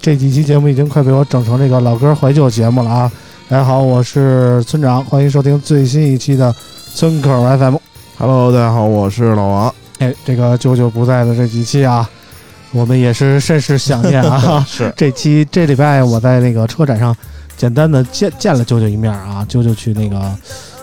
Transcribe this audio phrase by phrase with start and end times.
[0.00, 3.12] 这几期节目已经快被我整成这个老歌怀旧节目了啊！
[3.48, 6.54] 大家好，我是村长，欢迎收听最新一期的
[6.94, 7.76] 村口 FM。
[8.16, 9.74] Hello，大家好，我是老王。
[9.98, 12.08] 哎，这个舅舅不在的这几期啊，
[12.72, 14.64] 我们也是甚是想念啊。
[14.68, 17.14] 是这期这礼拜我在那个车展上
[17.56, 20.20] 简单的见见了舅舅一面啊，舅舅去那个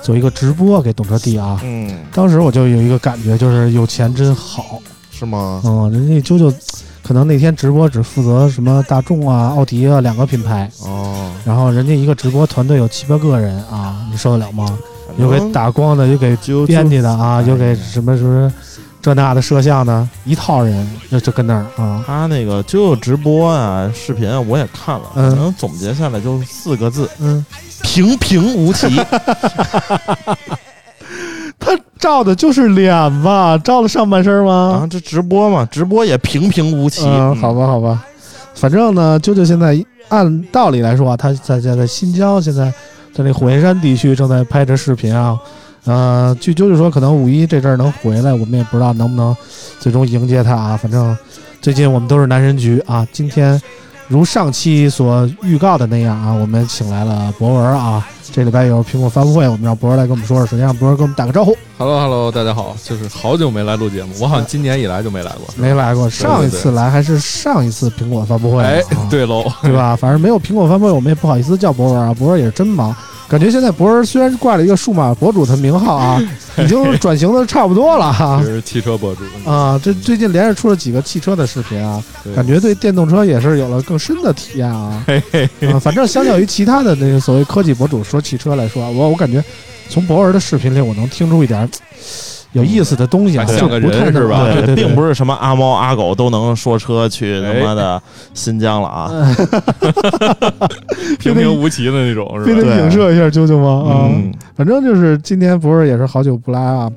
[0.02, 4.82] 做一个直播给懂车帝啊，嗯，当时我就有一个感觉，就是有钱真好。
[5.12, 5.62] 是吗？
[5.64, 6.54] 嗯，人家啾啾
[7.06, 14.66] 可能那天直播只负责什么大众啊、奥迪啊两个品牌，哦，然后人家一个直播团队有七八个人啊，你受得了吗？
[15.18, 18.52] 有给打光的，有给就编辑的啊，有给什么什么
[19.04, 22.04] 这那的摄像的，一套人就就跟那儿啊。
[22.08, 27.46] 他那个就直播啊、视频啊，我也看了，嗯可能总结下来就四个字：嗯，
[27.84, 28.88] 平平无奇。
[31.60, 31.72] 他
[32.06, 32.94] 照的就是脸
[33.24, 33.58] 吧？
[33.58, 34.84] 照的上半身吗？
[34.84, 37.04] 啊，这直播嘛，直播也平平无奇。
[37.04, 38.06] 嗯，好吧，好吧，
[38.54, 42.72] 反正呢，啾啾现在按道理来说啊，他在在在新疆，现在
[43.12, 45.36] 在那火焰山地区正在拍着视频啊。
[45.86, 49.36] 呃，据啾啾说，可能五一这阵儿能回来，我们也不知道能不能
[49.80, 50.78] 最终迎接他啊。
[50.78, 51.18] 反正
[51.60, 53.04] 最近我们都是男神局啊。
[53.12, 53.60] 今天
[54.08, 58.08] 如上期所预告的那样啊，我们请来了博文啊。
[58.32, 60.46] 这礼拜有苹果发布会，我们让博儿来跟我们说说。
[60.46, 65.48] 首先让博儿跟我们打个招呼，Hello Hello，大家好，就是好久没来录节目，我好像今年以来就没来过。
[65.56, 69.96] 没来过，上一次来还是上一次苹果发布会，哎啊，对喽， 对吧？
[69.96, 72.14] 反正没有苹果发布会，我们也不好意思叫博文啊。
[72.14, 72.96] 博文也是真忙，
[73.28, 76.22] 感觉现在博文虽然挂了一个数码博主的名号啊，
[76.58, 78.50] 已经转型的差不多了哈这。
[78.52, 82.04] 是汽车博主啊，这最近连着出了几个汽车的视频啊，
[82.36, 85.04] 感觉对电动车也是有了更深的体验啊。
[85.08, 89.44] 嘿嘿，啊，反正相较于其他的那个所谓科技博主说汽车来说啊，我我感觉
[89.90, 91.70] 从博文的视频里，我能听出一点
[92.54, 98.02] 有意思的东西啊，像个人是吧啊对对对，并不是什么阿猫阿狗都能说车去他妈的
[98.34, 99.12] 新疆了啊！
[101.20, 102.76] 平平无奇的那种非得是吧？
[102.78, 103.92] 对影射一下啾啾吗？
[103.92, 106.90] 啊，嗯，反正就是今天不是也是好久不来啊，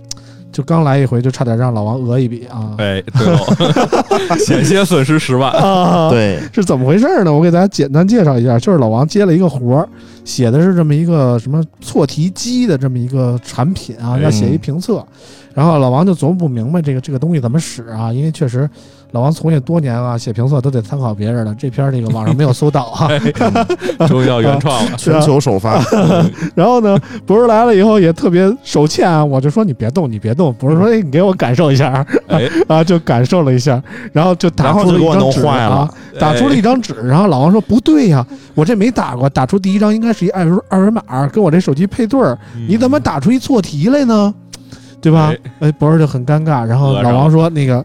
[0.59, 2.75] 就刚来一回，就差点让老王讹一笔啊。
[2.79, 3.39] 哎，对喽，
[4.41, 5.53] 险些损失十万。
[5.55, 7.33] 啊，，对，是怎么回事呢？
[7.33, 9.89] 我给大家简单介绍一下，就是老王接了一个活儿，
[10.25, 15.07] 写的是这么一个什么错题机的这么一个产品啊，哎要写一评测，
[15.55, 18.69] 然后老王就琢磨不明白这个这个东西怎么使啊，因为确实
[19.13, 23.09] 老王从业多年啊，写评测都得参考别人的，这篇儿这个网上没有搜到啊。
[24.07, 25.83] 终于要原创了， 全球首发。
[26.55, 30.53] 然后呢，博士来了以后也特别手欠啊，我就说你别动，你别动。
[30.55, 33.83] 博士说，哎，你给我感受一下哎，啊，就感受了一下，
[34.13, 35.91] 然后就打出了一张纸坏了啊，
[36.21, 36.95] 打出了一张纸。
[37.03, 42.39] 然后老王说不对呀，我这没打过，打出第一张应该是一二维二维码，跟我这手机配对儿，
[42.69, 44.35] 你怎么打出一错题来呢？
[45.01, 45.33] 对吧？
[45.61, 46.67] 哎，博士就很尴尬。
[46.67, 47.85] 然后老王说，那个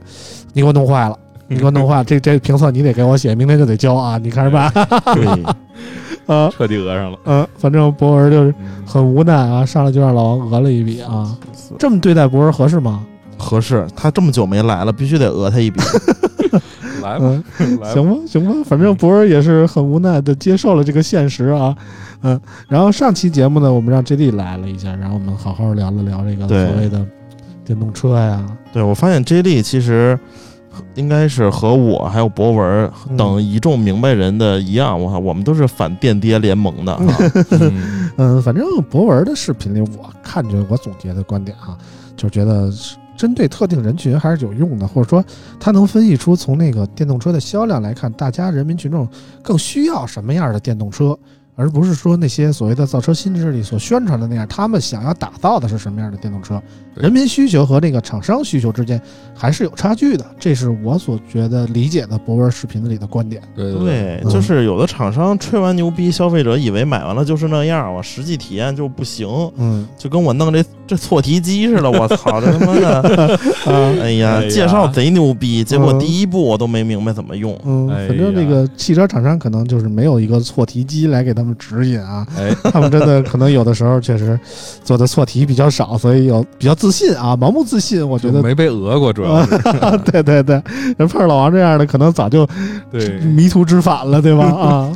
[0.53, 1.19] 你给我弄坏了。
[1.49, 4.17] 你给我弄坏了，这这评测你得给我写，明天就得交啊！
[4.23, 4.71] 你看着办。
[5.13, 5.27] 对，
[6.25, 7.19] 啊， 彻底讹上了？
[7.25, 8.55] 嗯，反正博文就是
[8.87, 11.37] 很无奈啊，上来就让老王讹了一笔啊。
[11.77, 13.03] 这么对待博文合适吗？
[13.37, 13.85] 合适。
[13.93, 15.79] 他这么久没来了，必须得讹他一笔。
[17.03, 21.75] 来吧，嗯，来吧，行吧，行吧，反正博文也是很无奈的接受了这个现实啊，
[22.21, 22.39] 嗯，
[22.69, 27.05] 然后上期节目呢，我们让 J D 来了一下，然后我们好好聊了聊这个所谓的
[27.65, 30.17] 电动车呀，对我发现 J 莉其实
[30.95, 36.93] 应该是和我还有博文等一众明白人的一样，我靠，我们都是反电爹联盟的。
[36.93, 37.05] 啊。
[37.51, 38.11] 嗯。
[38.17, 41.77] 嗯，反正博文的视频里，我看着我总结的观点啊，
[42.15, 42.71] 就觉得
[43.17, 45.23] 针对特定人群还是有用的，或者说
[45.59, 49.07] 他能分析出从那个电动车的销量来看，大家人民群众
[49.41, 51.17] 更需要什么样的电动车，
[51.55, 56.61] 而不是说那些所谓的造车新势力所宣传的那样，他们想要打造的是什么样的电动车，
[56.95, 58.99] 人民需求和那个厂商需求之间
[59.35, 63.41] 还是有差距的，这是我所觉得理解的博文视频里的观点。
[63.55, 64.31] 对对对，嗯。
[64.31, 69.27] 就是有的厂商吹完牛逼，消费者以为买完了就是那样，我实际体验就不行，
[69.57, 69.87] 嗯。
[69.97, 72.99] 就跟我弄这这错题机似的，我操， 这他妈的，
[73.65, 73.93] 啊。
[74.01, 75.99] 哎呀介绍贼牛逼，结果嗯。
[75.99, 77.57] 第一步我都没明白怎么用。
[77.65, 84.37] 嗯，哎反正这个汽车厂商可能就是没有一个错题机来给他们指引啊，哎，他们真的可能有的时候确实
[84.83, 88.41] 做的错题比较少，所以有比较自信啊，盲目自信，我觉得。
[88.41, 89.57] 没被讹过，主要是。
[90.11, 90.61] 对对对，
[90.97, 92.45] 人碰上老王这样的，可能早就
[92.91, 94.45] 对，迷途知返了，对吧？
[94.45, 94.91] 啊，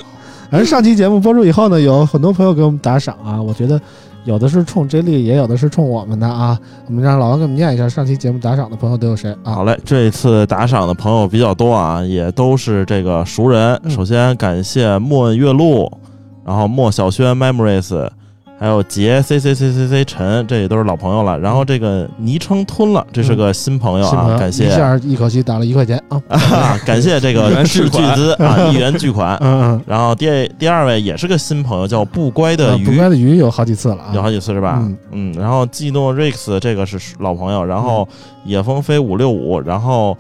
[0.52, 3.80] 反 正上期节目播出以后呢，有很多朋友给我们打赏啊，我觉得
[4.28, 6.60] 有的是冲 J 莉，也有的是冲我们的啊。
[6.86, 9.54] 我们让老王给我们念一下上期节目打赏的朋友都有谁啊？
[9.54, 13.80] 好嘞，这一次打赏的朋友比较多啊，也都是这个熟人。
[13.90, 15.90] 首先感谢莫月露，
[16.46, 18.10] 然后莫小轩 Memories，
[18.60, 21.38] 还有杰 C C C C C 陈，这也都是老朋友了。
[21.40, 26.22] 然后这个昵称吞了，这是个新朋友啊，感谢下一口气打了一块钱啊！
[26.28, 29.38] 啊，感谢这个巨资啊， 一元巨款。
[29.42, 34.80] 嗯嗯，然后第第二位也是个新朋友，叫不乖的鱼不，乖的鱼有好几次了啊，有好几次是吧？
[34.82, 38.08] 嗯嗯，然后季诺 Rex 这个是老朋友，然后
[38.44, 40.18] 野风飞五六五，然后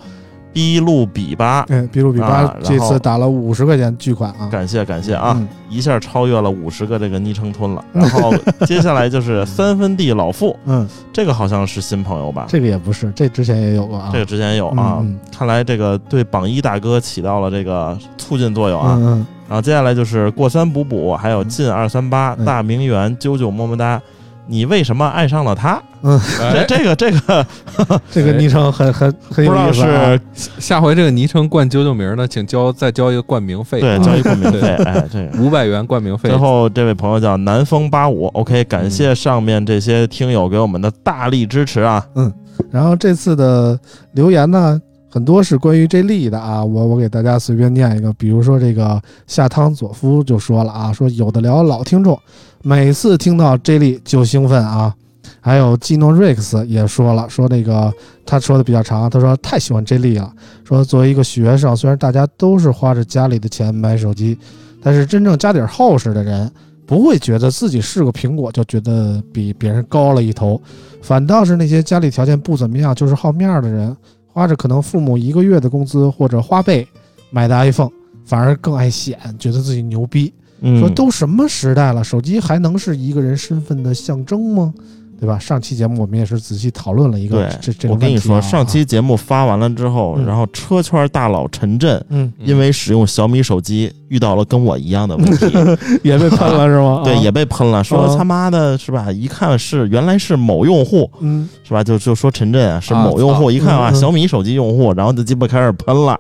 [0.54, 4.50] B 路比巴，嗯，比鲁比巴啊然后这次打了五十块钱巨款啊！
[4.52, 7.84] 感谢感谢啊，嗯一下超越了五十个这个昵称吞了。
[7.94, 8.34] 然后
[8.66, 12.46] 接下来就是 三分地老傅，嗯，这个好像是新朋友吧？
[12.48, 14.10] 这个也不是，这之前也有过啊。
[14.12, 18.96] 这个之前有啊，嗯看来这个对榜一大哥起到了这个促进作用啊。
[18.98, 24.02] 嗯嗯，然后接下来就是过三补补，还有进二三八、嗯大名媛、啾啾么么哒。
[24.48, 25.82] 你为什么爱上了他？
[26.04, 27.46] 嗯，这哎，这个这个
[28.12, 30.20] 这个昵称很很很有意思啊。
[30.34, 35.44] 是下回这个昵称冠九九名呢，请交再交一个冠名费，对交一冠名费， 哎，这个。
[35.44, 36.38] 五百元冠名费最。
[36.38, 42.06] 后这位朋友叫南风八五，OK，感谢上面这些听友给我们的大力支持啊！
[42.16, 42.32] 嗯
[42.72, 43.80] 然后这次的
[44.14, 52.20] 留言呢，很多是关于这例的啊，我我给大家随便念一个，比如说这个夏汤佐夫就说了啊，说有的聊老听众，
[52.63, 54.94] 每次听到这例就兴奋啊。
[55.39, 57.94] 还有基诺瑞克斯也说了，说那个
[58.25, 60.33] 他说的比较长，他说太喜欢 J 莉了，
[60.65, 64.38] 说作为一个学生，虽然大家都是花着家里的钱买手机，
[64.81, 66.51] 但是真正家底儿厚实的人，
[66.86, 70.62] 不会觉得自己是个苹果就觉得比别人高了一头，
[71.01, 73.95] 反倒是那些家里条件不怎么样，就是好面儿的人，
[74.27, 76.86] 花着可能父母一个月的工资或者花呗
[77.30, 77.92] 买的 iPhone，
[78.25, 80.33] 反而更爱显，觉得自己牛逼。
[80.80, 84.74] 说都什么时代了，手机还能是一个人身份的象征吗？
[85.19, 85.38] 对吧？
[85.40, 92.04] 上期节目我们也是仔细讨论了一个对这这个我跟你说，上期节目发完了之后，嗯然后车圈大佬陈震
[92.40, 95.46] 因为使用小米手机遇到了跟我一样的问题，
[96.03, 97.01] 也被喷了是吗？
[97.03, 99.12] 对，啊也被喷了，说啊他妈的是吧？
[99.12, 101.84] 一看是原来是某用户嗯是吧？
[101.84, 106.18] 就就说陈震啊是啊某用户，操一看啊小米手机用户，然后就鸡巴开始喷了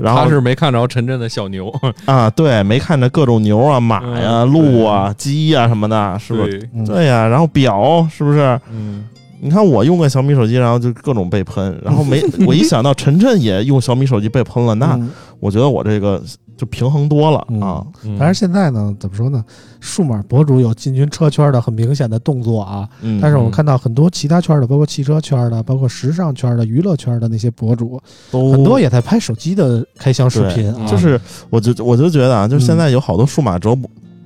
[0.00, 1.72] 然后他是没看着陈震的小牛，
[2.06, 2.28] 啊！
[2.30, 6.58] 对，没看着各种牛啊、马呀、嗯鹿啊、鸡呀什么的，是不是？
[6.58, 6.68] 对？
[6.74, 8.60] 嗯对呀，然后表是不是？
[8.70, 9.04] 嗯，
[9.40, 16.22] 你看我用个小米手机，然后就各种被喷， 然后没我一想到晨晨也用小米手机被喷了，那嗯我觉得我这个
[16.56, 17.86] 就平衡多了嗯啊。
[18.04, 19.44] 嗯但是现在呢，怎么说呢？
[19.80, 33.76] 数码博主有进军车圈的很明显的动作啊，嗯，但是我们看到很多其他圈的，包括汽车圈的，包括时尚圈的、娱乐圈的那些博主，都很多也在拍手机的开箱视频啊，就是我就我就觉得啊，就是现在有好多数码博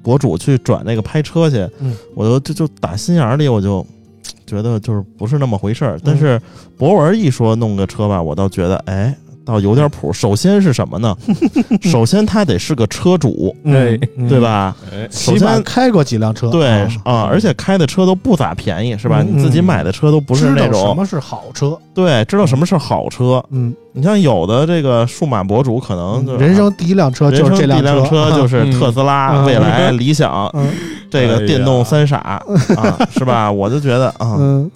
[0.02, 3.85] 博主去转那个拍车去，嗯我就就就打心眼里我就
[4.47, 5.97] 觉得就是不是那么回事儿。
[5.97, 6.40] 嗯但是
[6.76, 9.16] 博文一说弄个车吧，我倒觉得哎。
[9.50, 10.12] 倒有点谱。
[10.12, 11.16] 首先是什么呢？
[11.83, 14.38] 首先他得是个车主，嗯嗯对？
[14.40, 14.75] 吧？
[14.92, 19.23] 哎，起码开过几辆车，对啊啊，而且开的车都不咋便宜，是吧？
[19.23, 23.42] 嗯你自己买的车都不是那种什么是好车，对，知道什么是好车。
[23.50, 30.69] 嗯，你像有的这个数码博主，可能就人生第一辆车就是这第一辆车，就是嗯特斯拉、嗯蔚来、理想，嗯
[31.11, 32.42] 这个电动三傻啊，
[33.11, 33.50] 是吧？
[33.50, 34.71] 我就觉得啊，嗯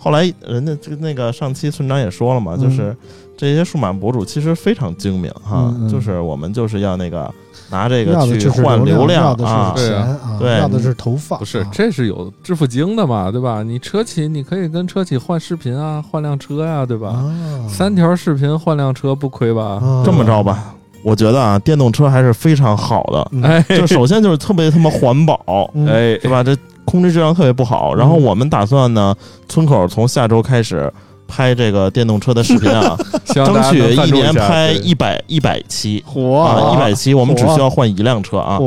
[0.00, 2.96] 后来人家这个那个上期村长也说了嘛，嗯就是
[3.38, 7.32] 这些数码博主其实非常精明哈，嗯嗯就是我们就是要那个
[7.70, 13.62] 拿这个去换流量要的啊是，对啊钱啊，对要的是投放，不是啊，这是有支付经的嘛，对吧？
[13.62, 17.10] 你车企你可以跟车企换视频啊，换辆车呀、对吧？
[17.10, 19.78] 啊三条视频换辆车不亏吧？
[19.80, 23.64] 啊这么着吧，我觉得啊，电动车还是非常好的。
[23.68, 26.42] 就首先就是特别他妈环保，嗯哎，是吧？
[26.42, 27.94] 这空气质量特别不好。
[27.94, 29.14] 然后我们打算呢，
[29.48, 30.92] 村口从下周开始
[31.28, 32.96] 拍这个电动车的视频啊，
[33.32, 38.58] 争取一年拍对一百一百期火啊，一百期，我们只需要换一辆车啊，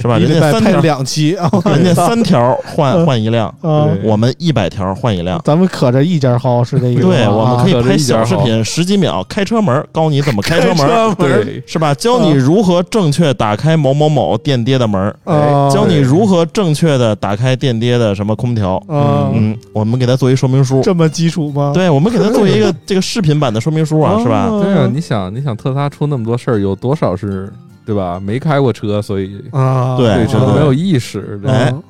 [0.00, 0.16] 是吧？
[0.16, 3.52] 人家三条，两期 啊，人家 三条换换一辆，
[4.04, 5.40] 我们一百条换一辆。
[5.44, 7.02] 咱们可着一家薅是这意思？
[7.02, 11.92] 对，我们可以啊拍小视频，十几秒开车门，教你怎么开车门，对，是吧？
[11.94, 18.76] 教你如何正确打开某某某电爹的门，啊，教你如何正确的打开电爹的什么空调。
[18.88, 21.72] 啊，嗯，我们给他做一说明书，这么基础吗？
[21.74, 24.50] 对，我们给他做一个 这个视频版的说明书啊，哦是吧？
[24.62, 27.50] 对啊，你想，你想特斯拉出那么多事儿，有多少是
[27.86, 28.20] 对吧？
[28.20, 31.40] 没开过车，所以啊，对车没有意识。
[31.46, 31.82] 哎嗯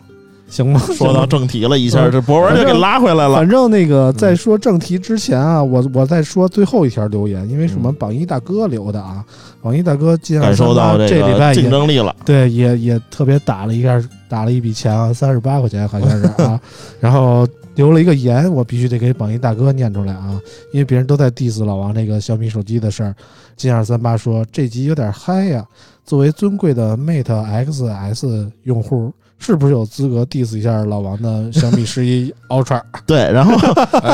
[0.49, 3.49] 行吧， 说到正题了一下，嗯这博文就给拉回来了反。
[3.49, 9.25] 正那个在说正题之前啊，我我再说最后一条留言，因为什么榜一大哥留的啊，
[9.61, 16.61] 榜一大哥今感受到这这个竞礼拜也争力了，对也也特别打了一下，打了一笔钱啊，三十八块钱好像是啊，
[17.01, 17.45] 然后
[17.77, 20.41] 留了一个言，我必须得给榜一大哥念出来啊，
[20.73, 23.15] 因为别人都在 diss 老王那个小米手机的事儿。
[23.55, 25.65] 金二三八说这集有点嗨呀，
[26.05, 29.13] 作为尊贵的 Mate XS 用户。
[29.39, 32.81] 是不是有资格 diss 一下老王的小米十一 Ultra？
[33.07, 33.31] 对。
[33.33, 33.53] 然后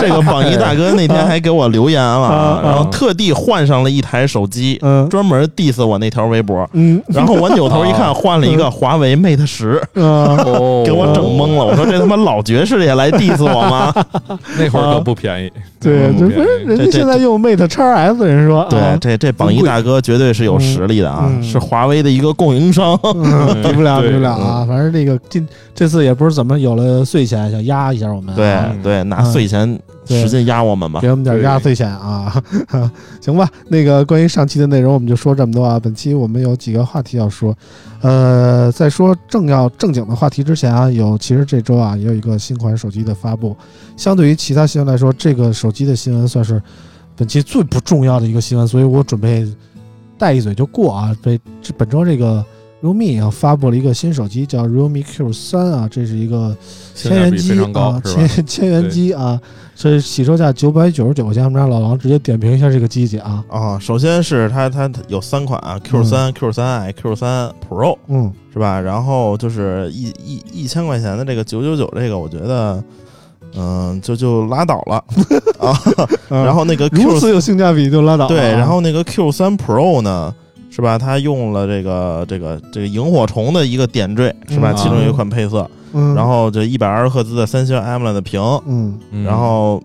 [0.00, 6.68] 这个榜一大哥那天还给我留言了然后特地换上了一台手机，嗯专门 diss 我那条微博。
[6.72, 10.00] 嗯 然后我扭头一看，换了一个 华为 Mate 十，给
[10.92, 11.64] 我整懵了。
[11.64, 13.94] 我说这他妈老爵士也来 diss 我吗？
[14.58, 15.52] 那会儿可不便宜。
[15.80, 22.98] 对，不是人家现在用 Mate 叉 S，人说对，啊这这榜一大哥绝对是有实力的啊，是华为的一个供应商。
[23.02, 24.64] 嗯比不了，对比不了啊！
[24.68, 25.42] 反正这个这
[25.74, 31.10] 这次也不是怎么有了税钱，想压一下我们啊，对嗯对，拿碎钱使劲压我们吧给。
[31.10, 32.42] 我们点压岁钱啊！
[33.20, 35.78] 行吧，那个关于上期的内容我们就说这么多啊。
[35.78, 37.56] 本期我们有几个话题要说，
[38.00, 43.56] 呃，在说正要正经的话题之前啊，有其实这周啊也有一个新款手机的发布，
[43.96, 46.60] 相对于其他新闻来说，这个手机的新闻算是
[47.16, 49.46] 本期最不重要的一个新闻，所以我准备
[50.18, 51.16] 带一嘴就过啊。
[51.22, 52.44] 这这本周这个
[52.82, 56.56] realme 啊发布了一个新手机，叫 realme Q 三啊，这是一个
[56.94, 59.40] 千元机啊，千千元机啊，
[59.76, 61.44] 这起售价九百九十九块钱。
[61.44, 68.80] 我们让老王直接点评一下这个机器啊，啊，首先是它它有三款啊，Q 三、Q 三 i、Q 三 Pro 嗯是吧？
[68.80, 72.82] 然后就是一一一千块钱的这个九九九这个，我觉得，
[73.56, 74.96] 嗯、就就拉倒了
[75.58, 75.72] 啊。
[76.28, 78.26] 然后那个 Q 如此有性价比就拉倒。
[78.28, 80.34] 对，然后那个 Q 三 Pro 呢，
[80.74, 80.96] 是吧？
[80.98, 84.72] 它用了这个这个这个萤火虫的一个点缀，是吧？
[84.72, 89.82] 嗯其中有一款配色，嗯，然后这一百二十赫兹的三星 AMOLED 的屏，嗯，嗯然后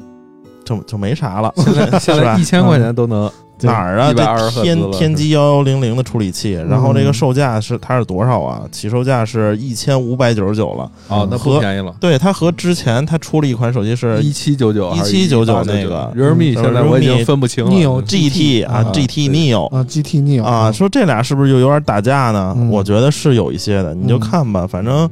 [0.63, 1.53] 就就没啥了。
[1.57, 4.13] 现在 现是吧在一千块钱都能对哪儿啊？
[4.13, 8.61] 这天天玑幺幺零零的处理器，然后这个嗯售价是它是多少啊？
[8.71, 10.91] 起售价是一千五百九十九了。
[11.07, 22.53] 哦，那便宜了，对，它和之前它出了一款手机是一七九九一七九九那个 realme 嗯现在我已经 realme 分不清了 Neo GT 啊啊，GT 对 Neo 啊，GT Neo 啊，说这俩是不是就有点打架呢？
[22.57, 25.09] 嗯我觉得是有一些的，你就嗯看吧，反正。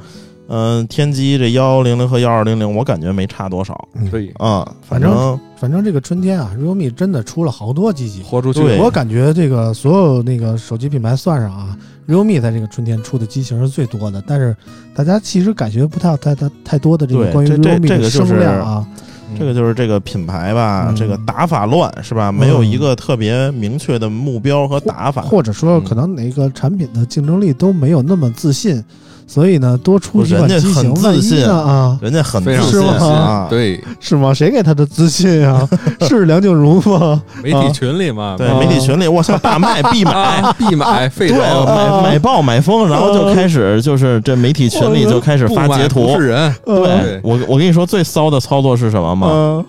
[0.47, 3.87] 嗯，天玑这幺幺零零和幺二零零，我感觉没差多少。
[4.11, 4.29] 可以。
[4.37, 8.21] 啊、反反正正反正这个春天啊，realme 真的出了好多机器。
[8.23, 14.55] 豁出去我感觉这个所有那个手机品牌算上啊，realme 在这个春天出的机型是最多的，但是
[14.93, 22.31] 大家其实感觉不太太太太多的这个关于对这这 realme 的声量啊，嗯这个就是这个品牌吧，嗯这个打法乱是吧？
[22.31, 25.23] 没有一个特别明确的目标和打法。
[25.23, 25.83] 或者说嗯。
[25.83, 28.81] 可能哪个产品的竞争力都没有那么自信，
[29.27, 32.69] 所以呢，多出几款人家很机型，万一自信呢啊，人家很自信。
[32.69, 32.93] 是吗？
[33.07, 33.83] 啊，对。
[33.99, 34.33] 是吗？
[34.33, 35.67] 谁给他的自信啊？
[36.07, 37.21] 是梁静茹吗？
[37.43, 46.15] 媒体群里嘛，对啊媒体群里，我操，大卖必 买，啊，必买费对，买买爆买疯，然后就开始就是这媒体群里就开始发截图。
[46.19, 49.65] 是人，呃对我，我跟你说最骚的操作是什么吗？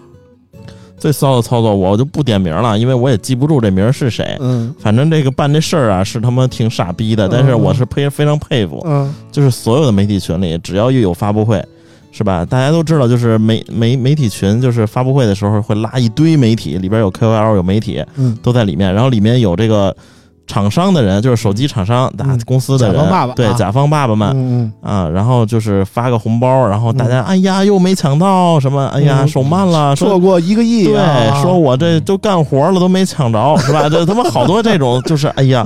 [1.07, 4.37] 嗯最骚的操作我就不点名了，因为我也记不住这名儿是谁。
[4.41, 8.83] 嗯反正这个办这事儿啊，是他妈挺傻逼的，但是我是佩非常佩服。
[8.85, 11.65] 嗯就是所有的媒体群里，只要一有发布会，
[12.11, 12.45] 是吧？
[12.45, 19.95] 大家都知道，就是媒媒媒体群，就是发布会的时候会拉一堆媒体，里边有 KOL，有媒体嗯都在里面，然后里面有这个
[20.47, 24.31] 厂商的人，就是手机厂商、大嗯公司的人，甲方爸爸啊对甲方爸爸们。
[24.35, 33.87] 嗯啊，然后就是发个红包，然后大家，哎呀，又没抢到什么，哎呀，嗯手慢了，错过一个亿对啊，，说我这都干活了都没抢着，是吧？
[33.91, 35.65] 这他妈好多这种，就是哎呀。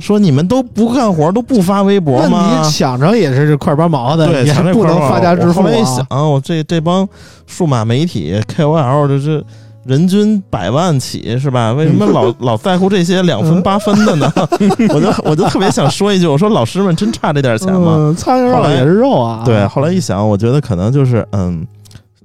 [0.00, 2.70] 说你们都不干活，都不发微博吗你？
[2.70, 6.06] 抢着也是这块八毛的，对，你还不能发家致富啊后来一想，！
[6.10, 7.06] 我这这帮
[7.46, 9.44] 数码媒体 KOL 这是
[9.84, 11.72] 人均百万起是吧？
[11.72, 14.32] 为什么老 老在乎这些两分八分的呢？
[14.94, 17.94] 我就我就特别想说一句，我说老师们真差这点钱吗？
[17.98, 19.42] 嗯，苍蝇肉也是肉啊！
[19.44, 21.66] 对，后来一想，我觉得可能就是嗯，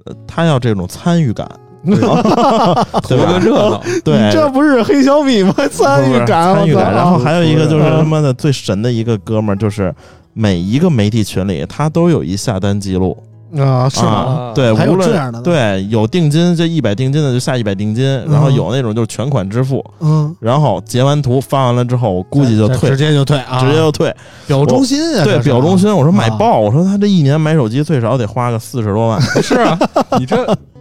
[0.04, 1.48] 呃他要这种参与感，
[1.84, 1.94] 图
[3.08, 3.32] 对吧？
[3.32, 3.82] 个热闹。
[4.04, 5.52] 对，这不是黑小米吗？
[5.70, 6.92] 参与感，参与感。
[6.94, 9.92] 然后还有一个就是他嗯妈的最神的一个哥们儿，就是
[10.32, 13.16] 每一个媒体群里他都有一下单记录，
[13.56, 14.08] 啊，是吗？
[14.10, 24.14] 啊，对，还有无论这样的呢对，有定金这一百定金的就下一百定金，然后有那种就是全款支付，嗯，然后截完图发完了之后，我估计就退直，接就退啊，直接就退。
[24.46, 25.94] 表忠心啊，对，这是表忠心。
[25.94, 29.78] 我说买啊爆，我说他这一年买手机最少得花个四十多万， 是啊，
[30.18, 30.36] 你这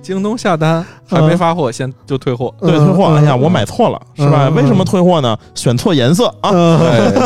[0.08, 2.54] 京东下单还没发货，先就退货。
[2.62, 3.08] 对，退货。
[3.10, 3.42] 嗯哎呀，嗯。
[3.42, 4.48] 我买错了，是吧？
[4.48, 5.38] 嗯为什么退货呢？
[5.54, 6.50] 选错颜色啊，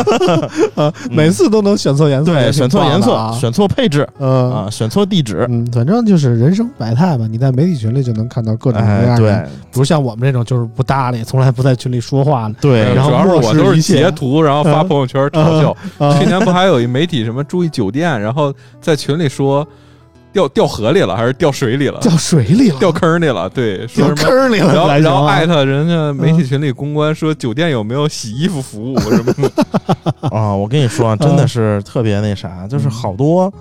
[1.08, 4.52] 每次都能选错颜色，对，选错颜色，啊选错配置嗯。
[4.52, 5.46] 啊，选错地址。
[5.48, 9.48] 嗯，反正就是人生百态嘛，你在媒体群里就能看到各种各哎，样的人，对。
[9.72, 12.54] 比如像我们这种就是不搭理，从来不在群里说话的。
[12.60, 15.76] 对，然后主要是我都是截图，然后发朋友圈嘲笑。
[15.98, 19.66] 啊去年不还有一媒体什么注意酒店，然后在群里说
[20.32, 21.98] 掉掉河里了，还是掉水里了？
[22.00, 23.48] 掉水里了，掉坑里了？
[23.48, 24.30] 对，说掉什么？
[24.30, 29.64] 坑里了，然后然后艾特人家媒体群里公关说酒店有没有洗衣服服务什么的？
[30.30, 33.52] 啊，我跟你说啊，真的是特别那啥，就是好多。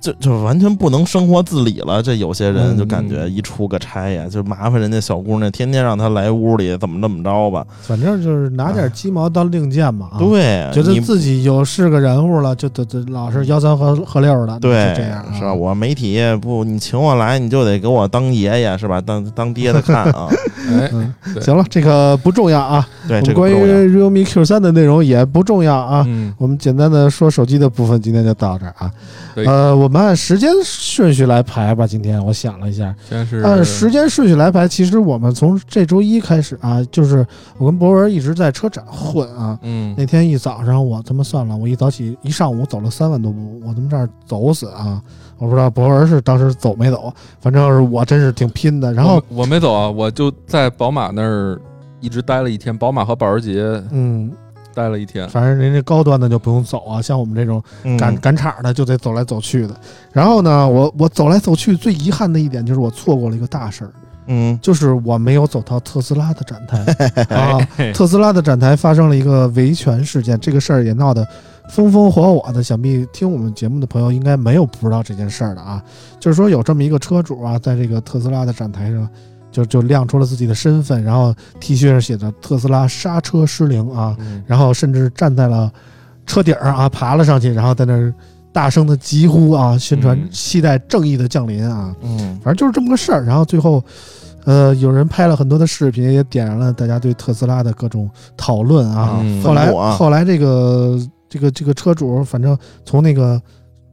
[0.00, 7.66] 就就完全不能生活自理了，这有些人嗯就感觉一出个差呀，就麻烦人家小姑娘，天天让她来屋里怎么怎么着吧。
[7.82, 15.52] 反正就是拿点鸡毛当令箭嘛，啊，对，觉得自己有是个人物了，就得得老是吆三喝喝六的，对这样啊是吧？
[15.52, 19.00] 我媒体不，你请我来，你就得给我当爷爷是吧？
[19.00, 20.28] 当当爹的看啊。
[20.70, 23.56] 哎，嗯，行了，这个不重要啊，对，我们这个关于
[23.96, 26.04] realme Q 三的内容也不重要啊。
[26.06, 28.90] 嗯，我们简单的说手机的部分，今天就到这儿啊。
[29.34, 31.86] 呃，我们按时间顺序来排吧。
[31.86, 32.94] 今天我想了一下，
[33.28, 37.26] 是按时间顺序来排，其实我们从这周一开始啊，就是
[37.58, 39.58] 我跟博文一直在车展混啊。
[39.62, 45.00] 嗯那天一早上，我他妈算了，我一早起一上午走了三万多步，我他妈这儿走死啊！
[45.38, 48.92] 我不知道博文是当时走没走，反正是我真是挺拼的。
[48.92, 51.58] 然后我，我没走啊，我就在宝马那儿
[52.00, 54.30] 一直待了一天，宝马和保时捷嗯，
[54.74, 55.28] 待了一天。
[55.28, 59.74] 反正人家高端的就不用走啊，像我们这种嗯赶赶场的就得走来走去的。
[60.12, 63.90] 然后呢，我我走来走去，最遗憾的一点就是我错过了一个大事儿，
[64.26, 66.78] 嗯就是我没有走到特斯拉的展台
[67.36, 67.68] 啊。
[67.76, 71.26] 哎特斯拉的展台发生了一个维权事件，这个事儿也闹得
[71.70, 72.62] 风风火火的。
[72.62, 75.82] 想必听我们节目的朋友应该没有不知道这件事儿的啊。
[76.18, 79.08] 就是说有这么一个车主啊，在这个特斯拉的展台上。
[79.50, 85.70] 就就亮出了自己的身份，然后 T 恤上写着“特斯拉刹车失灵”啊，嗯然后甚至站在了
[86.26, 88.14] 车顶儿啊，爬了上去，然后在那儿
[88.52, 91.94] 大声的疾呼啊，宣传嗯期待正义的降临啊。
[92.02, 93.24] 嗯反正就是这么个事儿。
[93.24, 93.82] 然后最后，
[94.44, 99.18] 呃，有人拍了很多的视频，也点燃了大家对特斯拉的各种讨论啊。
[99.22, 103.40] 嗯后来啊后来这个这个这个车主，反正从那个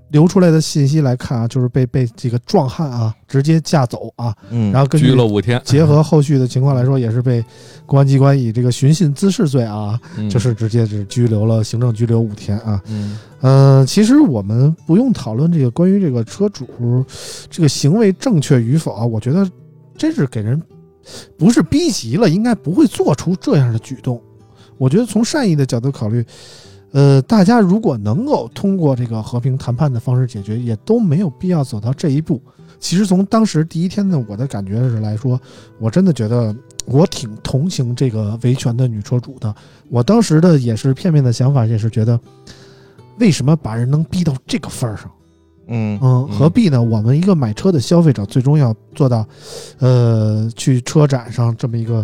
[0.10, 7.44] 流出来的信息来看啊，就是被被这个壮汉啊直接架走啊，嗯，然后根据拘了五天，结合后续的情况来说，也是被
[7.86, 12.82] 公安机关以这个寻衅滋事罪啊，嗯就是直接是拘留了，行政拘留五天啊。
[12.88, 16.66] 嗯呃，其实我们不用讨论这个关于这个车主
[17.50, 19.48] 这个行为正确与否啊，我觉得
[19.98, 20.62] 真是给人
[21.38, 24.22] 不是逼急了，应该不会做出这样的举动。
[24.78, 26.24] 我觉得从善意的角度考虑，
[26.98, 32.42] 呃，大家如果能够通过这个和平谈判的方式解决，也都没有必要走到这一步。
[32.80, 35.40] 其实从当时第一天的我的感觉是来说，
[35.78, 36.56] 我真的觉得
[36.88, 39.54] 我挺同情这个维权的女车主的。
[39.90, 42.20] 我当时的也是片面的想法，也是觉得，
[43.20, 45.12] 为什么把人能逼到这个份儿上？
[45.68, 46.82] 嗯嗯，何必呢？
[46.82, 49.24] 我们一个买车的消费者，最终要做到，
[49.78, 52.04] 呃，去车展上这么一个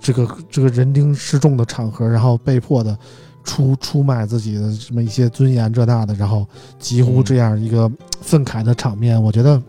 [0.00, 2.96] 这个这个人丁失重的场合，然后被迫的
[3.44, 6.46] 出出卖自己的什么一些尊严这那的，然后
[6.78, 9.60] 几乎这样一个愤慨的场面，我觉得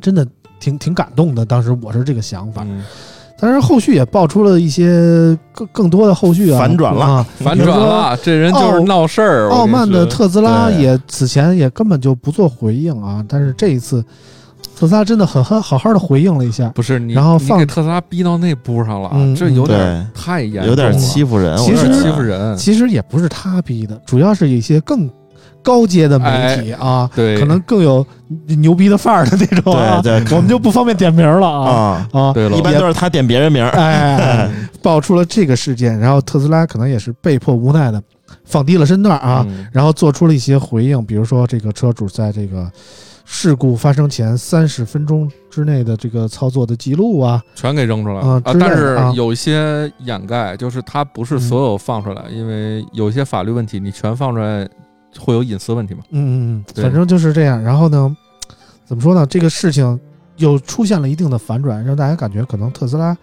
[0.00, 0.26] 真的
[0.58, 1.44] 挺挺感动的。
[1.44, 2.82] 当时我是这个想法，嗯
[3.36, 7.26] 但是后续也爆出了一些更更多的后续啊，反转了啊。
[7.36, 9.50] 反转了，这人就是闹事儿。
[9.50, 14.02] 傲慢的特斯拉也此前也根本就不做回应啊，但是这一次
[14.76, 16.68] 特斯拉真的很好好好的回应了一下。
[16.70, 22.56] 不是你，然后放你给特斯拉逼到那步上了，嗯这有点，太严重了，有点欺负人，其实我觉得欺负人。
[22.56, 25.10] 其实也不是他逼的，主要是一些更
[25.62, 28.06] 高阶的媒体啊，对，可能更有
[28.46, 32.32] 牛逼的范儿的那种啊，对对我们就不方便点名了啊啊，啊。
[32.32, 34.50] 对了，一般都是他点别人名儿，哎，
[34.82, 38.02] 爆出了这个事件，然后特斯拉可能也是被迫无奈的
[38.44, 39.66] 放低了身段啊，嗯。
[39.72, 42.70] 然后做出了一些回应，比如说这个车主在这个
[43.24, 48.42] 事故发生前三十分钟之内的这个操作的记录啊，全给扔出来了啊！
[48.44, 54.68] 但是啊有一些掩盖，就是它不是所有放出来，因为有些法律问题，你全放出来
[55.18, 56.00] 会有隐私问题嘛。
[56.10, 57.62] 嗯嗯嗯，反正就是这样。
[57.62, 58.14] 然后呢，
[58.84, 59.26] 怎么说呢？
[59.26, 59.98] 这个事情
[60.36, 63.16] 又出现了一定的反转，让大家感觉可能特斯拉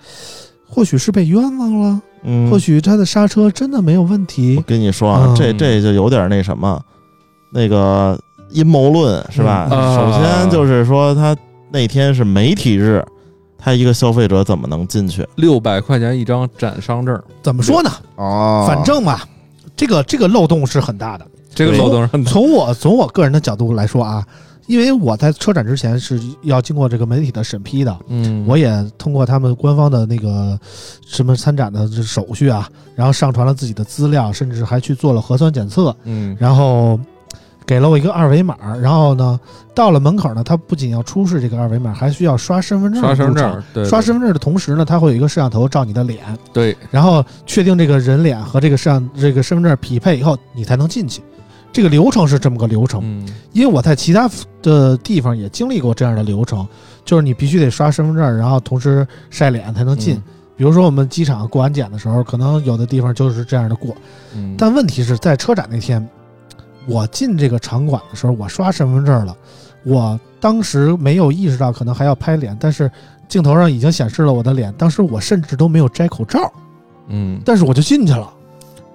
[0.68, 4.66] 或许是被冤枉了，嗯，或许它的刹车真的没有问题我题。
[4.68, 6.82] 跟你说啊，嗯这这就有点那什么，
[7.54, 8.20] 那个
[8.52, 9.68] 阴谋论是吧？
[9.70, 11.36] 首先就是说，他
[11.72, 13.06] 那天是媒体日，
[13.58, 15.28] 他一个消费者怎么能进去？
[15.36, 17.90] 六百块钱一张展商证，怎么说呢？
[18.16, 19.22] 哦反正嘛，
[19.76, 21.26] 这个这个漏洞是很大的。
[21.54, 22.32] 这个漏洞是很大。
[22.32, 24.26] 从我从我个人的角度来说啊，
[24.68, 30.58] 因为我在车展之前是要经过这个媒体的审批的，嗯，我也通过他们官方的那个
[31.06, 36.98] 什么参展的这手续啊，然后上传了自己的资料，甚至还去做了核酸检测，嗯然后
[37.66, 39.40] 给了我一个二维码，然后呢，
[39.74, 43.02] 到了门口呢，他不仅要出示这个二维码，还需要刷身份证。
[43.02, 46.20] 刷身份证，对，刷身份证的同时呢，他会有一个摄像头照你的脸，
[46.52, 51.22] 对，然后确定这个人脸和这个摄像这个身份证匹配以后，你才能进去。
[51.72, 54.30] 这个流程是这么个流程，嗯因为我在其他
[54.62, 56.68] 的地方也经历过这样的流程，
[57.06, 60.16] 就是你必须得刷身份证，然后同时晒脸才能进。
[60.16, 60.24] 嗯
[60.58, 63.96] 比如说我们机场过安检的时候，可能有的地方就是这样的过，
[64.36, 66.08] 嗯，但问题是在车展那天，
[66.88, 69.36] 我进这个场馆的时候，我刷身份证了，
[69.84, 72.92] 我当时没有意识到可能还要拍脸，但是
[73.28, 76.52] 镜头上已经显示了我的脸，当时我甚至都没有摘口罩，
[77.08, 78.34] 嗯，但是我就进去了。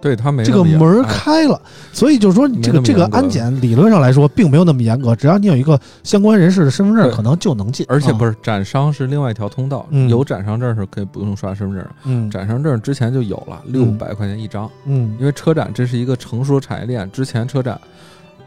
[0.06, 1.60] 对他没这个门儿哎开了，
[1.92, 7.84] 所以就是说，这个这个安检理论上来说并没有那么严格，只要你有一个相关人士的身份证，可能就能进。
[7.88, 14.70] 而且不是展商是另外一条通道，嗯有展商证是可以不用刷身份证，嗯展商证之前就有了，六百块钱一张。
[14.84, 17.80] 嗯因为车展这是一个成熟产业链，之前车展，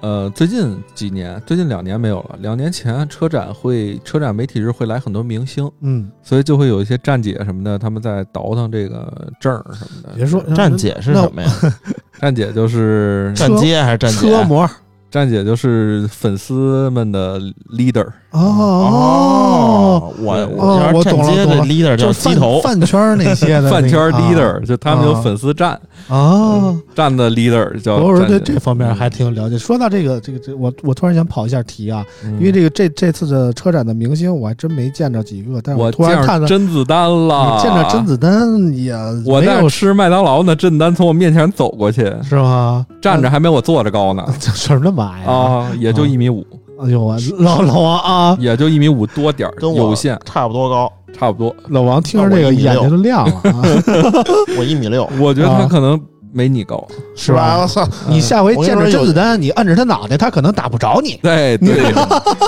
[0.01, 2.37] 呃，最近几年，最近两年没有了。
[2.39, 10.09] 两年前车展会，车展媒体日会来很多明星，嗯，所以就会有一些站姐什么的，他们在倒腾这个证儿什么的。
[10.15, 11.51] 别说站姐是什么呀？
[12.19, 14.17] 站姐就是站街还是站姐？
[14.19, 14.69] 车模
[15.11, 17.39] 站姐就是粉丝们的
[17.75, 21.65] leader，哦，我我我是站街的懂了懂了。
[21.65, 25.21] leader 叫就是饭鸡头，饭圈那些的 饭圈 leader，就他们有啊。
[25.21, 25.71] 粉丝站，
[26.09, 26.75] 啊。
[26.93, 29.57] 站的 leader 叫我是对这方面还挺有了解。
[29.57, 32.33] 说到这个，这个这我我突然想跑一下题啊，嗯。
[32.33, 38.93] 因为这个这这次的车展的明星我还真没见着几个，但是我突然看到甄子丹了，见着甄子丹也
[39.25, 42.85] 我在没有吃麦当劳呢，甄子丹从我面前走过去，是吗？
[43.01, 44.23] 站着还没我坐着高呢。
[44.39, 45.33] 这事儿那么矮啊！
[45.33, 46.45] 啊，也就一米五，
[46.81, 51.55] 哎呦我老老王啊，也就一米五多点儿，跟我有限，差不多高，差不多。
[51.69, 53.61] 老王听着这个眼睛都亮了啊，
[54.57, 55.99] 我一米六，我觉得他啊可能
[56.31, 56.85] 没你高。
[57.15, 57.59] 是吧？
[57.61, 57.87] 我操！
[58.07, 61.93] 你下回见着甄子丹，你摁着他脑袋，他可能打不着你，对对，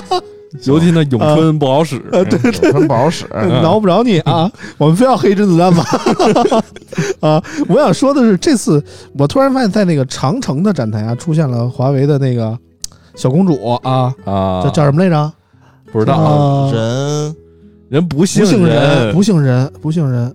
[0.65, 2.01] 尤其那咏春不好使。
[2.11, 4.51] 呃，对咏春不好使，嗯挠不着你啊！
[4.77, 5.83] 我们非要黑甄子丹吗？
[7.21, 7.43] 啊！
[7.69, 8.83] 我想说的是，这次
[9.17, 12.57] 我突然发现，在那个长城的展台啊，出现了华为的那个
[13.15, 15.31] 小公主啊，啊，叫叫什么来着？
[15.91, 17.35] 不知道，啊人，
[17.89, 20.33] 人不不姓人，不姓人，不姓人。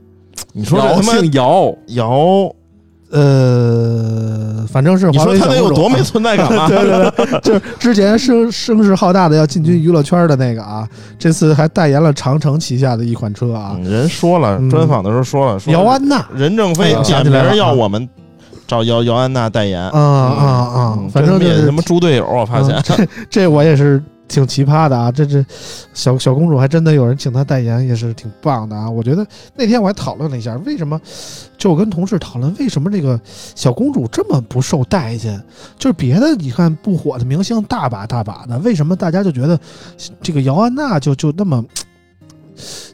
[0.52, 2.50] 你说这姚他妈姓姚，姚，
[3.10, 6.66] 呃，反正是你华说他得有多 没存在感吗？
[6.68, 10.86] 对对对，就是之前声 声势浩大的要进军娱乐圈的那个啊，
[11.18, 16.26] 这次还代言了长城旗下的一款车啊，嗯人说了，嗯专访的时候说了，说姚安娜。
[16.34, 18.08] 任正哎非点呀想起来了名要啊我们
[18.66, 21.08] 找姚姚安娜代言，啊啊啊嗯！
[21.10, 25.10] 反正就是跟灭什么猪队友，我发现嗯这这我也是挺奇葩的啊！
[25.10, 25.44] 这这
[25.94, 28.90] 小小公主还真的有人请她代言，也是挺棒的啊！
[28.90, 31.00] 我觉得那天我还讨论了一下，为什么
[31.56, 33.20] 就我跟同事讨论为什么这个
[33.54, 35.40] 小公主这么不受待见？
[35.78, 39.58] 就是别的你看不火的明星大把大把的，为什么大家就觉得
[40.20, 41.64] 这个姚安娜就就那么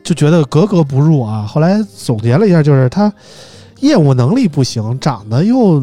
[0.04, 1.46] 就觉得格格不入啊？
[1.46, 3.12] 后来总结了一下，就是她
[3.80, 5.82] 业务能力不行，长得又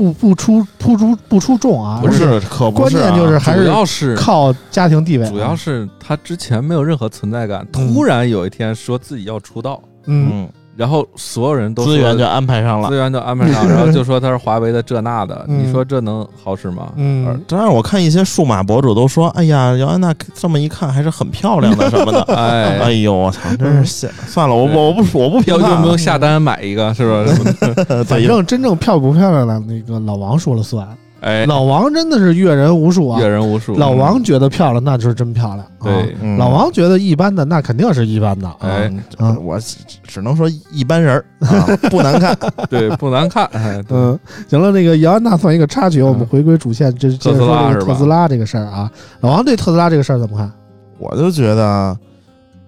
[0.00, 12.96] 不不出不出不出众啊，不是，可不关是啊，键就是还是主是要是靠家庭地位啊，主要是他之前没有任何存在感，嗯突然有一天说自己要出道，嗯嗯，然后所有人都资源就安排上了资。
[12.96, 16.92] 源就安排上， 然后就说他是华为的这那的，嗯你说这能好使吗？
[16.96, 26.92] 嗯，当然，我看一些数码博主都说：“哎呀，姚安娜这么一看还是很漂亮的 什么的。”哎哎，呦，我操，真是算了，我我我不我不评判啊要用不用下单买一个？
[26.94, 27.32] 是吧？
[28.06, 30.86] 反正真正漂不漂亮的那个老王说了算。
[31.20, 33.76] 哎，老王真的是阅人无数啊阅，人无数。
[33.76, 35.58] 老王觉得漂亮，那就是真漂亮。
[35.60, 38.48] 啊对，嗯老王觉得一般的，那肯定是一般的。
[38.48, 42.36] 啊哎，嗯我只只能说一般人儿啊， 不难看。
[42.68, 43.44] 对，不难看。
[43.52, 48.90] 哎，对嗯，行了，那个姚安娜算一个插曲，我们回归主线，这接着说这个特斯拉是吧特斯拉这个事儿啊。
[49.20, 50.50] 老王对特斯拉这个事儿怎么看？
[50.98, 51.96] 我就觉得，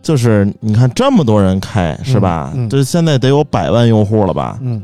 [0.03, 2.51] 就是你看这么多人开是吧？
[2.55, 4.59] 嗯嗯这现在得有百万用户了吧？
[4.61, 4.83] 嗯，嗯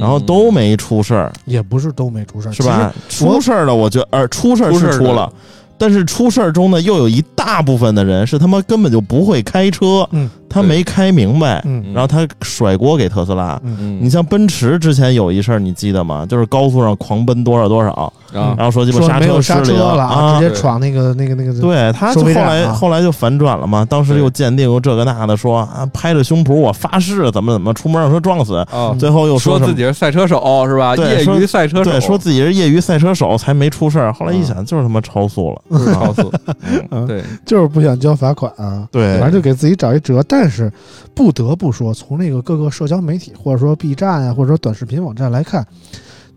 [0.00, 2.94] 然后都没出事儿，也不是都没出事儿，是吧？
[3.08, 5.32] 出事儿了，我觉得，呃，出事儿是出了，
[5.78, 13.58] 但是出事儿中呢，又有一大部分的人是他妈根本就不会开车，嗯他没开明白，然后他甩锅给特斯拉。
[14.00, 16.26] 你像奔驰之前有一事儿，你记得吗？
[16.28, 17.90] 就是高速上狂奔多少多少，
[18.34, 21.52] 啊然后说鸡巴说没有车失灵刹车了啊，直接闯那个那个那个。
[21.60, 30.96] 对，他就后来啊后来就反转了嘛，当时又鉴定又这个那的，说啊拍着胸脯我发誓怎么怎么出门让车撞死，啊，最后又说自己是赛车手是吧？
[30.96, 36.32] 业余赛车手，对，说自己是业余赛车手才没出事儿，后来一想就是他妈超速了，超速。
[36.90, 38.86] 嗯对，就是不想交罚款啊。
[38.90, 40.22] 对反正就给自己找一辙。
[40.28, 40.72] 但是
[41.14, 45.66] 不得不说，从那个各个社交媒体或者说 B 站啊，或者说短视频网站来看，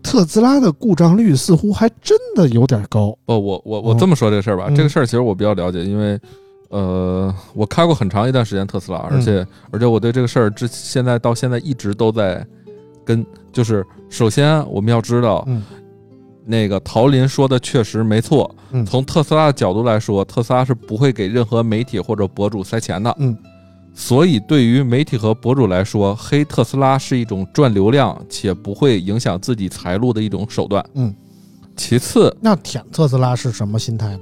[0.02, 3.16] 特斯拉的故障率似乎还真的有点高。
[3.24, 6.18] 不，我我我嗯这么说这个事儿吧，嗯这个事儿其实我比较了解，因为
[6.68, 12.44] 呃，我开过很长一段时间特斯拉，嗯而且而且我对这个事儿之现在到现在一直都在
[13.04, 15.62] 跟，就是首先我们要知道，嗯
[16.46, 23.34] 那个陶林说的确实没错，嗯从特斯拉的角度来说，特斯拉是不会给任何媒体或者博主塞钱的，嗯。
[23.94, 30.84] 所以，对于媒体和博主来说，黑特斯拉是一种赚流量且不会影响自己财路的一种手段。
[30.94, 31.14] 嗯，
[31.76, 34.20] 其次，那舔特斯拉是什么心态呢？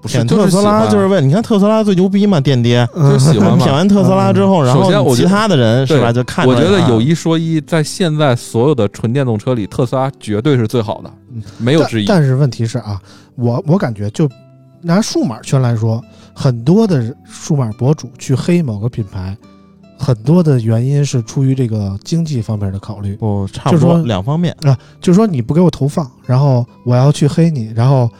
[0.00, 2.84] 不是舔特斯拉就是为你看特斯拉最牛逼嘛， 电爹。
[2.92, 3.72] 就喜欢嘛舔。
[3.72, 12.06] 完特斯拉之后，然后其他的人是吧就看我觉得有一说一，在现在所有的纯电动车里，特斯拉绝对是最好的嗯，没有之一。
[12.06, 13.00] 但但是问题是啊，
[13.36, 14.28] 我我感觉就
[14.80, 16.02] 拿数码圈来说，
[16.34, 19.36] 很多的数码博主去黑某个品牌，
[19.98, 23.14] 很多的原因是出于这个经济方面的考虑。
[23.16, 24.56] 不差不多就说两方面。
[24.62, 28.10] 啊，就是说你不给我投放，然后我要去黑你，然后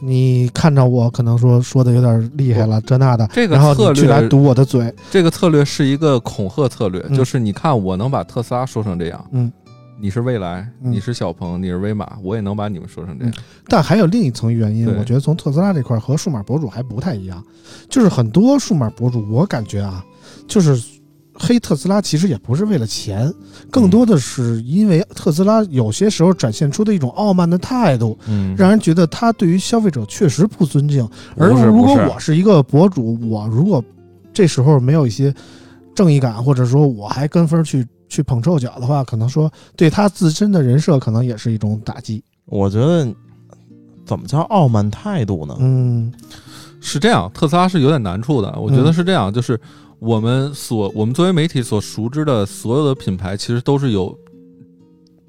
[0.00, 7.16] 你看着我可能说说的有点厉害了，这那的，这个然后策略去来，堵我的嘴，这个策略是一个恐吓策略，嗯。
[7.16, 9.50] 就是你看我能把特斯拉说成这样，嗯，
[10.02, 13.32] 你是未来，嗯你是小鹏，你是威马，我也能把你们说成这样。
[13.68, 17.40] 但还有另一层原因，对我觉得从特斯拉这块儿和数码博主还不太一样，
[17.88, 20.04] 就是很多数码博主，我感觉啊，
[20.48, 20.76] 就是
[21.34, 23.32] 黑特斯拉其实也不是为了钱，
[23.70, 31.08] 更多的是因为特斯拉有些时候展现出的一种傲慢的态度，嗯让人觉得他对于消费者确实不尊敬。
[31.36, 33.80] 而不是如果不是我是一个博主，我如果
[34.32, 35.32] 这时候没有一些
[35.94, 42.22] 正义感，或者说我还跟风去去捧臭脚的话，可能说对他自身的人设可能也是一种打击。
[42.44, 43.10] 我觉得
[44.04, 45.56] 怎么叫傲慢态度呢？
[45.60, 46.12] 嗯
[46.78, 48.52] 是这样，特斯拉是有点难处的。
[48.60, 49.58] 我觉得嗯是这样，就是
[49.98, 54.14] 我们所我们作为媒体所熟知的所有的品牌，其实都是有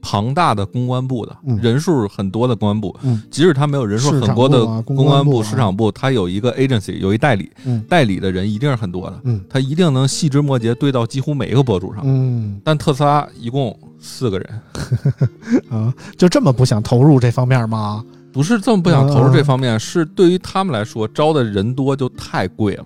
[0.06, 2.94] 庞大的公关部的，嗯人数很多的公关部。
[3.04, 12.04] 嗯即使他没有人数很多的公公关部、市场部，他有一个 agency，有一代理，嗯代理的人一定是很多的，嗯他一定能细枝末节对到几乎每一个博主上。
[12.06, 14.62] 嗯但特斯拉一共四个人，
[15.72, 18.04] 啊，就这么不想投入这方面吗？
[18.34, 22.86] 不是这么不想投入嗯这方面，是对于他们来说招的人多就太贵了。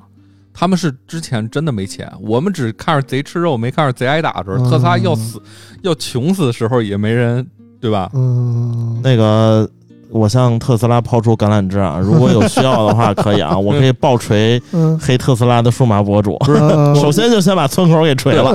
[0.60, 4.66] 他们是之前真的没钱，我们只看着贼吃肉，没看着贼挨打的时候。
[4.66, 5.40] 嗯特斯拉要死
[5.84, 7.46] 要穷死的时候也没人，
[7.80, 8.10] 对吧？
[8.16, 9.70] 嗯，那个，
[10.10, 12.00] 我向特斯拉抛出橄榄枝啊！
[12.04, 16.36] 如果有需要的话，可以啊， 我可以爆锤嗯，黑特斯拉的数码博主。
[16.40, 16.60] 不是
[17.00, 18.52] 首先就先把村口给锤了。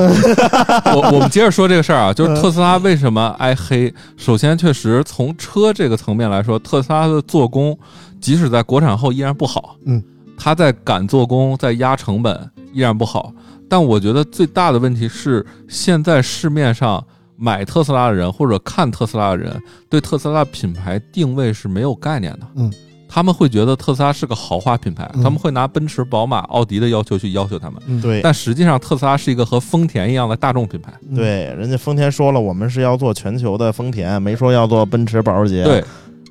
[0.97, 3.93] 我我们接着说这个事儿啊，就是嗯特斯拉为什么挨黑？
[4.17, 7.79] 首先，确实从车这个层面来说，特斯拉的做工
[8.21, 9.77] 即使在国产后依然不好。
[9.87, 10.03] 嗯，
[10.37, 13.33] 它在赶做工，在压成本依然不好。
[13.69, 17.03] 但我觉得最大的问题是，现在市面上
[17.37, 22.47] 买特斯拉的人或者看特斯拉的人，对特斯拉品牌定位是没有概念的。
[22.57, 22.71] 嗯，
[23.09, 27.81] 他们会觉得特斯拉是个豪华品牌，嗯他们会拿奔驰、宝马、奥迪的要求去要求他们。
[27.87, 30.93] 嗯对但实际上，特斯拉是一个和丰田一样的大众品牌。
[31.09, 35.65] 嗯对，人家丰田说了，我们是要做全球的丰田，没说要做奔驰、保时捷。
[35.65, 35.83] 对，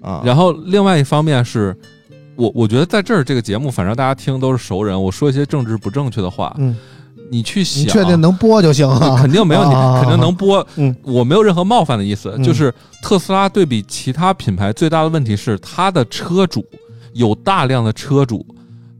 [0.02, 1.76] 啊，然后另外一方面是，
[2.41, 6.75] 我我觉得在这儿这个节目，反正大家听都是熟人，我说一些政治不正确的话，嗯。
[7.30, 9.15] 你去想，你确定能播就行啊？
[9.21, 10.65] 肯定没问题，啊肯定能播。
[10.75, 10.93] 嗯。
[11.04, 12.73] 我没有任何冒犯的意思，嗯就是
[13.04, 16.65] 特斯拉对比其他品牌最大的问题是，它的车主
[17.13, 18.43] 有大量的车主，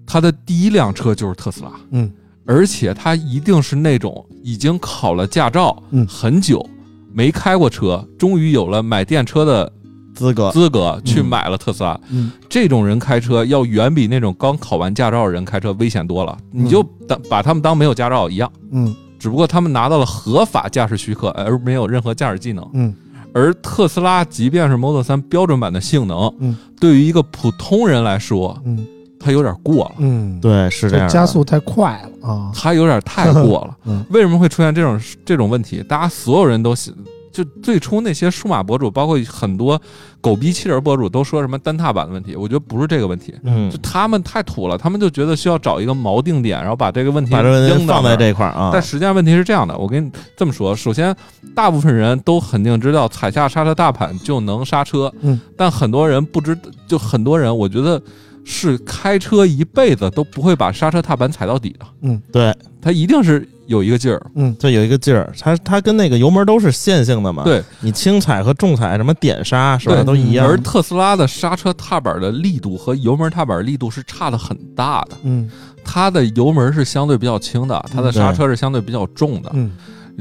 [0.06, 2.10] 他的第一辆车就是特斯拉，嗯。
[2.46, 6.06] 而且他一定是那种已经考了驾照，嗯。
[6.08, 6.64] 很久
[7.12, 9.72] 没开过车，终于有了买电车的
[10.14, 12.00] 资格，资格，去买了特斯拉。
[12.10, 18.52] 嗯这种人开车要远比那种刚考完驾照的人开车危险多了，你就当把他们当没有驾照一样。
[18.72, 22.68] 嗯只不过他们拿到了合法驾驶许可，而没有任何驾驶技能。
[22.74, 22.94] 嗯
[23.34, 28.86] 而特斯拉即便是 Model 3标准版的性能，嗯，对于一个普通人来说，嗯
[29.24, 31.08] 它有点过了，嗯，，对，是这样。
[31.08, 32.52] 加速太快了啊。
[32.54, 33.78] 它有点太过了。
[33.86, 35.82] 嗯为什么会出现这种这种问题？
[35.88, 36.92] 大家所有人都喜
[37.32, 39.82] 就最初那些数码博主，包括很多
[40.20, 43.34] 狗逼汽人博主，都说什么单踏板的问题，我觉得不是这个问题。
[43.44, 48.70] 嗯就，他们太土了，他们就觉得需要找一个锚定点，然后把这个问题把这个扔到放在这块儿啊。
[48.74, 51.16] 但实际上问题是这样的，我跟你这么说，首先，
[51.56, 58.02] 大部分人都肯定知道踩下刹车踏板就能刹车，嗯，但很多人不知，就很多人，我觉得
[58.44, 62.22] 是开车一辈子都不会把刹车踏板踩到底的，嗯。
[62.32, 64.22] 对，它一定是有一个劲儿，
[64.60, 70.48] 就有一个劲儿，它它跟那个油门都是线性的嘛。，对，你轻踩和重踩什么点刹是吧，都一样。
[70.48, 75.50] 而特斯拉的刹车踏板的力度和油门踏板力度是差的很大的，嗯。
[75.84, 79.72] 它的油门是相对比较轻的，它的刹车是相对比较重的，嗯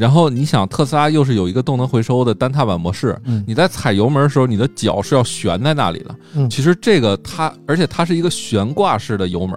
[0.00, 6.16] 然后你想，特斯拉又是有一个动能回收的单踏板模式，嗯你在踩油门的时候，你的脚是要悬在那里的。
[6.34, 9.56] 嗯其实这个它，而且它是一个悬挂式的油门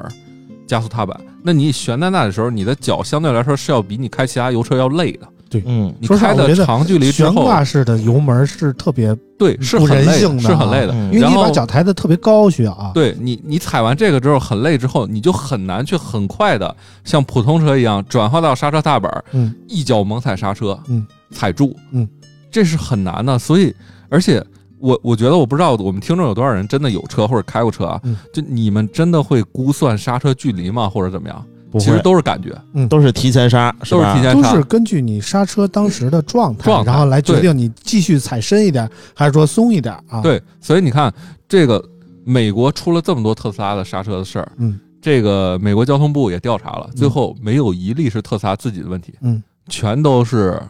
[0.68, 1.18] 加速踏板。
[1.42, 5.28] 那你悬在那里的时候，你的脚相对来说是要比你开其他油车要累的。
[5.66, 10.94] 嗯，你开的长距离之后，悬挂式的油门是特别，对，是很累的，是很累的。
[10.94, 12.92] 嗯因为你把脚抬得特别高，需要啊。
[12.94, 22.08] 对你，你踩完这个之后很累之后，你就很难去很快的像普通车一样转化到刹车踏板，嗯一脚猛踩刹车，嗯，踩住，嗯，
[22.52, 23.38] 这是很难的。
[23.38, 23.74] 所以，
[24.10, 24.44] 而且
[24.80, 31.46] 我我觉得我不知道我们听众有多少人真的有车或者开过车啊，嗯就你们真的会估算刹车距离吗，或者怎么样？
[31.74, 34.64] 不会其实都是感觉，嗯都是提前刹，都是吧提前刹都是。
[34.66, 41.12] 根据你刹车当时的状态，状态然后来决定你继续踩深一点，还是说松一点啊？，对，所以你看，
[41.50, 41.84] 这个
[42.24, 50.62] 美国出了这么多特斯拉的刹车的事儿，嗯，这个美国交通部也调查了，最后没有一例是特斯拉自己的问题，嗯，全都是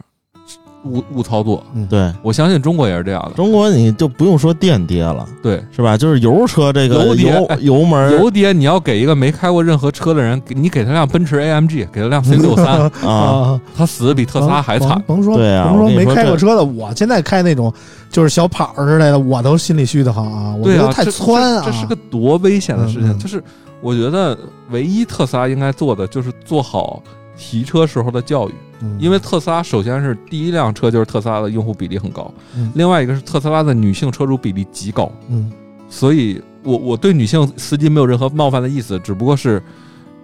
[0.84, 1.62] 误误操作。
[1.74, 2.12] 嗯，对。
[2.22, 5.62] 我相信中国也是这样的，中国你就不用说电跌了，对。
[5.74, 5.96] 是吧？
[5.96, 15.22] 就是油车这个油油哎 油门油爹，你要给一个没开过任何车的人，给你给他辆奔驰 AMG，给他辆 C 六三， 啊，啊， 他死的比特斯拉还惨甭。
[15.22, 17.72] 说，对啊甭说没开过车的，我现在开那种
[18.10, 21.62] 就是小跑儿之类的，我都心里虚的慌啊，我对啊，觉得太窜啊。
[21.64, 23.08] 这，这是个多危险的事情。
[23.08, 23.42] 嗯嗯就是
[23.80, 24.36] 我觉得
[24.70, 27.02] 唯一特斯拉应该做的就是做好
[27.36, 28.96] 提车时候的教育，嗯。
[29.00, 32.70] 因为特斯拉首先是第一辆车就是特斯拉的用户比例很高，嗯。
[32.74, 35.50] 另外一个是特斯拉的女性车主比例极高，嗯。
[35.88, 39.62] 所以我我对女性司机没有任何冒犯的意思，只不过是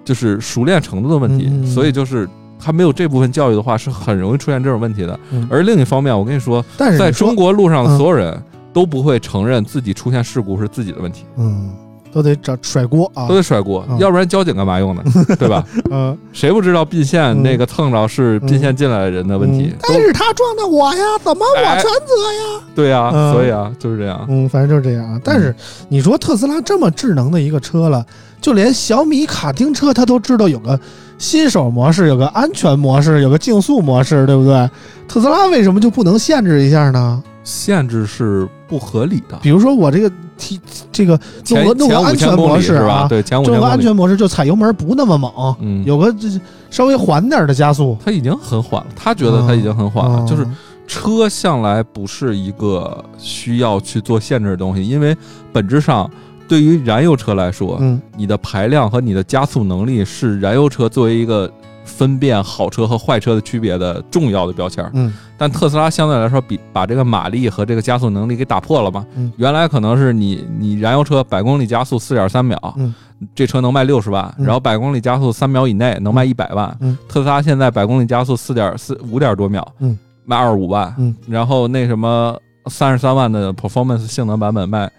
[0.04, 2.28] 就是熟练程度的问题，所以就是。
[2.62, 5.18] 他没有这部分教育的话，是很容易出现这种问题的。
[5.30, 5.48] 嗯。
[5.50, 7.96] 而另一方面，我跟你说，在中，国路上的嗯。
[7.96, 8.38] 所有人
[8.70, 11.70] 都不会承认自己出现事故是自己的问题，嗯，
[12.12, 15.02] 都得找甩锅啊都，得甩锅，嗯要不然交警干嘛用呢？
[15.38, 15.64] 对吧？
[15.90, 19.78] 嗯，谁不知道并线嗯那个蹭着是并线进来的人的问题嗯？
[19.82, 22.62] 但是他撞的我呀，怎么我哎全责呀？
[22.74, 24.24] 对呀，嗯所以啊，就是这样。
[24.28, 25.20] 嗯，反正就是这样啊。
[25.22, 25.54] 但是
[25.88, 28.04] 你说特斯拉这么智能的一个车了，
[28.40, 30.78] 就连小米卡丁车它都知道有个
[31.18, 34.68] 新手模式，有个安全模式，有个竞速模式，对不对？
[35.06, 37.22] 特斯拉为什么就不能限制一下呢？
[37.44, 39.36] 限制是不合理的。
[39.42, 40.58] 比如说我这个提
[40.92, 46.28] 这个弄前个弄个前安全模式啊，对，前五安全模式就踩油门不那么猛，嗯，有个这
[46.70, 47.98] 稍微缓点的加速。
[48.04, 50.20] 他已经很缓了，他觉得他已经很缓了。
[50.20, 50.46] 嗯就是
[50.86, 55.16] 车向来不是一个需要去做限制的东西，因为
[55.52, 56.10] 本质上
[56.48, 61.48] 对于燃油车来说，嗯你的排量和你的加速能力是燃油车作为一个
[61.90, 64.90] 分辨好车和坏车的区别的重要的标签儿。
[64.94, 65.12] 嗯。
[65.36, 69.04] 但特斯拉相对来说比把这个马力和这个加速能力给打破了嘛。
[69.16, 69.32] 嗯。
[69.36, 72.94] 原来可能是你你燃油车百公里加速四点三秒，嗯。
[73.34, 74.46] 这车能卖六十万，嗯。
[74.46, 76.74] 然后百公里加速三秒以内能卖一百万。
[76.80, 76.96] 嗯。
[77.08, 84.90] 特斯拉现在百公里加速四点四五点多秒，嗯，卖二十五万，嗯，然后那什么三十三万的 performance 性能版本卖，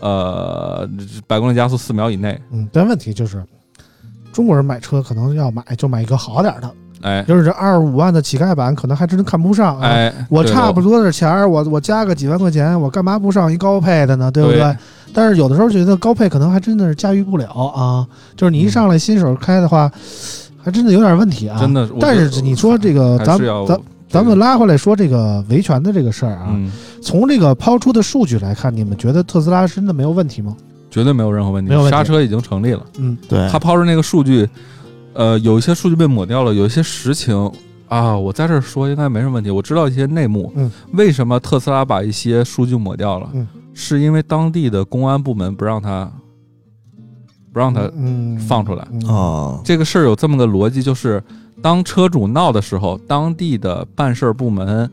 [0.00, 0.88] 呃，
[1.26, 3.44] 百公里加速四秒以内，嗯，但问题就是，
[4.32, 6.70] 中国人买车可能要买就买一个好点儿的，
[7.02, 9.88] 哎就是这二十五万的乞丐版可能还真看不上啊。
[9.88, 14.30] 哎，我差不多的钱儿，我我加个几万块钱，我干嘛不上一高配的呢？
[14.30, 14.60] 对不对？
[14.60, 14.76] 对
[15.14, 18.06] 但是有的时候觉得高配可能还真的是驾驭不了啊。
[18.34, 19.90] 就是你一上来新手开的话，
[20.62, 21.58] 还真的有点问题啊。
[21.60, 21.86] 真的。
[22.00, 23.78] 但是你说这个，咱咱
[24.08, 30.56] 咱们拉回来说这个维权的这个事儿啊，嗯，从这个抛出的数据来看，你们觉得特斯拉真的没有问题吗？
[30.92, 32.84] 绝对没有任何问题，没有问题刹车已经成立了。
[32.98, 34.46] 嗯对，他抛出那个数据，
[35.14, 37.50] 呃，有一些数据被抹掉了，有一些实情
[37.88, 39.50] 啊，我在这儿说应该没什么问题。
[39.50, 43.30] 我知道一些内幕，嗯，为什么特斯拉把一些数据抹掉了？
[43.32, 46.10] 嗯，是因为当地的公安部门不让他
[47.52, 48.86] 不让他嗯放出来。
[48.92, 51.22] 嗯哦，这个事儿有这么个逻辑，就是
[51.62, 54.90] 当车主闹的时候，当地的办事儿部门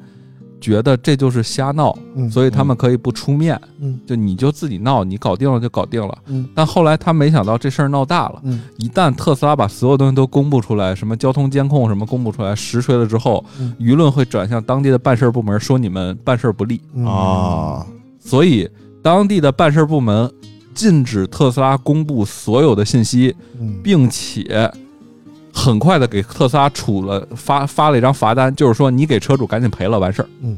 [0.60, 4.00] 觉得这就是瞎闹，嗯所以他们可以不出面，嗯。
[4.06, 6.18] 就你就自己闹，你搞定了就搞定了。
[6.28, 6.48] 嗯。
[6.54, 8.62] 但后来他没想到这事儿闹大了，嗯。
[8.78, 13.74] 一旦特斯拉把所有东西都公布出来，什么交通监控什么公布出来，实锤了之后，嗯。
[13.80, 17.06] 舆论会转向当地的办事儿部门，说你们办事儿不力，嗯。
[17.06, 17.86] 啊，
[18.20, 18.70] 所以
[19.02, 20.32] 当地的办事儿部门
[20.74, 23.80] 禁止特斯拉公布所有的信息，嗯。
[23.84, 24.70] 并且
[25.60, 30.30] 很快的给特斯拉处了发发了一张罚单，就是说你给车主赶紧赔了完事儿。
[30.42, 30.58] 嗯。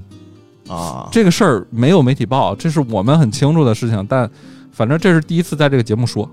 [0.70, 4.30] 啊，这个事儿没有媒体报，这是我们很清楚的事情，但
[4.72, 6.30] 反正这是第一次在这个节目说，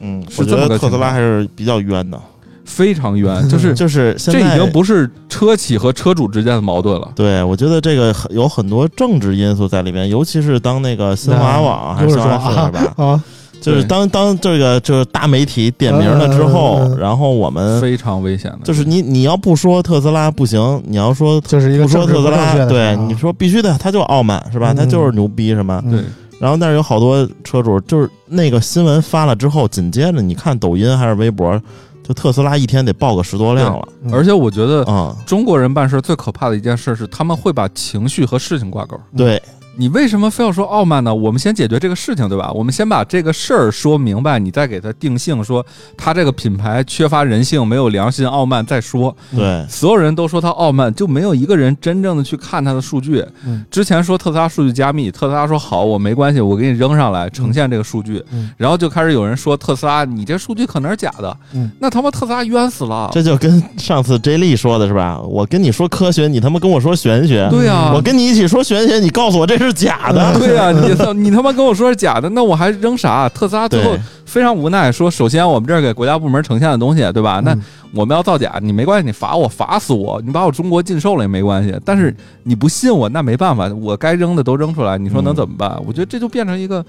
[0.00, 1.00] 嗯，是我觉得特斯这么个情况。
[1.00, 2.20] 拉还是比较冤的，
[2.64, 7.12] 非常冤， 就是就是这已经不是车企和车主之间的矛盾了。
[7.14, 12.94] 对，我觉得这个很有很多政治因素在里面，尤其是当那个新华网还是是说新华社是吧？
[12.96, 13.22] 啊，
[13.66, 24.72] 就是当当这个就是大媒体点名了之后，嗯嗯嗯然后我们非常危险的，就是你你要不说特斯拉不行，你要说就是一个不说特斯拉，对你说必须的，他就傲慢是吧？
[24.72, 25.82] 嗯他就是牛逼是吧？
[25.84, 26.04] 嗯对，
[26.38, 31.60] 然后但是有好多车主就是那个新闻发了之后，紧接着你看抖音还是微博，
[32.06, 38.96] 就特斯拉一天得爆个十多辆了嗯而且我觉得啊、中国人办事最可怕的一件事是，他们会把情绪和事情挂钩。
[39.16, 39.42] 对，
[39.78, 41.14] 你为什么非要说傲慢呢？
[41.14, 42.50] 我们先解决这个事情，对吧？
[42.52, 45.64] 我们先把这个事儿说明白，你再给他定性，说
[45.96, 49.14] 他这个品牌缺乏人性、没有良心、傲慢再说。
[49.34, 53.24] 对，所有人都说他傲慢，就没有一个人真正的去看他的数据。
[53.44, 63.10] 嗯之前说特斯拉数据加密，特斯拉说好，我没关系，我给你扔上来呈现这个数据，嗯然后就开始有人说特斯拉你这数据可能是假的，嗯那他妈特斯拉冤死了。
[63.12, 65.20] 这就跟上次 J 莉说的是吧？
[65.20, 67.46] 我跟你说科学，你他妈跟我说玄学。
[67.50, 70.34] 对呀、我跟你一起说玄学，你告诉我这是假的。
[70.38, 73.28] 对呀、 你他你他妈跟我说是假的，那我还扔啥？
[73.28, 77.40] 特斯拉最后非常无奈，说首先我们这儿给国家部门呈现的东西，对吧？
[77.44, 77.62] 那嗯
[77.94, 81.74] 我们要造假，你没关系，你罚我，罚死我，你把我中国禁售了也没关系。
[81.84, 85.80] 但是你不信我，那没办法，我该扔的都扔出来，你说能怎么办？
[85.86, 86.84] 我觉得这就变成一个，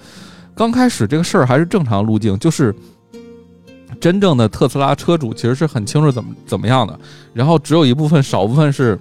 [0.53, 2.75] 刚开始这个事儿还是正常路径，就是
[4.01, 6.99] 真正的特斯拉车主其实是很清楚怎么怎么样的，
[7.33, 8.99] 然后只有一部分少部分是。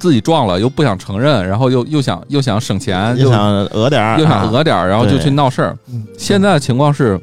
[0.00, 5.78] 自己撞了又不想承认，然后又又想又想省钱，又又想讹点儿，又想讹点儿，然后就去闹事儿。
[5.92, 7.20] 嗯现在的情况是，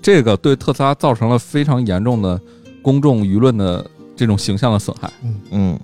[0.00, 2.40] 这个对特斯拉造成了非常严重的
[2.80, 3.84] 公众舆论的
[4.16, 5.10] 这种形象的损害，
[5.50, 5.78] 嗯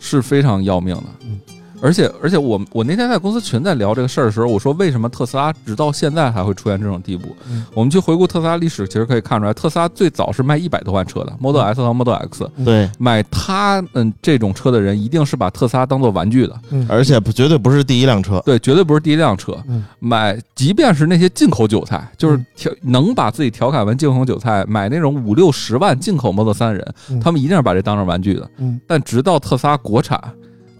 [0.00, 1.04] 是非常要命的。
[1.22, 1.40] 嗯
[1.82, 7.36] 而且而且我我那天在公司群在聊这个事儿的时候，我说为什么特斯拉直到现在还会出现这种地步？
[7.48, 18.42] 嗯我们去回顾特斯拉历史，其实可以看出来，特斯拉最早是卖一百多万车的 Model S 和 Model X，嗯对，买他们这种车的人一定是把特斯拉当做玩具的，嗯而且不绝对不是第一辆车。
[18.46, 19.56] 对，绝对不是第一辆车。
[19.68, 28.48] 嗯买，即便是那些进口韭菜，就是嗯调能把自己调侃为进口韭菜，买那种五六十万进口 Model 三的人，嗯他们一定是把这当成玩具的。
[28.58, 30.18] 嗯但直到特斯拉国产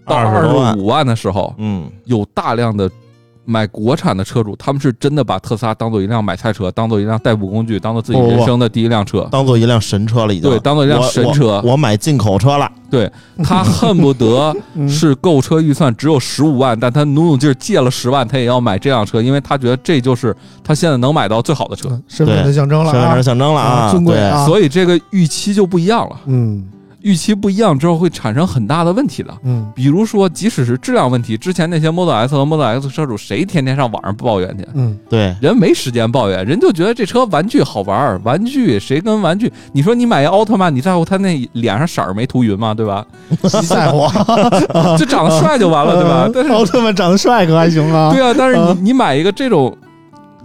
[0.07, 2.89] 到20二十五万的时候，嗯，有大量的
[3.45, 9.27] 买国产的车主，他们是真的把特斯拉当做一辆买菜车，当做一辆代步工具，当做自己人生的第一辆车。
[9.31, 10.49] 当做一辆神车了，已经。
[10.49, 12.69] 对当做一辆神车我我买进口车了。
[12.89, 13.09] 对
[13.43, 20.33] 他恨不得嗯 是购车预算只有十五万，但他努努劲儿借了十万，他也要买这辆车，因为他觉得这就是
[20.63, 21.89] 他现在能买到最好的车。
[21.89, 26.15] 嗯身份的象征了啊身份的，象征了啊，对尊贵啊所以这个预期就不一样了。
[26.25, 26.65] 嗯
[27.01, 29.31] 预期不一样之后会产生很大的问题的。
[29.43, 34.65] 嗯比如说，即使是质量问题，之前那些 Model S 和 Model X 车主，谁天天上网上抱怨去？
[34.73, 39.51] 嗯对，人没时间抱怨，人就觉得这车玩具好玩儿，玩具谁跟玩具？
[39.71, 42.73] 你说你买一奥特曼，你在乎他那脸上色儿没涂匀吗？
[42.73, 43.05] 对吧？
[43.29, 44.07] 你在乎，
[44.97, 46.29] 就长得帅就完了，对吧？
[46.33, 48.11] 但是奥特曼长得帅可还行啊？
[48.11, 49.75] 对啊，但是啊你你买一个这种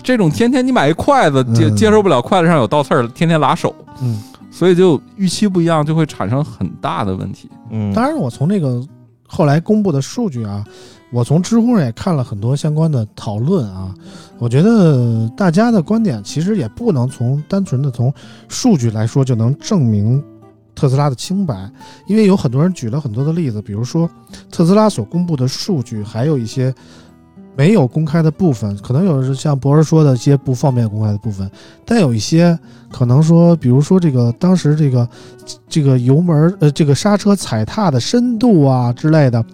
[0.02, 4.20] 这种天天你买一筷子接嗯接受不了筷子上有倒刺儿，天天拉手，嗯，
[4.52, 7.50] 所以就预期不一样，就会产生很大的问题。
[7.70, 8.86] 嗯，当然，我从那个
[9.26, 10.62] 后来公布的数据啊，
[11.10, 13.94] 我从知乎上也看了很多相关的讨论啊。
[14.38, 18.12] 我觉得大家的观点其实也不能从单纯的从
[18.48, 20.22] 数据来说就能证明
[20.74, 21.70] 特斯拉的清白，
[22.06, 24.08] 因为有很多人举了很多的例子，比如说
[24.50, 26.74] 特斯拉所公布的数据，还有一些
[27.54, 31.50] 没有公开的部分，可能有的是像博士说的一些不方便公开的部分，
[31.84, 32.58] 但有一些
[32.90, 35.08] 可能说，比如说这个当时这个
[35.68, 39.44] 这个油门呃这个刹车踩踏的深度啊之类的，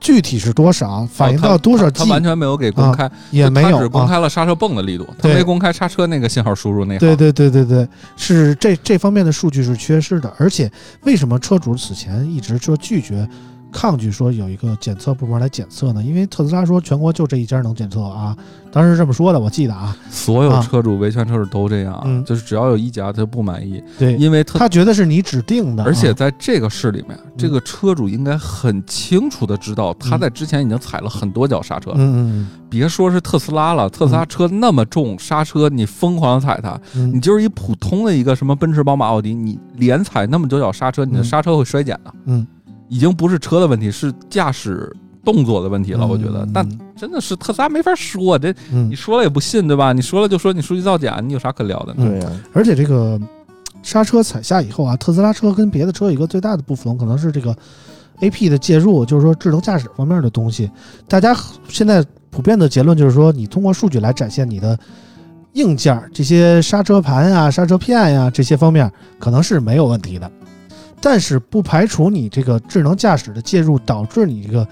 [0.00, 4.08] 具体是多少，反映到多少他完全没有给公开，也没有公啊。
[4.08, 7.00] 开了刹车泵的力度，他没公开刹车那个信号输入那行。
[7.00, 10.70] 对对对对对，是这这方面的数据是缺失的，而且
[11.04, 13.28] 为什么车主此前一直说拒绝、
[13.72, 16.02] 抗拒说有一个检测部门来检测呢？
[16.02, 18.36] 因为特斯拉说全国就这一家能检测啊，
[18.72, 22.24] 当时这么说的，我记得啊，所有啊车主、维权车主都这样，嗯。
[22.24, 31.90] 就是只要有一家他不满意，对，因为特他觉得是你指定的啊，而且在这个市里面，这个车主应该很清楚的知道，他在之前已经踩了很多脚刹车。
[31.90, 31.96] 了。
[31.98, 32.48] 嗯嗯。
[32.70, 37.14] 别说是特斯拉了，特斯拉车那么重，刹车你疯狂地踩它，嗯。
[37.14, 41.24] 你就是一普通的一个什么奔驰、宝马、奥迪，你连踩那么多脚刹车，你的嗯。
[41.24, 42.12] 刹车会衰减的。
[42.26, 42.46] 嗯，
[42.88, 46.04] 已经不是车的问题，是驾驶动作的问题了。
[46.04, 46.66] 嗯我觉得，但
[46.96, 49.92] 真的是特斯拉没法说，这嗯你，说了也不信，对吧？
[49.92, 52.04] 你说了就说你数据造假，你有啥可聊的呢？
[52.06, 53.20] 对呀，而且这个
[53.82, 57.56] 刹车踩下以后啊，特斯拉车跟别的车有一个最大的不同，可能是这个
[58.20, 60.70] A P 的介入，就是说智能驾驶方面的东西。
[61.06, 61.36] 大家
[61.68, 64.76] 现在普遍的结论就是说，你通过数据来展现你的
[65.52, 70.30] 硬件儿，这些刹车盘呀、刹车片呀这些方面可能是没有问题的，
[71.00, 74.66] 但是不排除你这个智能驾驶的介入导致你这个。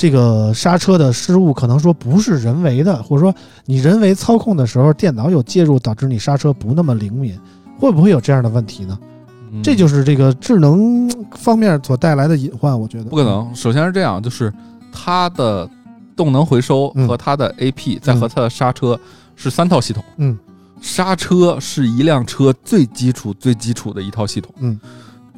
[0.00, 7.36] 这个刹车的失误可能说不是人为的，或者说你人为操控的时候，电脑有介入导致你刹车不那么灵敏，
[7.80, 8.96] 会不会有这样的问题呢？
[9.50, 13.24] 嗯这就是这个智能方面所带来的隐患，我觉得不可。
[13.24, 13.52] 能。
[13.56, 14.54] 首先是这样，就是
[14.92, 15.68] 它的
[16.14, 18.96] 动能回收嗯和它的 AP 再和它的刹车
[19.34, 20.04] 是三套系统。
[20.18, 20.38] 嗯，
[20.80, 24.54] 刹车是一辆车最基础、最基础的一套系统。
[24.58, 24.78] 嗯，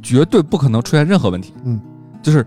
[0.03, 1.53] 绝对不可能出现任何问题。
[1.65, 1.81] 嗯，
[2.23, 2.47] 就是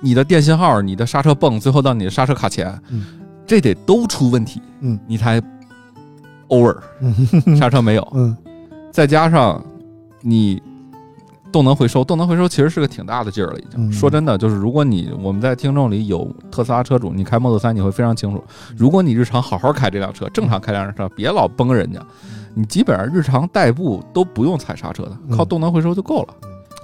[0.00, 3.04] 你的电信号、你的刹车泵，最后到你的刹车卡钳，嗯，
[3.46, 5.40] 这得都出问题，嗯，你才
[6.48, 8.36] over 嗯 刹车没有，嗯。
[8.92, 9.62] 再加上
[10.22, 10.62] 你
[11.52, 13.90] 动能回收，动能回收其实是个挺大的劲儿了，已经。
[13.90, 13.92] 嗯。
[13.92, 18.42] 说真的，就是如果你我们在听众里有特斯拉车主，你开 Model 三你会非常清楚，
[18.76, 22.00] 如果你日常好好开这辆车，正常开这辆车，别老崩人家，
[22.58, 26.34] 你基本上日常代步都不用踩刹车的，嗯靠动能回收就够了。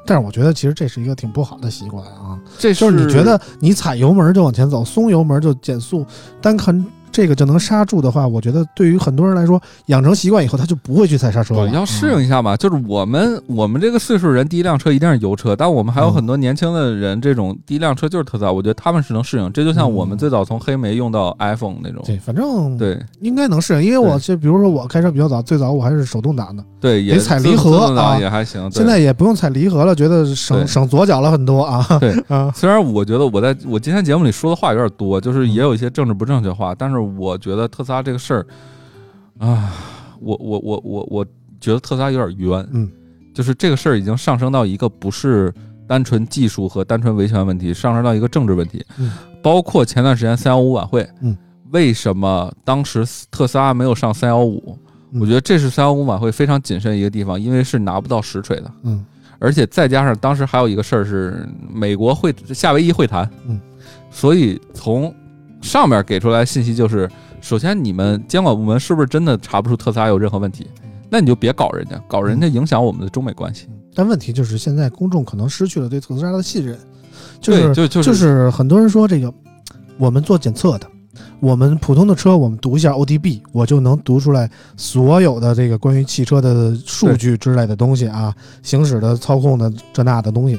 [0.05, 6.05] 但是我觉得其实这是一个挺不好的习惯啊，这就是你觉得你踩油门就往前走，松油门就减速，
[6.43, 11.61] 单看这个就能刹住的话，我觉得对于很多人来说，养成习惯以后，他就不会去踩刹车了。
[11.61, 19.53] 我要适应一下吧，就是我们我们这个岁数人第一辆车一定是油车，但我们还有嗯很多年轻的人，这种第一辆车就是特斯拉，我觉得他们是能适应。
[19.53, 22.99] 这就像嗯我们最早从黑莓用到 iPhone 那种，对，反正对。
[23.21, 28.19] 应该能适应，因为我就比如说我开车比较早，最早我还是手动挡的，对，也得踩离合啊。
[28.19, 28.71] 也还行。
[28.71, 31.87] 现在也不用踩离合了，觉得省省左脚了很多啊。
[32.01, 32.13] 对。
[32.29, 35.53] 啊，虽然我觉得我在我今天节目里说的话有点多，就是嗯。
[35.53, 38.46] 也有一些政治不正确话，但是我觉得特斯拉这个事儿
[39.38, 39.72] 啊，
[40.20, 41.26] 我我我我我
[41.61, 42.90] 觉得特斯拉有点冤，嗯，
[43.34, 45.53] 就是这个事儿已经上升到一个不是
[45.86, 51.36] 单纯技术和单纯维权问题，上升到一个政治问题，嗯，包括前段时间三幺五晚会，嗯，
[51.70, 54.78] 为什么当时特斯拉没有上三幺五？
[55.11, 55.20] 嗯。
[55.20, 58.70] 我觉得这是三幺五晚会非常谨慎一个地方，因为是拿不到实锤的。
[58.84, 59.05] 嗯。
[59.38, 63.61] 而且再加上当时还有一个事儿是美国会夏威夷会谈，嗯，
[64.09, 65.12] 所以从
[65.63, 67.09] 上面给出来信息就是，
[67.41, 70.67] 首先你们监管部门是不是真的查不出特斯拉有任何问题？
[71.09, 73.69] 那你就别搞人家，搞人家影响我们的中美关系。
[73.95, 76.77] 但问题就是现在公众可能失去了对特斯拉的信任，
[77.41, 79.33] 就对，是就就就是很多人说这个，
[79.99, 80.87] 我们做检测的，
[81.41, 90.59] 我们普通的车，我们读一下 ODB，我就能读出来所有的这个关于汽车的数据之类的东西啊，行驶的、操控的这那的东西。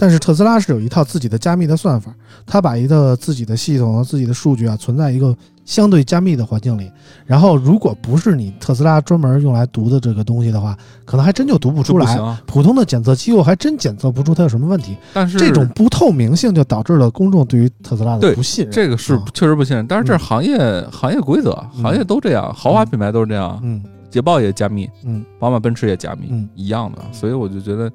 [0.00, 2.10] 但是特斯拉是有一套自己的加密的算法，
[2.46, 5.36] 它把一个自己的系统和自己的数据啊存在一个
[5.66, 6.90] 相对加密的环境里。
[7.26, 10.74] 然后，如果不是你特斯拉专门用来读的这个东西的话，
[11.04, 12.18] 可能还真就读不出来。
[12.46, 14.96] 普通的检测机构还真检测不出它有什么问题。
[15.12, 18.72] 但是这种不透明性就导致了公众对于特斯拉的不信任。
[18.72, 20.58] 这个是啊确实不信任，但是这是行业
[20.90, 26.98] 行业规则，嗯行业都这样，豪华品牌都是这样，嗯捷豹也加密，嗯宝马、奔驰也加密，嗯一样的。
[27.12, 27.88] 所以我就觉得，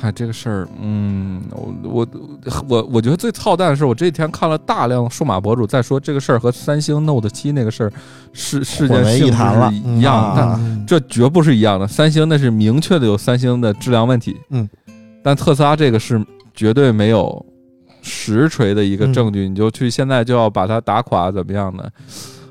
[0.00, 2.06] 嗨，这个事儿，嗯，我我
[2.68, 7.92] 我我觉得最操蛋的是，我这几天看了大量数码博主在说这个事儿和三星 Note 七那个事儿
[8.32, 9.34] 是事件混为性质
[9.96, 11.86] 一样的，啊嗯这绝不是一样的。
[11.86, 14.68] 三星那是明确的有三星的质量问题，嗯，
[15.22, 16.22] 但特斯拉这个是
[16.52, 17.44] 绝对没有
[18.02, 21.90] 实锤的一个证嗯据，你就去现在就要把它打垮，怎么样的？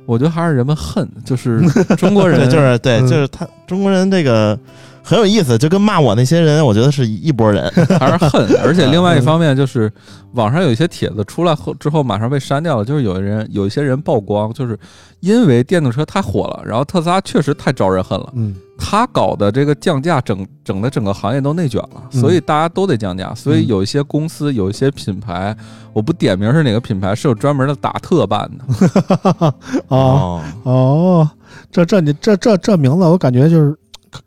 [0.06, 1.62] 我觉得还是人们恨，就是
[1.96, 4.58] 中国 对，人就是对，嗯就是他中国人这个
[5.04, 7.70] 很有意思，就跟骂我那些人，我觉得是一拨人。
[7.99, 9.91] 还是恨， 而且另外一方面就是
[10.34, 14.80] 网上有一些帖子出来后之后马上被删掉了，就是有人有一些人曝光，就是
[15.20, 18.56] 因为电动车太火了，然后特斯拉确实太招人恨了，嗯。
[18.86, 25.56] 他搞的这个降价整整的整个行业都内卷了，嗯所以大家都得降价，所以有一些公司有一些品牌，
[25.93, 29.54] 我不点名是哪个品牌，是有专门的打特办的，
[29.89, 30.41] 哦。
[30.64, 31.30] 哦，哦，
[31.72, 33.78] 这这你这这这名字，我感觉就是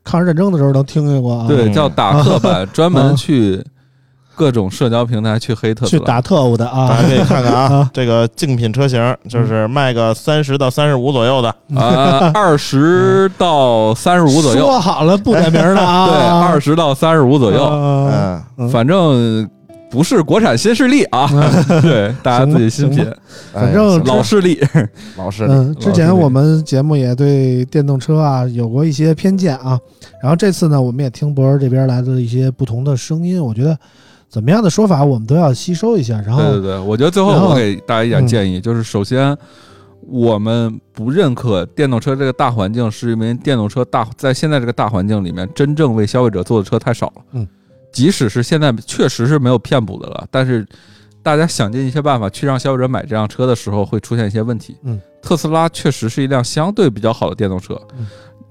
[0.05, 1.47] 抗日战争的时候都听见过啊。
[1.49, 1.73] 对，嗯。
[1.73, 3.65] 叫打特办， 专门去
[4.35, 5.87] 各种社交平台去黑特。
[5.87, 6.89] 去打特务的啊。
[6.89, 16.07] 大啊家可以 看看啊啊，这个竞品车型就是卖个三十到三十五左右的，啊，二十到三十五左右，说好了不改名的啊。
[16.07, 16.17] 对，
[16.51, 17.65] 二十到三十五左右，
[18.59, 18.69] 嗯。
[18.71, 19.49] 反正
[19.91, 21.29] 不是国产新势力啊，
[21.83, 23.07] 对，大家自己心品，
[23.53, 24.61] 反正哎老势力，
[25.17, 29.79] 老师，嗯，之前我们节目也对电动车啊有过一些偏见啊，
[30.23, 33.79] 然后这次呢，我们也听博儿这边来的一些不同的声音，我觉得
[34.29, 39.37] 怎么样的说法我们都要吸收一下，然后对对对，我觉得最后我给大家一点嗯建议，就是首先。
[40.09, 47.23] 我们不认可电动车这个大环境，是因为电动车大在现在这个大环境里面，真正为消费者做的车太少了。
[47.33, 47.49] 嗯，
[47.97, 50.67] 即使是现在确实是没有骗补的了，但是
[51.23, 54.77] 大家想尽一切办法去让消费者买这辆车的时候，会出现一些问题。
[54.83, 57.81] 嗯，特斯拉确实是一辆相对比较好的电动车。
[57.99, 58.07] 嗯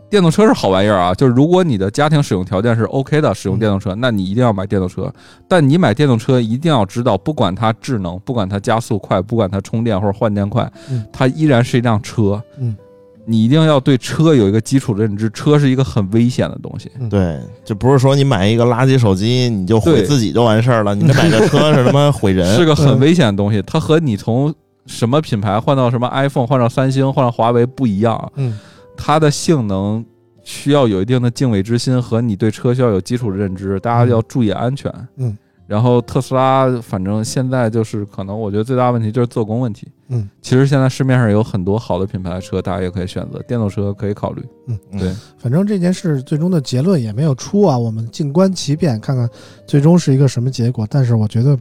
[0.07, 5.11] 电动车是好玩意儿啊，就是如果你的家庭使用条件是 OK 的，使用电动车，那你一定要买电动车。
[5.47, 12.41] 但你买电动车一定要知道，不管它智能，不管它加速快，不管它充电或者换电快，嗯它依然是一辆车。
[12.59, 12.77] 嗯，
[13.25, 16.91] 你一定要对车有一个基础的认知，车是一个很危险的东西。
[17.09, 23.61] 对，就不是说你买一个垃圾手机你就毁自己就完事儿了，你这买个车是他妈毁人， 是个很危险的东西。
[23.63, 24.53] 它和你从
[24.85, 28.31] 什么品牌换到什么 iPhone，换到三星，换到华为不一样。
[28.35, 28.57] 嗯
[28.97, 30.05] 它的性能
[30.43, 34.89] 需要有一定的敬畏之心，和你对车需要有基础的认知，大家要注意安全。
[35.17, 39.87] 嗯，然后特斯拉，反正现在就是可能，我觉得最大问题就是做工问题。
[40.07, 44.45] 嗯，其实现在市面上有很多好的品牌的车，大家也可以选择，电动车可以考虑。
[44.67, 49.27] 嗯对，反正这件事最终的结论也没有出啊，我们静观其变，看看
[49.65, 50.87] 最终是一个什么结果。
[50.89, 51.57] 但是我觉得，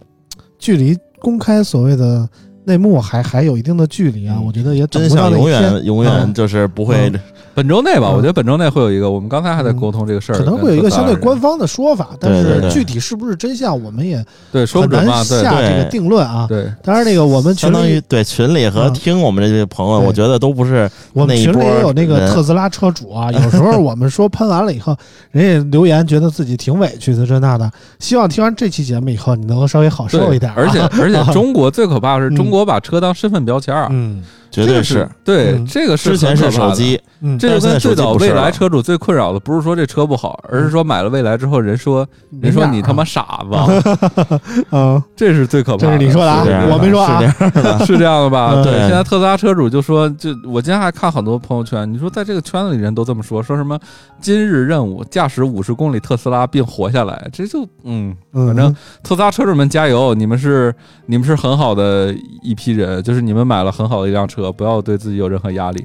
[0.58, 2.28] 距离公开所谓的
[2.64, 7.20] 内幕还还有一定的距离啊，嗯我觉得也真相永远永远嗯就是不会嗯
[7.54, 16.46] 本周内吧，嗯我觉得本周内会有一个，我们刚才还在沟通这个事儿，可能会有一个相对官方，的说法，但是具体是不是真相，我们也对，说很难不准下这个定论啊。
[16.48, 24.96] 对，当然，那个我们群相当于里，对群里和嗯听我们这些朋友，对我觉得都不是我们群里也有那个特斯拉车主啊，有时候我们说喷完了以后，
[25.30, 27.70] 人家留言觉得自己挺委屈的，这那的。
[27.98, 30.54] 希望听完这期节目以后，你能够稍微好受一点啊。
[30.56, 34.22] 而且而且 中国最可怕的是，嗯中国把车当身份标签儿啊，嗯。
[34.50, 35.66] 绝对这是对嗯。
[35.66, 42.06] 这个是之前是手机，嗯，这就跟最早未来车主最困扰的不是说这车不好，而是说买了未来之后，人说
[42.42, 44.38] 人说你他妈傻子，
[44.70, 45.86] 嗯，这是最可怕的。
[45.86, 47.18] 这是你说的我没说啊。
[47.18, 47.40] 是这。
[47.48, 47.78] 样。
[47.78, 48.52] 的，是这样的吧？
[48.56, 48.62] 嗯。
[48.62, 53.78] 对，现在特斯拉车主就说，就我今天还看很多朋友圈，你说在这个圈子里人都这么说，说什么
[54.20, 58.46] 今日任务驾驶五十公里特斯拉并活下来，这就嗯，嗯。
[58.48, 58.70] 反正
[59.02, 60.74] 特斯拉车主们加油，你们是
[61.06, 65.82] 你们是很好的一批人，就是你们买了很好的一辆车，不要对自己有任何压力。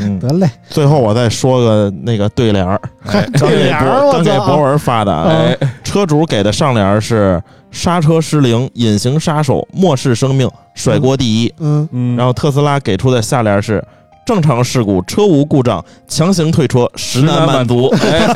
[0.00, 0.18] 嗯。
[0.18, 11.54] 得嘞，最后我再说个那个对联儿，哎刚给对联儿博刚给博文发的车主给的上联是刹车失灵，隐形杀手，漠视生命，甩锅第一。
[11.60, 13.84] 嗯嗯，然后特斯拉给出的下联是
[14.26, 17.86] 正常事故，车无故障，强行退车，实难满足。
[18.02, 18.26] 哎，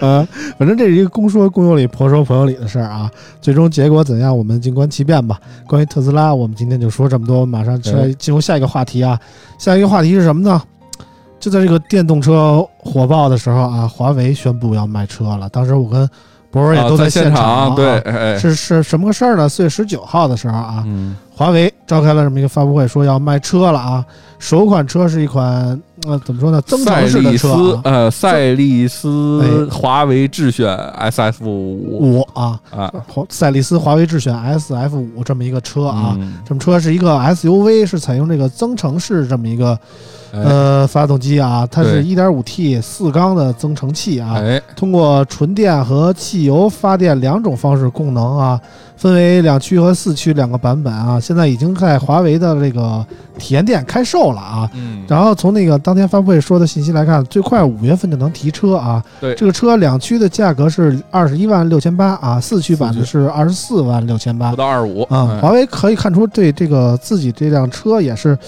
[0.00, 0.26] 呃，
[0.58, 3.08] 反正这是一个公说公有理，婆说婆有理的事儿啊。
[3.40, 5.38] 最终结果怎样，我们静观其变吧。
[5.68, 9.16] 关于特斯拉，我们今天就说这么多，马上来进入下一个话题啊。
[9.56, 10.60] 下一个话题是什么呢？
[11.44, 15.46] 就在这个电动车火爆的时候啊，华为宣布要卖车了。
[15.50, 16.08] 当时我跟
[16.50, 19.46] 博尔也都在现场啊，对，哎，是是什么个事儿呢？
[19.46, 24.02] 四月十九号的时候啊，嗯，华为召开了这么一个发布会，说要卖车了啊。
[24.38, 30.68] 首款车是一款呃怎么说呢，增程式的车啊，呃，赛力斯哎华为智选
[31.00, 32.92] SF 五五啊，啊
[33.28, 36.16] 赛力斯华为智选 SF 五这么一个车啊。
[36.18, 39.78] 嗯这么车是一个 SUV，是采用这个增程式这么一个
[40.32, 48.60] 哎呃发动机啊，它是一点五 T 四缸的增程器啊，哎，通过纯电和汽油发电两种方式供能啊，
[48.96, 53.04] 分为两驱和四驱两个版本啊，现在已经在华为的这个
[53.38, 54.70] 体验店开售了啊。
[54.74, 59.04] 嗯，然后从那个当天发布会说的信息来看，最快五月份就能提车啊。
[59.20, 65.38] 对这个车两驱的价格是二十一万六千八啊，四驱版的是二十四万六千八不到二十五啊。
[65.42, 68.38] 华为可以看出对这个自己这辆车也是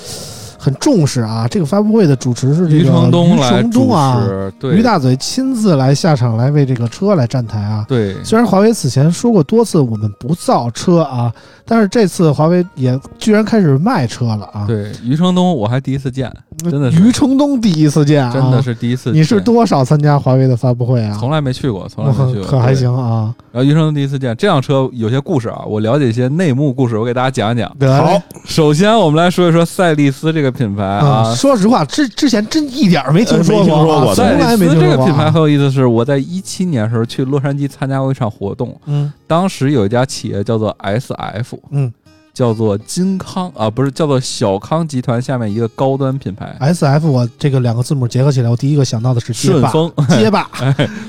[0.59, 1.49] 很重视啊。
[1.51, 7.85] 这个发布会的主持是这个余承东啊主，持，对于大嘴亲自来下场来为这个车来站台啊。
[7.89, 11.33] 对虽然华为此前说过多次我们不造车啊，
[11.65, 14.65] 但是这次华为也居然开始卖车了啊！
[14.69, 16.33] 对，余承东我还第一次见，
[16.71, 19.21] 真的是余承东第一次见啊，真的是第一次见。
[19.21, 21.17] 你是多少参加华为的发布会啊？
[21.19, 22.77] 从来没去过，从来没去过， 可还。
[22.77, 23.35] 行啊。
[23.53, 27.75] 然后余承东第一次见这辆车，有些故事啊，我了解一些内幕故事，我给大家讲一讲。
[27.97, 31.37] 好首先，我们来说一说赛力斯这个品牌啊嗯，。
[31.37, 41.93] 说实话，之之前真一点儿没听说呃没听说过从来没听说过这个品牌很有意思，是我在一七年的时候去洛杉矶参加过一场活动，嗯当时有一家企业叫做 SF，嗯
[42.37, 46.55] 叫做金康啊，不是叫做小康集团下面一个高端品牌。
[46.61, 49.91] ，S F 我这个两个字母结合起来，我第一个想到的是，顺丰。
[50.19, 50.47] 街霸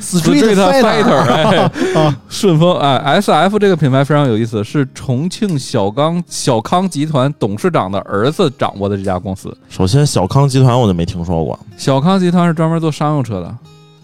[0.01, 1.57] ，Street Fighter，哎。
[2.01, 9.53] 啊，顺丰哎，S F 这个品牌非常有意思，是重庆小康小康集团董事长的儿子掌握的这家公司。
[9.67, 13.53] 首先，小康集团我就没听说过，小康集团是专门做商用车的，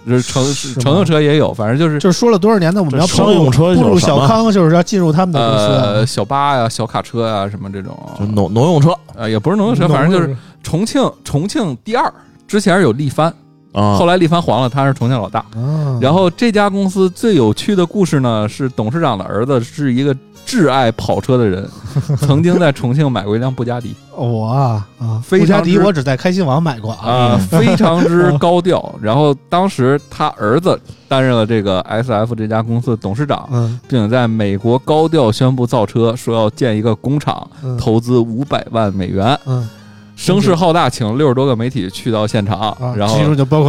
[0.07, 0.43] 就是乘
[0.81, 5.83] 乘用车也有，反正就是就是说了多少年的，我们要这商用车步入小康，就是要进入他们的公司啊。
[5.85, 12.13] 呃小巴呀、小卡车呀什么这种，就农农用车呃也不是农用车，反正就是重庆重庆第二。
[12.47, 13.33] 之前有力帆，
[13.71, 14.05] 啊后。
[14.05, 15.39] 来力帆黄了，他是重庆老大。
[15.55, 20.15] 啊，然后这家公司最有趣的故事呢，是董事长的儿子是一个
[20.45, 21.67] 挚爱跑车的人，
[22.19, 23.95] 曾经在重庆买过一辆布加迪。
[24.15, 24.85] 我啊
[25.27, 27.07] 布加迪我只在开心网买过啊。
[27.07, 28.93] 啊，非常之 高调。
[29.01, 33.79] 然后当时他儿子担任了这个 SF 这家公司的董事长，嗯。
[33.87, 37.75] 并且在美国高调宣布造车，说要建一个工厂，嗯。
[37.77, 39.67] 投资五百万美元，嗯。
[40.15, 43.17] 声势浩大，请六十多个媒体去到现场，啊，然后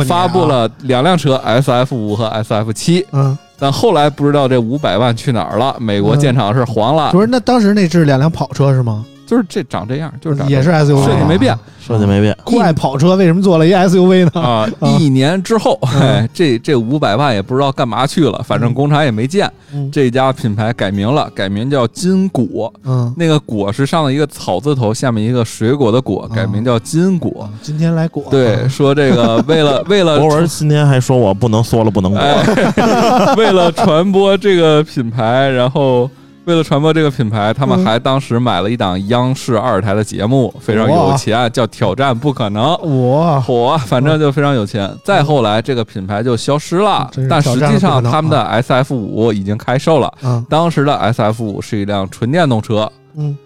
[0.04, 3.04] 发布了两辆车 SF 五和 SF 七。
[3.12, 9.04] 嗯，但后来不知道这五百万去哪儿了，美国建厂是黄了，不是那当时那是两辆跑车是吗？
[9.26, 11.56] 就是这长这样，就是长这也是 SUV，设计没变。
[11.86, 14.40] 设计没变，酷爱跑车为什么做了一 SUV 呢？
[14.40, 14.66] 啊。
[14.80, 16.00] 啊 一年之后，嗯。
[16.00, 19.50] 哎，这这五百万也不知道干嘛去了，反正工厂也没建。
[19.74, 19.90] 嗯。
[19.90, 27.46] 这家品牌改名了，改名叫金果，嗯，那个果是上了一个草字头，下面一个水果的果，改名叫金果。
[27.60, 28.24] 今天来果。
[28.30, 36.10] 对，说这个为了 为了博文今天还说我不能缩了，不能裹，哎， 为了传播这个品牌，然后
[36.44, 42.64] 为了传播这个品牌，他们嗯还当时买了一档央视二台的节目，非常有钱，叫《挑战不可能》。
[42.82, 44.94] 我火，反正就非常有钱。
[45.02, 50.12] 再后来，这个品牌就消失了，但实际上他们的 SF 五已经开售了。
[50.22, 52.90] 嗯当时的 SF 五是一辆纯电动车。
[53.14, 53.36] 嗯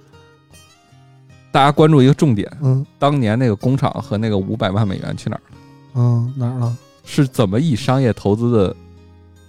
[1.50, 5.56] 大家关注一个重点，嗯当年那个工厂和那个五百万美元去哪儿了？
[5.94, 6.76] 嗯哪儿了？
[7.04, 8.76] 是怎么以商业投资的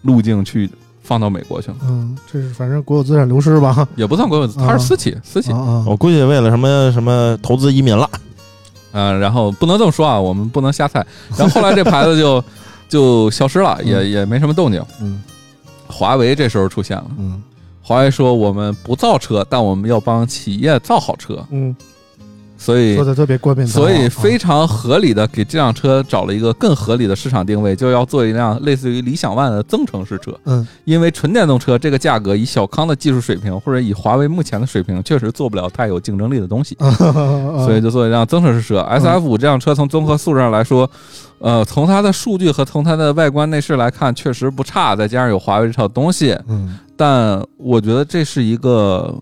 [0.04, 0.70] 路径去
[1.10, 1.78] 放到美国去了？
[1.82, 3.88] 嗯，这是反正国有资产流失吧？
[3.96, 5.58] 也不算国有资，它是私企，私企啊。
[5.58, 8.08] 啊我估计为了什么什么投资移民了，
[8.92, 11.04] 嗯，然后不能这么说啊，我们不能瞎猜。
[11.36, 12.44] 然后后来这牌子就
[12.88, 14.80] 就消失了，也也没什么动静。
[15.02, 15.24] 嗯
[15.88, 17.42] 华为这时候出现了，嗯
[17.82, 21.76] 华为说我们不造车，但我们要帮企业造好车，嗯，
[22.60, 30.38] 所以说的特别冠冕堂所以非常合理的给这辆车找了一个更合理的市场定位，就要做一辆类似于理想 ONE 的增程式车。
[30.44, 36.76] 嗯因为纯电动车这个价格，以小康的技术水平或者以华为目前的水平，确实做不了太有竞争力的东西。
[36.98, 38.82] 所 所以就做一辆增程式车。
[38.82, 40.90] S F 五这辆车从综合素质上来说，
[41.40, 44.96] 呃，从它的数据和从它的外观内饰来看，确实不差。
[44.96, 49.16] 再加上有华为这套东西，嗯但我觉得这是一个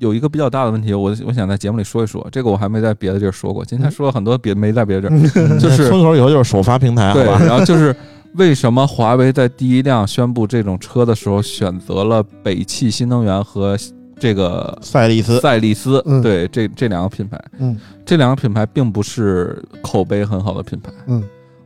[0.00, 0.92] 有一个比较大的问题。
[0.92, 3.64] 我我想在节目里说一说，这个我还没在别的地儿说过。
[3.64, 5.20] 今天说了很多别没在别的地儿，
[5.60, 7.38] 就是村口以后就是首发平台，好对，吧？
[7.38, 7.94] 然后就是。
[8.34, 13.76] 为什么华为在第一辆宣布这种车的时候选择了北汽新能源和
[14.20, 16.00] 这个赛力斯赛力斯？
[16.06, 17.76] 嗯对，这这两个品牌，嗯
[18.06, 20.92] 这两个品牌并不是口碑很好的品牌。
[21.08, 21.20] 嗯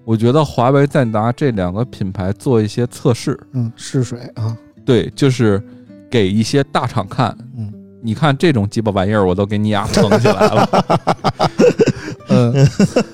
[0.06, 4.56] 我觉得华为在拿这两个品牌做一些测试，嗯试水啊
[4.86, 5.62] 对，就是
[6.10, 7.36] 给一些大厂看。
[7.58, 7.70] 嗯
[8.04, 10.68] 你看这种鸡巴玩意儿，我都给你俩捧起来了。
[12.28, 12.52] 嗯，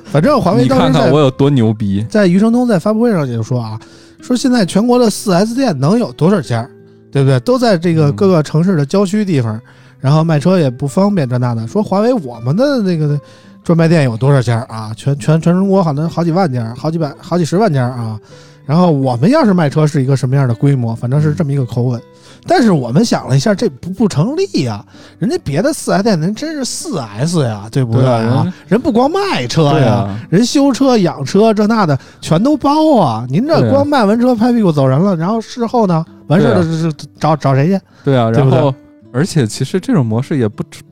[0.07, 2.05] 反正华为你当时在看看我有多牛逼。
[2.11, 3.79] 在余承东在发布会上也就说啊，
[4.21, 6.69] 说现在全国的四 S 店能有多少家，
[7.13, 7.39] 对不对？
[7.41, 9.61] 都在这个嗯各个城市的郊区地方，
[10.01, 11.65] 然后卖车也不方便这那的。
[11.69, 13.17] 说华为我们的那个
[13.63, 14.93] 专卖店有多少家啊？
[14.97, 18.19] 全全全中国好像好几万家，好几百好几十万家啊。
[18.67, 20.97] 然后我们要是卖车是一个什么样的规模？
[20.97, 22.01] 反正是这么一个口吻。
[22.47, 24.85] 但是我们想了一下，这不不成立呀、
[25.19, 28.17] 人家别的四 S 店人真是四 S 呀，对不对啊？
[28.17, 28.45] 啊？
[28.45, 33.27] 人人不光卖车呀，啊，人修车、养车这那的全都包啊！
[33.29, 37.81] 您这光卖完车拍屁股走人了，然后事后呢，完事儿了是是找找谁去？
[38.05, 38.31] 对啊。
[38.31, 38.75] 然后，
[39.13, 40.83] 而且其实这种模式也不之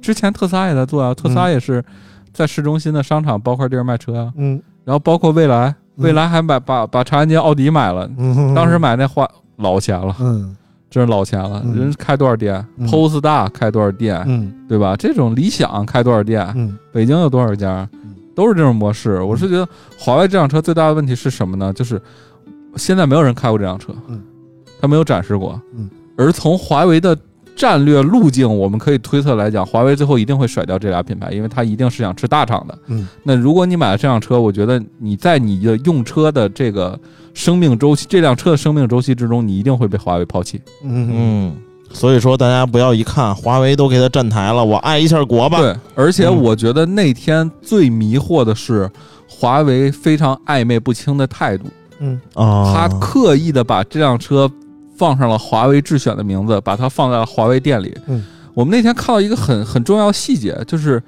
[0.00, 1.84] 之前特斯拉也在做啊，特斯拉也是
[2.32, 4.60] 在市中心的商场包块地儿卖车啊、嗯。
[4.84, 6.04] 然后包括未来，嗯。
[6.04, 10.56] 未来还买把把长安街奥迪买了，嗯，当时买那花老钱了，嗯
[10.90, 11.62] 真是老钱了。
[11.64, 14.96] 嗯人开多少店嗯？POS 大开多少店，嗯对吧？
[14.96, 16.52] 这种理想开多少店？
[16.56, 18.14] 嗯北京有多少家嗯？
[18.34, 19.22] 都是这种模式。
[19.22, 19.66] 我是觉得
[19.96, 21.72] 华为这辆车最大的问题是什么呢？
[21.72, 22.00] 就是
[22.76, 24.20] 现在没有人开过这辆车，嗯，
[24.80, 25.88] 他没有展示过，嗯。
[26.16, 27.16] 而从华为的
[27.56, 32.78] 战略路径，我们可以推测来讲，华为最后一定会甩掉这俩品牌，因为它一定是想吃大厂的。
[32.88, 36.98] 嗯，那如果你买了这辆车，我觉得你在你的用车的这个
[37.40, 40.60] 生命周期，这辆车的生命周期之中，你一定会被华为抛弃。
[40.84, 41.56] 嗯嗯，
[41.90, 45.58] 所以说大家不要一看华为都给他站台了，我爱一下国吧。
[45.58, 48.90] 对，而且嗯我觉得那天最迷惑的是
[49.26, 51.64] 华为非常暧昧不清的态度，
[52.00, 54.50] 嗯啊，他刻意的把这辆车
[54.98, 57.96] 放上了华为智选的名字，把它放在了华为店里。
[58.06, 58.22] 嗯，
[58.52, 61.02] 我们那天看到一个很很重要的细节，就是，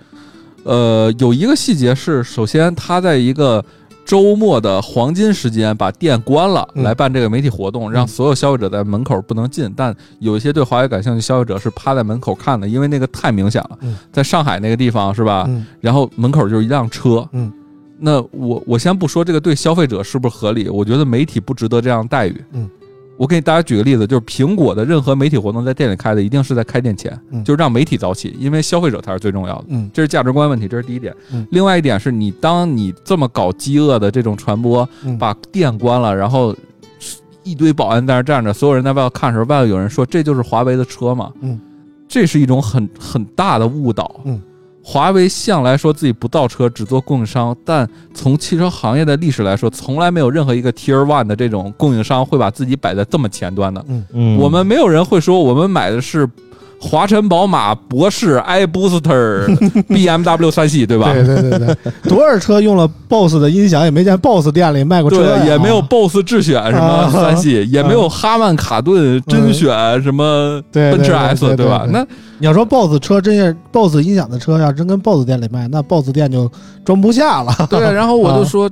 [0.65, 3.63] 呃，有一个细节是，首先它在一个
[4.05, 9.73] 周末的黄金时间把店关了，嗯来办这个媒体活动，让所有消费者在门口不能进。
[9.77, 13.79] 但有一些对华为感兴趣消费者是趴在门口看的，因为那个太明显了。
[13.81, 15.45] 嗯在上海那个地方是吧？
[15.49, 17.27] 嗯然后门口就是一辆车。
[17.33, 17.53] 嗯，
[17.99, 22.45] 那我我先不说这个对消费者是不是合理，我觉得媒体不值得这样待遇。
[22.53, 22.69] 嗯，
[23.23, 29.67] 我给大家举个例子，就是苹果的任何媒体活动在店里开的，一定是在开店前，嗯就是让媒体早起，因为消费者才是最重要的。
[29.69, 31.15] 嗯这是价值观问题，这是第一点。
[31.33, 36.53] 嗯另外一点是你当你这么搞饥饿的这种传播，嗯把店关了，然后
[37.45, 41.33] 一堆保安在那儿站着，所有人在外头看的时候，外头有人说这就是华为的车嘛？
[41.43, 41.61] 嗯，
[42.09, 44.21] 这是一种很很大的误导。
[44.25, 44.43] 嗯。
[44.85, 53.85] 华为向来说自己不造车，只做供应商，但从汽车行业的历史来说，从来没有任何一个 Tier One 的这种供应商会把自己摆在这么前端的。
[54.13, 56.29] 嗯，我们没有人会说我们买的是
[56.85, 59.47] 华晨宝马、博士、 iBooster、
[59.87, 61.13] BMW 三系，对吧？
[61.13, 61.77] 对对对对，
[62.11, 71.87] 多少车用了 BOSS 的音响，也没见 BOSS 店里卖过车也没有 BOSS 智选什么啊三系，也没有哈曼卡顿甄选什么奔驰对 S，对对吧？
[71.89, 72.05] 那
[72.39, 76.51] 你要说 BOSS 车真是 BOSS 音响的车，要真跟 BOSS 店里卖，那 BOSS 店就
[76.85, 77.55] 装不下了。
[77.71, 78.69] 对，然后我就啊说。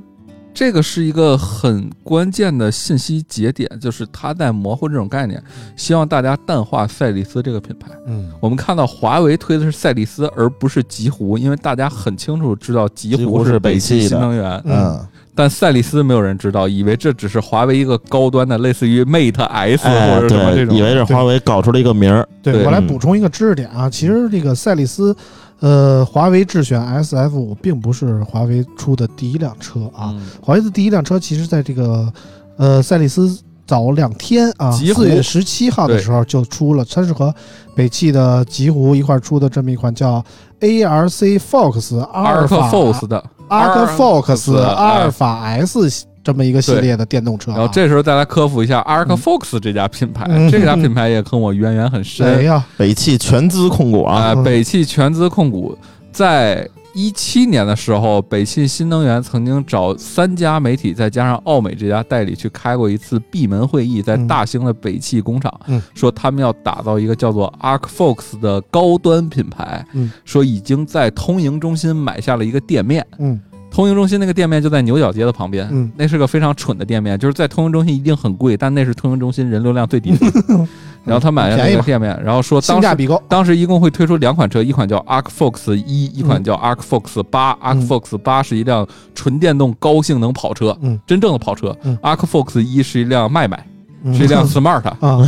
[0.53, 5.41] 这个是一个很关键的信息节点，就是他在模糊这种概念，
[5.75, 7.89] 希望大家淡化赛力斯这个品牌。
[8.07, 8.29] 嗯。
[8.39, 14.99] 我们看到华为推的是赛力斯，而不是极狐，因为大家很清楚知道极极狐是北北汽新能源，嗯，
[15.33, 25.15] 但赛力斯没有人知道，以为这只是华为一个高端的，类似于 Mate S 哎，或者什么这对，种，以为是华为搞出了一个名儿，对我来补充一个知识点啊，其实这个赛力斯，
[25.61, 32.11] 呃，华为智选 SF 五并不是华为出的第一辆车啊，嗯华为的第一辆车其实在这个
[32.57, 37.33] 呃赛力斯早两天啊，极狐四月十七号的时候就出了，它是和
[37.75, 40.23] 北汽的极狐一块儿出的这么一款叫
[40.59, 47.57] ARC Fox 阿尔法 Force 的，Arc Fox 哎阿尔法 S 这么一个系列的电动车、啊。
[47.57, 52.35] 然后这时候再来科普一下 Arc Fox 这家品牌，嗯这家品牌也跟我渊源很深。
[52.35, 52.63] 谁呀？
[52.77, 55.77] 北汽全资控股啊，北汽全资控股
[56.11, 73.07] 在一七年的时候，北汽新能源曾经找三家媒体，再加上奥美这家代理去开过一次闭门会议，在嗯大兴的北汽工厂，嗯说他们要打造一个叫做 Arc Fox 的高端品牌，嗯说已经在通营中心买下了一个店面。
[73.19, 73.39] 嗯
[73.71, 80.27] 通营中心那个店面就在牛角街的旁边，嗯那是个非常蠢的店面，就是在通营中心一定很贵，但那是通营中心人流量最低的。
[81.03, 83.19] 然后他买了那个店面，然后说当时性价比高。
[83.27, 87.53] 当时一共会推出两款车，一款叫 Arc Fox 一，一款叫 Arc Fox 八。
[87.55, 91.75] Arc 嗯 Fox 八是一辆纯电动高性能跑车，嗯真正的跑车。
[91.81, 93.65] 嗯 Arc Fox 一是一辆迈迈，
[94.03, 95.27] 嗯是一辆 Smart，啊，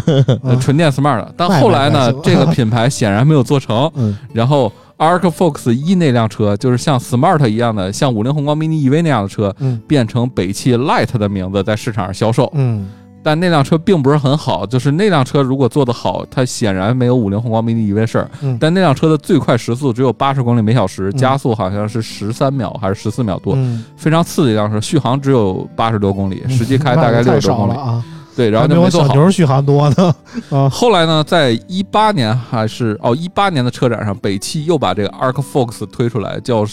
[0.62, 1.26] 纯电 Smart。
[1.36, 12.50] 但后来呢，这个品牌显然没有做成， 嗯然后 Arc Fox 一那辆车就是像 Smart 一样的，像五菱宏光 mini EV 那样的车，嗯变成北汽 Light 的名字在市场上销售。
[12.54, 12.90] 嗯
[13.26, 18.30] 但那辆车并不是很好，就是那辆车如果做得好，它显然没有五菱宏光 mini EV 事儿。
[18.42, 27.78] 嗯但那辆车的最快时速只有八十公里每小时，嗯加速好像是十三秒还是十四秒多，嗯，非常次的一辆车，续航只有八十多公里，实际开大概 六十多公里。
[27.78, 28.04] 啊，
[28.36, 29.08] 对，然后就没做好。
[29.10, 30.16] 小牛续航多呢。
[30.50, 36.66] 啊，后来呢，在一八年还是哦一八年的车展上，北汽又把这个 Arc Fox 推出来，叫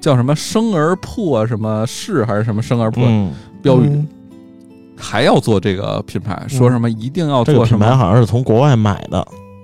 [0.00, 3.32] 叫什么生而破什么世还是什么生而破、嗯，
[3.62, 4.08] 标语，嗯
[4.98, 9.18] 还要做这个品牌，说什么一定要这个做什么品牌好像是从国外买的，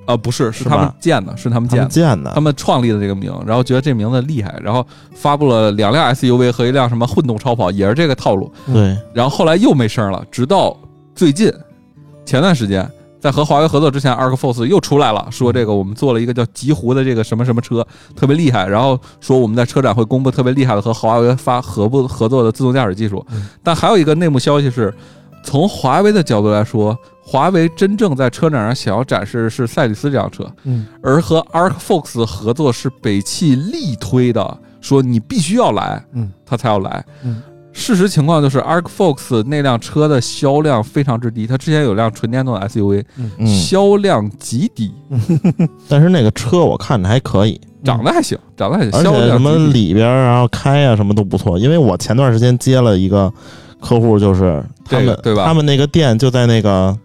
[0.05, 1.85] 啊、不是，是是他们建的，是他们建的。
[1.85, 8.53] 们建的他，们创立的这个名，然后觉得这名字厉害，然后发布了两辆 SUV 和一辆什么混动超跑，也是这个套路。
[8.66, 10.77] 对，然后后来又没声了，直到
[11.15, 11.53] 最近
[12.25, 12.91] 前段时间，
[13.21, 17.87] 在和华为合作之前，ArcFox 又出来了，说这个我们做了一个叫极狐的这个什么什么车，
[18.17, 18.67] 特别厉害。
[18.67, 23.49] 然后说我们在车展会公布特别厉害的和华为发合不合作的自动驾驶技术嗯。
[23.63, 24.93] 但还有一个内幕消息是，
[25.45, 37.05] 从华为的角度来说，华为真正在车展上想要展示的是赛力斯这辆车，嗯而和 ArcFox 合作是北汽力推的，说你必须要来，嗯，他才要来。
[37.73, 43.05] 嗯，事实情况就是 ArcFox 那辆车的销量非常之低，它之前有辆纯电动的 SUV，、
[43.39, 44.93] 嗯，销量极低，
[45.89, 51.59] 但是那个车我看着还可以，长得还行，长得还行，而且什么里边然后开啊什么都不错。
[51.59, 53.33] 因为我前段时间接了一个
[53.81, 55.45] 客户，就是他们对吧？
[55.47, 56.97] 他们那个店就在那个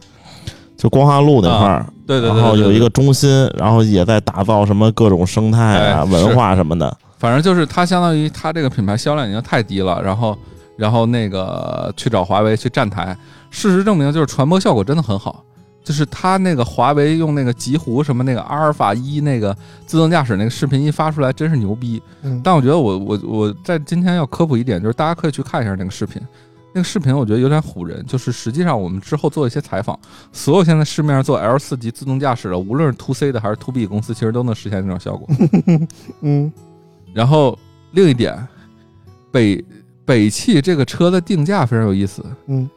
[0.77, 5.59] 就光华路那块儿，对对对对，对然后有一个，中心，然后也在打造什么各种生态
[5.91, 6.95] 啊、哎文化什么的。
[7.17, 10.37] 反正就是它相当于它这个品牌销量已经太低了，然后
[10.77, 13.17] 然后那个去找华为去站台，
[13.49, 15.43] 事实证明就是传播效果真的很好。
[15.83, 19.55] 就是他那个华为用那个极狐什么那个阿尔法一那个
[19.85, 22.01] 自动驾驶那个视频一发出来，真是牛逼。
[22.23, 26.21] 嗯，但我觉得我我我在今天要科普一点，就是大家可以去看一下那个视频。
[26.73, 29.97] 那个视频我觉得有点唬人，就是实际上我们之后做一些采访，
[30.33, 35.25] 所有现在市面上做 L 四级自动驾驶的，无论是 to C 的还是 to B 公司，其实都能实现这种效果。
[36.19, 36.51] 嗯
[37.13, 37.57] 然后
[37.91, 38.45] 另一点，
[39.31, 39.63] 北
[40.07, 42.67] 北汽这个车的定价非常有意思，嗯。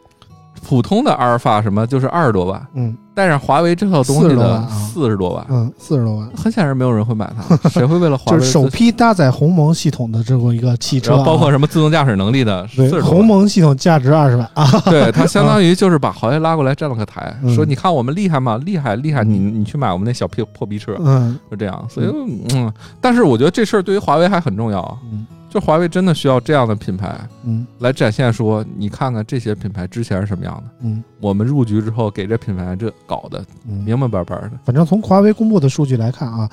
[0.62, 4.68] 普通的阿尔法什么就是二十多万，嗯带上华为这套东西40多万的啊。
[4.92, 12.66] 四十多万，嗯，四十多万，很显然没有人会买它， 谁会为了华为就是首批搭载鸿蒙系统的这么一个汽车啊，包括什么自动驾驶能力的。
[13.04, 14.48] 鸿蒙系统价值二十万。
[14.54, 17.54] 啊，对 它相当于就是把华为拉过来站了个台，嗯。
[17.54, 18.58] 说你看我们厉害吗？
[18.64, 21.38] 厉害厉害，你你去买我们那小破破逼车，嗯。
[21.50, 21.86] 就这样。
[21.90, 22.06] 所以
[22.54, 25.26] 嗯，但是我觉得这事儿对于华为还很重要，嗯。
[25.48, 27.12] 就华为真的需要这样的品牌
[27.44, 27.66] 嗯。
[27.80, 31.02] 来展现说，你看看这些品牌之前是什么样的，嗯。
[31.20, 34.52] 我们入局之后给这品牌这搞的嗯，明明白白的。
[34.64, 36.48] 反正从华为公布的数据来看啊，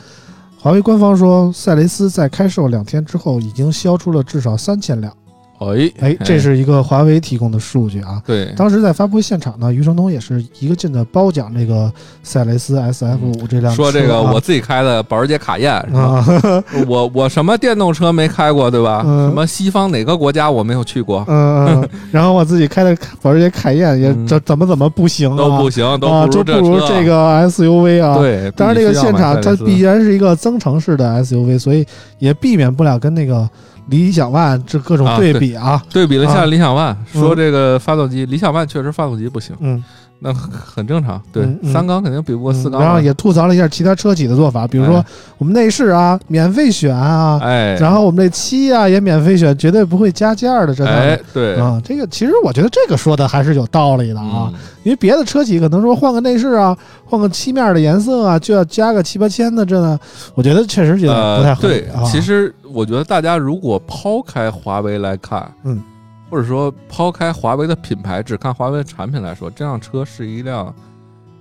[0.60, 5.16] 华为官方说，赛雷斯在开售两天之后已经销出了至少三千辆。
[5.60, 8.22] 哎哎，这是一个华为提供的数据啊。
[8.26, 11.92] 对当时在发布会现场呢，余承东也是一个劲的褒奖这个
[12.24, 16.02] 赛雷斯 SF 五这辆车、啊，说这个我自己开的保时捷卡宴是吧？
[16.02, 19.04] 啊， 我我什么电动车没开过对吧？
[19.06, 26.80] 嗯什么西方哪个国家我没有去过，嗯嗯， 然后我自己开的保时捷卡宴也嗯怎怎么怎么不行啊，都不行，都啊，不就不如。
[26.88, 28.18] 这个 SUV 啊。。
[28.18, 31.86] 对，当然，这个现场它必然是一个增程式的 SUV，所以
[32.20, 33.48] 也避免不了跟那个
[33.90, 35.82] 理想 ONE 这各种啊对比啊。
[35.90, 36.34] 对比了一啊。
[36.34, 37.38] 下理想 ONE，说嗯。
[37.38, 39.84] 这个发动机，理想 ONE 确实发动机不行，嗯，
[40.20, 41.22] 那很正常。
[41.32, 42.86] 对嗯，嗯三缸肯定比不过四缸嘛。
[42.86, 45.06] 然后也吐槽了一下其他车企的做法，比如说哎
[45.38, 51.20] 我们内饰啊免费选啊，哎，然后我们这漆啊也免费选，绝对不会加价的这那哎。
[51.34, 60.00] 对啊，这个其实我觉得这个说的还是有道理的啊，嗯因为别的车企可能说换个内饰啊，换个漆面的颜色啊，就要加个七八千的，这呢，
[60.34, 65.82] 我觉得确实觉得不太呃，合理对啊。，其实我觉得大家如果抛开华为来看，嗯，
[66.30, 70.74] 或者说抛开华为的品牌，只看华为的产品来说，这辆车是一辆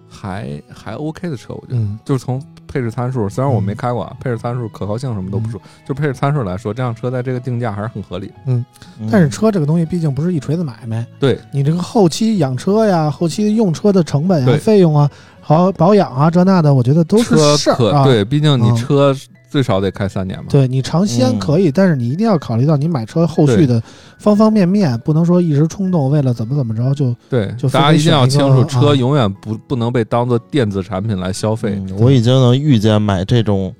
[0.08, 1.78] 还还 OK 的车，我觉得。
[1.78, 1.98] 嗯。
[2.04, 8.32] 就是从配置参数，虽然我没开过啊，配置参数、可靠性什么都不说，就配置参数来说，这辆车在这个定价还是很合理。
[8.46, 8.64] 嗯。
[9.10, 15.10] 但是车这个东西毕竟不是一锤子买卖，对，你这个后期养车呀，后期用车的成本呀、费用啊，
[15.40, 18.76] 好保养啊，这那的，我觉得都是事儿对，毕竟你嗯。
[18.76, 19.14] 车
[19.56, 20.44] 最少得开三年吧。
[20.50, 21.38] 对你尝鲜嗯。
[21.38, 23.82] 可以，但是你一定要考虑到你买车后续的
[24.18, 33.74] 方方面面，不能说一时冲动，为了怎么怎么着就对就，大家一定要清楚，车啊永远不不能被当做电子产品来消费，嗯我已经能预见买这种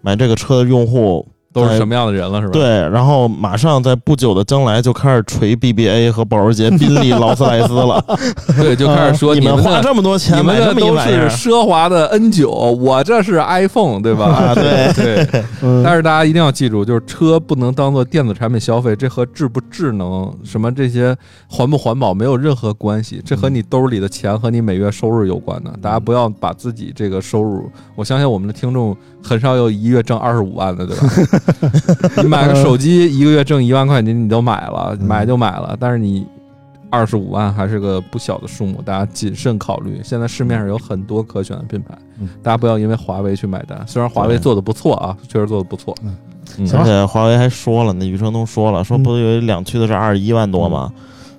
[0.00, 2.52] 买这个车的用户都是什么样的人了，是吧？
[2.52, 8.04] 对，然后马上在不久的将来就开始锤 BBA 和保时捷、宾利、劳斯莱斯了。
[8.56, 14.26] 对，就开始说 你们的花这么多钱买这们的都么一玩意儿是，奢华的 N 九，我这是 iPhone，对吧？
[14.30, 15.44] 啊对对。
[15.62, 21.16] 嗯，但是大家一定要记住，就是车不能当做电子产品消费，这和智不智能、什么这些
[21.48, 25.70] 环不环保没有任何关系，这和你兜里的钱和你每月收入有关的。
[25.82, 32.12] 大家不要把自己这个收入，我相信我们的听众很少有一月挣二十五万的，对吧？
[32.22, 36.26] 你买个手机一个月挣一万块钱，你都买了，嗯买就买了，但是你。
[36.92, 40.00] 二十五万还是个不小的数目，大家谨慎考虑。
[40.02, 43.80] 现在市面上有很多可选的品牌，嗯大家不要因为华为去买单。
[43.86, 45.94] 虽然华为做的不错啊，确实做的不错。
[46.74, 50.92] 而且华为还说了，那余承东说了，说嗯不是有两驱的是二十一万多吗？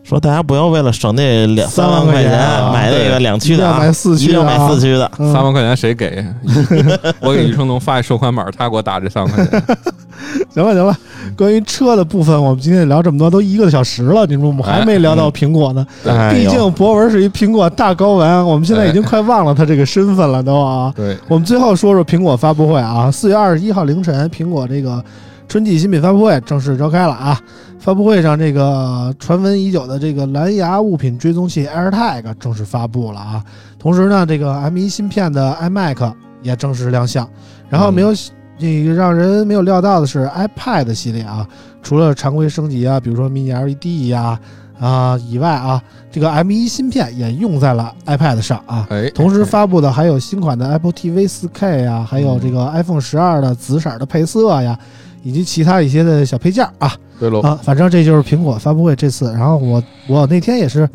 [0.03, 5.09] 说大家不要为了省那两三万块钱啊买那个两驱的啊，要买四驱要买四驱的。
[5.17, 6.25] 嗯三万块钱谁给？
[7.21, 9.63] 我给余承东发一收款码，他给我打这三万块钱。
[10.53, 10.95] 行了行了，
[11.37, 15.85] 关于车的部分，我们今天聊这么多，都一个小时了，你说我们还没聊到苹果呢。
[16.05, 20.91] 哎毕竟博文是一苹果大高玩，我们现在已经快忘了他这个身份了，都啊。
[20.95, 25.03] 对，我们最后说说苹果发布会啊，四月二十一号凌晨，苹果这个
[25.51, 27.37] 春季新品发布会正式召开了啊。
[27.77, 33.43] 发布会上，这个传闻已久的这个蓝牙物品追踪器 AirTag 正式发布了啊。
[33.77, 37.29] 同时呢，这个 M1 芯片的 iMac 也正式亮相。
[37.67, 38.13] 然后没有
[38.57, 41.45] 这个让人没有料到的是 iPad 系列啊，
[41.83, 44.39] 除了常规升级啊，比如说 Mini LED 呀
[44.79, 48.87] 啊以外啊，这个 M1 芯片也用在了 iPad 上啊。
[48.89, 54.79] 哎，同时发布的还有新款的 Apple TV 4K 呀，还有这个 iPhone 十二的紫色的配色呀，
[55.23, 59.31] 以及其他一些的小配件啊对喽，啊，反正这就是苹果发布会这次。
[59.33, 60.89] 然后我我那天也是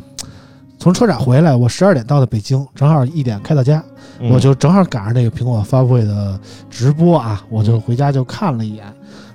[0.78, 3.82] 从车展回来，我十二点到的北京，正好一点开到家，
[4.20, 8.84] 嗯我就正好赶上那个苹果发布会的直播啊，我就回家就看了一眼。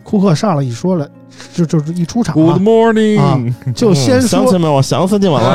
[0.03, 1.07] 库克上来一说了，
[1.53, 5.49] 就就是一出场啊 Good，morning， 就先说嗯乡亲们，我想死你们了。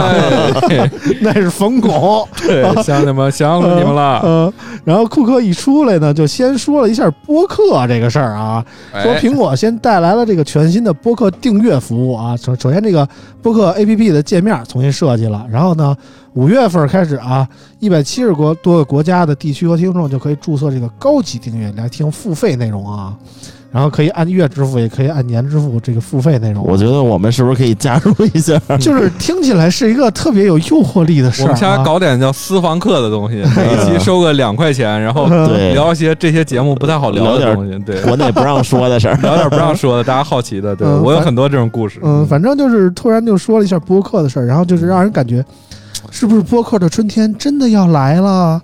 [0.68, 0.90] 哎，
[1.20, 4.20] 那是冯巩， 对，乡亲们，想死你们了。
[4.22, 4.52] 呃，
[4.84, 8.64] 然后库克一出来呢，就先说了一下播客这个事儿啊，
[9.02, 12.36] 说哎苹果先带来了这个全新的播客订阅服务啊。
[12.36, 13.06] 首首先，这个
[13.42, 15.96] 播客 APP 的界面重新设计了，然后呢，
[16.34, 17.46] 五月份开始啊，
[17.80, 23.14] 一百七十国多个国家的地区和听众就可以注册这个高级订阅来听付费内容啊，
[23.72, 26.64] 然后可以按月支付，也可以按年支付这个付费内容。
[26.64, 28.58] 我觉得我们是不是可以加入一下？
[28.80, 31.84] 就是听起来是一个特别有诱惑力的事儿、我们家啊。
[31.84, 39.18] 搞点叫私房课的东西， 每一期收个两块钱，然后对，聊一些这些节目不太好聊的东西，对，国内不让说的事儿。
[39.20, 42.00] 聊点不让说的，大家好奇的，对嗯我有很多这种故事。
[42.02, 45.44] 嗯，反正就是突然就说了一下播客的事儿，然后就是让人感觉，
[46.10, 48.62] 是不是播客的春天真的要来了？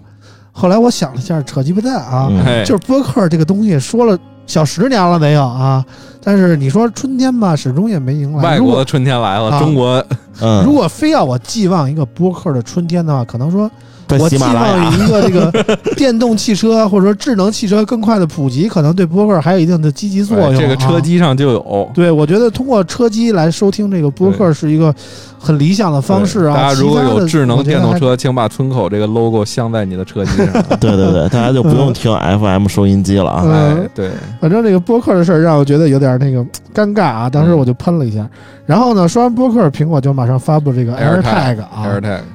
[0.53, 2.31] 后来我想了一下，扯鸡巴蛋啊，
[2.65, 5.85] 就是播客这个东西说了小十年了没有啊？
[6.23, 8.57] 但是你说春天吧，始终也没迎来。
[8.57, 10.05] 如果外国的春天来了，啊中国
[10.41, 13.71] 嗯，如果非要我寄望一个播客的春天的话，可能说
[14.13, 21.91] 在我寄喜马拉雅望于一个这个 电动汽车或者说智能汽车更快的普及，可能对播客还有一定的积极作用、这个车机上就有。
[21.95, 24.95] 对，我觉得通过车机来收听这个播客是一个
[25.39, 26.55] 很理想的方式啊。
[26.55, 30.53] 大家如果有智能电动车，请把村口这个 logo 镶在你的车机上。
[30.81, 33.43] 对对对，大家就不用听 FM 收音机了啊。
[33.45, 34.11] 嗯哎，对，
[34.41, 36.45] 反正这个播客的事儿让我觉得有点那个
[36.75, 38.29] 尴尬啊，当时我就喷了一下。
[38.65, 41.85] 然后呢，说完播客，苹果就马上发布这个 AirTag AirTag 啊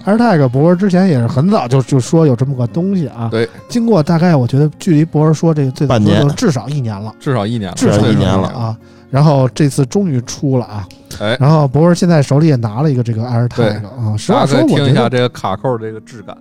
[0.05, 3.29] AirTag，，AirTag 博文之前也是很早就就说有这么个东西啊。
[3.31, 6.27] 对，经过大概我觉得距离博文说这个最早半年。
[6.35, 8.77] 至少一年了，至少一年了，至少一年了啊。
[9.09, 10.85] 然后这次终于出了啊，
[11.21, 14.11] 哎，然后博文现在手里也拿了一个这个 AirTag 啊。
[14.11, 16.37] 我觉得听一下这个卡扣这个质感，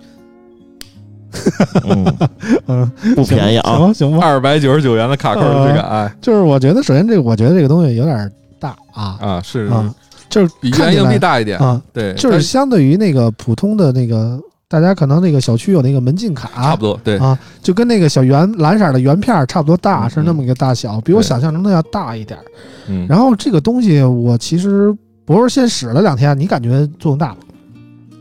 [1.88, 2.16] 嗯，
[2.66, 2.90] 嗯。
[3.14, 3.70] 不便宜啊。
[3.76, 6.12] 行吧行吧，二百九十九元的卡扣的质感，哎。
[6.20, 8.28] 就是我觉得首先这个我觉得这个东西有点
[8.58, 9.94] 大啊啊是啊，
[10.28, 22.44] 就是比原硬币大一点，啊，对，就是相对于那个普通的那个，大家可能那个小区有那个门禁卡，差不多，对，啊，就跟那个小圆蓝色的圆片儿差不多大，嗯是那么一个大小，比我想象中的要大一点儿。
[22.88, 24.94] 嗯，然后这个东西我其实
[25.24, 27.36] 不是先使了两天，你感觉作用大吗？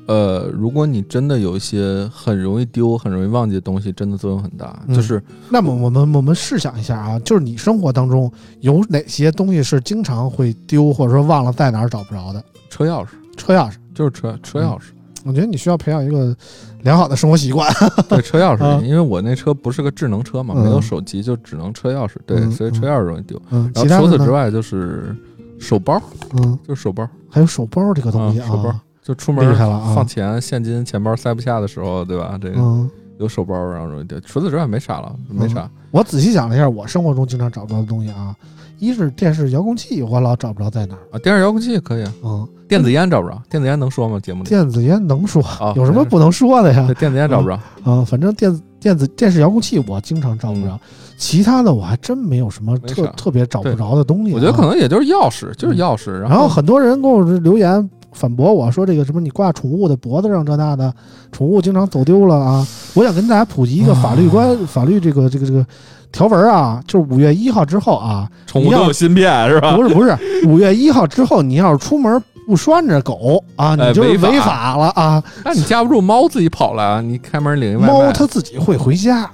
[0.08, 4.80] 呃，如果你真的有一些很容易丢、很容易忘记的东西，真的作用很大。
[4.88, 4.96] 嗯。
[4.96, 8.32] 就是那么我们我们试想一下啊，就是你生活当中
[8.62, 12.44] 有哪些东西是经常会丢，或者说忘了在哪儿找不着的？
[12.70, 14.90] 车钥匙，车钥匙，就是车车钥匙，
[15.24, 16.36] 我觉得你需要培养一个
[16.84, 17.68] 良好的生活习惯。
[18.08, 20.64] 对，车钥啊匙，因为我那车不是个智能车嘛，嗯。
[20.66, 22.52] 没有手机，就只能车钥匙，对，嗯。
[22.52, 23.42] 所以车钥匙容易丢。
[23.50, 24.12] 嗯，然后除？
[24.18, 25.16] 此之外就是
[25.58, 26.00] 手包，
[26.38, 28.76] 嗯，就是手包，还有手包这个东西啊，手包
[29.06, 32.40] 就出门厉害了啊放钱、现金、钱包塞不下的时候，对吧？
[32.42, 32.90] 这个嗯。
[33.18, 34.20] 有手包，然后容易丢。
[34.20, 35.70] 除此之外没啥了，没啥。
[35.90, 38.36] 我仔细想了一下，我生活中经常找不着的东西啊，
[38.78, 41.00] 一是电视遥控器，我老找不着在哪儿。
[41.14, 44.20] 啊，电视遥控器可以啊，嗯，电子烟找不着，电子烟能说吗？
[44.20, 44.50] 节目里？
[44.50, 46.96] 电子烟能说，啊有什么不能说的呀对，？
[46.96, 47.54] 电子烟找不着。
[47.86, 50.78] 啊，反正电子电子电视遥控器我经常找不着，
[51.18, 54.36] 其他的我还真没有什么特特别找不着的东西、啊。
[54.36, 56.12] 我觉得可能也就是钥匙，就是钥匙。
[56.12, 60.92] 然后很多人给我留言反驳我说这个什么你挂宠物的脖子上这那的，
[61.32, 62.66] 宠物经常走丢了啊。
[62.94, 65.66] 我想跟大家普及一个法律观、法律这个这个这个
[66.14, 69.76] 条文啊，就是五月一号之后啊，宠物都有芯片是吧？
[69.76, 75.22] 不是不是，五月一号之后你要是出门不拴着狗啊，哎你就是违法了啊。
[75.44, 79.30] 那你架不住猫自己跑了啊，你开门领一外卖，猫它自己会回家，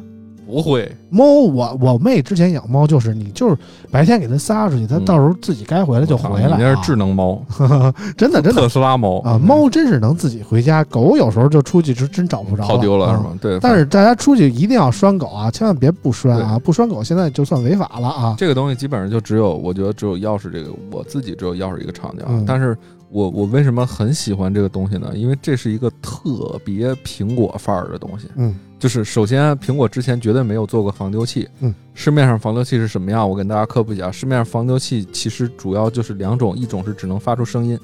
[0.51, 3.57] 不会，猫，我我妹之前养猫，就是你就是
[3.89, 6.57] 白天给它撒出去，它嗯到时候自己该回来就回来、啊。
[6.57, 7.41] 你那是智能猫，
[8.17, 13.37] 真的真的特斯拉猫啊，猫真是能自己回家，狗有时候就出去是真找不着，跑丢了啊是吗？
[13.41, 16.59] 对，但是大家出去一定要拴狗啊，千万别不拴啊！
[16.59, 18.35] 不拴狗现在就算违法了啊！
[18.37, 22.25] 这个东西基本上就只有，我觉得只有钥匙这个，我自己只有钥匙一个场景。
[22.27, 22.77] 嗯但是
[23.11, 25.11] 我我为什么很喜欢这个东西呢？
[25.13, 28.27] 因为这是一个特别苹果范儿的东西。
[28.35, 31.47] 嗯就是首先，苹果之前绝对没有做过防丢器。
[31.59, 33.29] 嗯，市面上防丢器是什么样？
[33.29, 37.77] 我跟大家科普一下，市面上防丢器其实主要就是两种，一种是只能发出声音，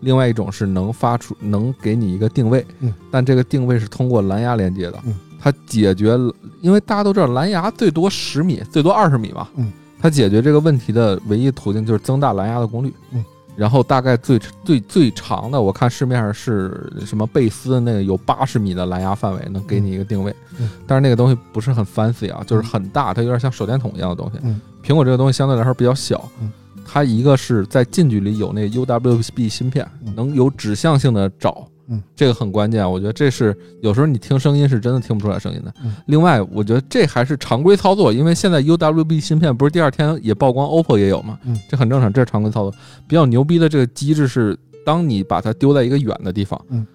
[0.00, 2.64] 另外一种是能发出能给你一个定位。
[2.80, 4.98] 嗯，但这个定位是通过蓝牙连接的。
[5.04, 6.16] 嗯，它解决，
[6.62, 9.46] 因为大家都知道蓝牙最多十米，最多二十米嘛。
[9.56, 12.94] 嗯，它解决这个问题的唯一途径就是增大蓝牙的功率。
[13.10, 13.22] 嗯。
[13.58, 20.32] 然后大概最最最长的，我看市面上是什么贝斯的那个有八十米的蓝牙范围，能给你一个定位。
[20.60, 20.70] 嗯。
[20.86, 24.38] 但是那个东西不是很 fancy 啊，就是很大，它有点像手电筒一样的东西。
[24.44, 24.60] 嗯。
[24.80, 26.52] 苹果这个东西相对来说比较小，嗯。
[26.86, 30.14] 它一个是在近距离有那 UWB 芯片，嗯。
[30.14, 32.88] 能有指向性的找，嗯，这个很关键。
[32.88, 35.74] 我觉得这是有时候你听声音是真的听不出来声音的。
[35.82, 42.72] 嗯另外，我觉得这还是常规操作，因为现在 UWB 芯片不是第二天也曝光 OPPO 也有嘛，嗯，这很正常，这是常规操作。
[43.06, 46.86] 比较牛逼的这个机制是，当你把它丢在一个远的地方，嗯，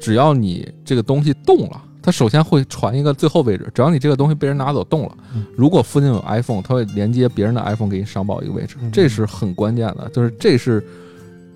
[0.00, 1.82] 只要你这个东西动了。
[2.00, 10.82] 它首先会传一个最后位置，只要你这个东西被人拿走动了，嗯如果附近有 iPhone，它会连接别人的 iPhone 给你上报一个位置，嗯这是很关键的，就是这是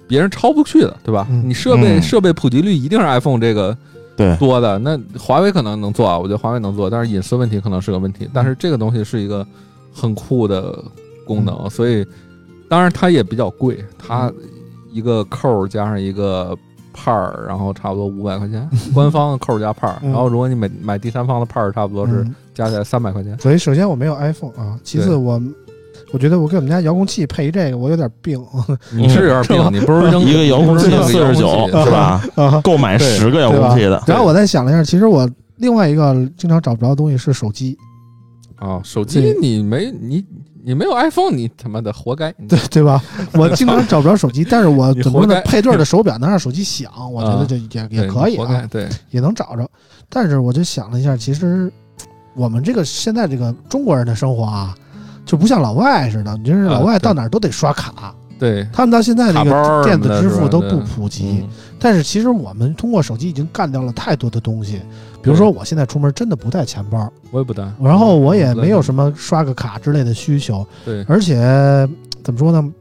[0.09, 1.27] 别人超不去的，对吧？
[1.31, 1.43] 嗯。
[1.49, 2.03] 你设备、嗯。
[2.03, 3.77] 设备普及率一定是 iPhone 这个
[4.17, 8.29] 对，多的，那华为可能能做啊，我觉得华为能做，但是隐私问题可能是个问题。
[8.33, 9.47] 但是这个东西是一个
[9.93, 10.83] 很酷的
[11.27, 12.07] 功能，所以
[12.69, 14.31] 当然它也比较贵，它
[14.93, 16.57] 一个扣儿加上一个
[16.93, 20.11] 帕儿，然后差不多五百块钱， 官方的扣儿加帕儿，嗯。
[20.11, 22.35] 然后如果你买买第三方的帕儿，差不多是嗯。
[22.55, 23.35] 加起来三百块钱。
[23.39, 25.41] 所以首先我没有 iPhone 啊，其次我
[26.13, 28.41] 我觉得我给我们家遥控器配一这个，我有点病
[28.93, 32.23] 你是有点病，你不是扔 一个遥控器四十九是吧？
[32.37, 32.61] 啊。
[32.63, 37.77] 购买十个遥控器的，然后我再想了一下，其实我另外一个经常找不着的东西是手机，
[38.57, 40.25] 啊，手机对你没你
[40.65, 42.31] 你没有 iPhone，你他妈的活该。
[42.49, 43.03] 对对吧？
[43.33, 45.41] 我经常找不着手机， 但是我怎么说呢你活该？
[45.43, 49.69] 配对的手表能让手机响，我觉得啊就也也可以啊，对，也能找着。
[50.09, 51.73] 但是我就想了一下，其实
[52.35, 54.75] 我们这个现在这个中国人的生活啊，
[55.25, 61.41] 就不像老外似的，你就是老外到哪儿都得刷卡，对，他们到现在这卡包儿个电子支付都不普及。
[61.43, 61.49] 嗯。
[61.79, 64.81] 但是其实我们通过手机已经干掉了太多的东西，
[65.21, 71.37] 比如说我现在出门真的不带钱包，我也不带，然后我也没有什么刷个卡之类的需求，对，而且
[72.23, 72.73] 怎么说呢，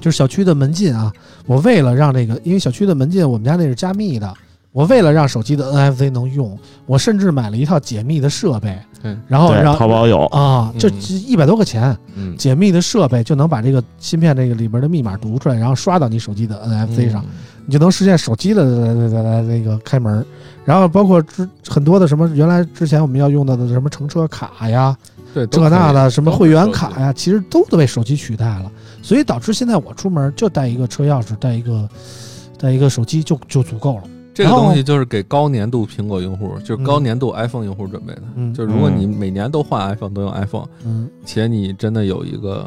[0.00, 1.12] 就是小区的门禁啊，
[1.46, 4.34] 我为了让这个，因为小区的门禁我们家那是加密的，
[4.72, 17.30] 我为了让手机的 NFC 能用，我甚至买了一套解密的设备对，对，然后淘宝有，啊，这嗯一百多块钱，嗯，解密的设备就能把这个芯片这个里边的密码读出来，然后刷到你手机的 NFC 上，嗯。
[17.66, 18.64] 你就能实现手机的
[19.44, 20.24] 那个开门，
[20.64, 24.96] 然后包括之很多的什么原来之前我们要用到的什么乘车卡呀，
[25.32, 28.72] 对，这那的什么会员卡，呀，其实都都被手机取代了，
[29.02, 31.88] 所以导致现在我出门就带一个车钥匙，带一个
[32.58, 34.02] 带一个手机就就足够了。
[34.44, 38.22] 这个东西就是给高年度苹果用户，就是高嗯年度 iPhone 用户准备的。
[38.36, 38.52] 嗯。
[38.54, 42.66] 就是如果你每年都换 iPhone，都用 iPhone，嗯，且你真的有一个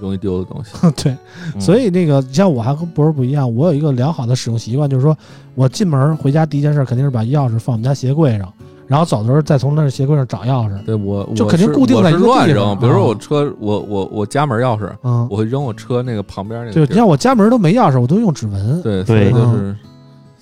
[0.00, 1.16] 容易丢的东西， 对，
[1.54, 1.60] 嗯。
[1.60, 5.16] 所以那个像我还和博儿不一样，我有一个良好的使用习惯，就是说
[5.54, 8.52] 我进门回家第一件事肯定是把钥匙放我们家鞋柜上，
[8.86, 10.84] 然后走的时候再从那鞋柜上找钥匙。
[10.84, 18.82] 对我我就肯定是固定在一个乱扔，地方比如说啊我车，我我我家门钥匙，嗯，我会扔我车那个旁边那个对，你像我家门都没钥匙，我都用指纹。
[18.82, 19.30] 对，对。
[19.30, 19.76] 所以就是，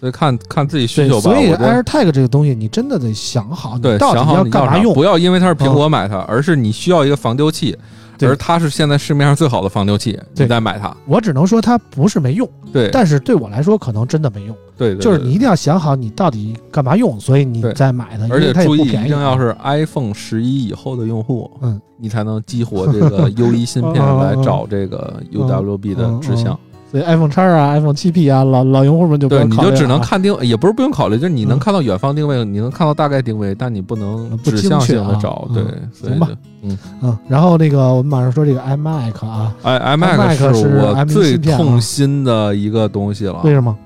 [0.00, 1.20] 所以看看自己需，求吧。
[1.20, 4.94] 所以 AirTag 这个东西，你真的得想好，你对，到底想好你啥，干嘛用。
[4.94, 7.76] 不要因为它是苹果买它，而是你需要一个防丢器，
[8.22, 10.96] 而它是现在市面上最好的防丢器，你再买它。
[11.06, 14.56] 我只能说它不是没用，对，但是对我来说可能真的没用。
[14.78, 18.80] 对，对对就是你一定要想好你到底干嘛用，所以你再买它，而且注意。
[18.80, 26.58] 一定要是 iPhone 十一以后的用户，嗯，你才能激活这个 U 一芯片 来找这个 UWB 的指向。
[26.90, 35.46] 所以 iPhone 叉啊、iPhone 七 P 啊，老老用户们就不对，用考虑你就只能看定，也不是不用考虑，就是你能嗯看到远方定位，你能看到大概定位，但你不能指向性的找。
[35.50, 36.28] 嗯对，所以行吧
[36.62, 37.18] 嗯嗯。
[37.28, 43.52] 然后那个我们马上说这个 iMac 啊，哎 iMac，iMac 是我最痛心的一个东西了为。
[43.52, 43.76] 什么？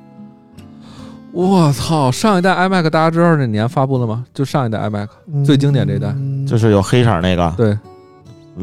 [1.32, 2.12] 我操！
[2.12, 4.24] 上一代 iMac 大家知道哪年发布的吗？
[4.32, 5.08] 就上一代 iMac，
[5.44, 7.76] 最经典这一代嗯就是有黑色那个，对，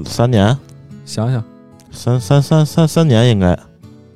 [0.06, 0.58] 三年，
[1.04, 1.44] 想想
[1.92, 3.58] 三三三三三年应该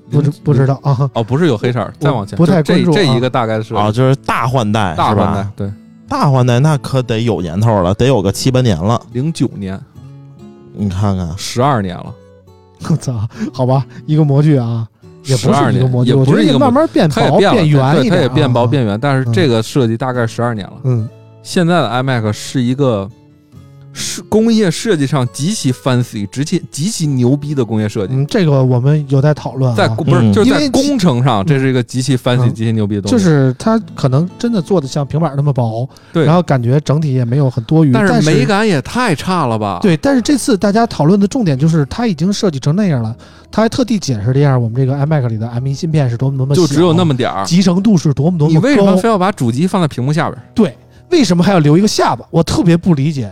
[0.10, 1.10] 不知不知道啊。
[1.14, 5.50] 哦，不是有黑色儿，再往前，不太这关注啊这一个大概是啊，就是大换代是吧大换代，？
[5.56, 5.72] 对，
[6.08, 9.02] 大换代那可得有年头了，得有个七八年了。
[9.14, 9.80] 零九年，
[10.74, 12.14] 你看看，十二年了，
[12.90, 14.88] 我操，好吧，一个模具啊，
[15.24, 20.74] 也不12年是一个模具，也我觉得不是一个慢慢变薄它也变了，圆一点啊，对它也变薄变圆，但是嗯这个设计大概十二年了。
[20.84, 21.08] 嗯
[21.42, 23.08] 现在的 iMac 是一个
[23.98, 29.76] 是工业设计上极其 fancy、极其极其牛逼的工业设计，嗯，这个我们有待讨论啊。
[29.76, 33.16] 在工不是嗯就是在工程上，这是一个极其 fancy、嗯极其牛逼的东西。
[33.16, 43.16] 就是它可能真的做的像平板那么薄，对然后感觉整体也没有很多余，但但是美感也太差了吧？，对，但是这次大家讨论的重点就是它已经设计成那样了，
[43.50, 47.46] 它还特地解释了一下我们这个 iMac 里的 M1 芯片是多么多么就只有那么点儿。
[47.46, 48.60] 集成度是多么多么高。
[48.60, 50.42] 你为什么非要把主机放在屏幕下边？
[50.54, 50.78] 对？
[51.12, 52.26] 为什么还要留一个下巴？
[52.32, 53.32] 我特别不理解，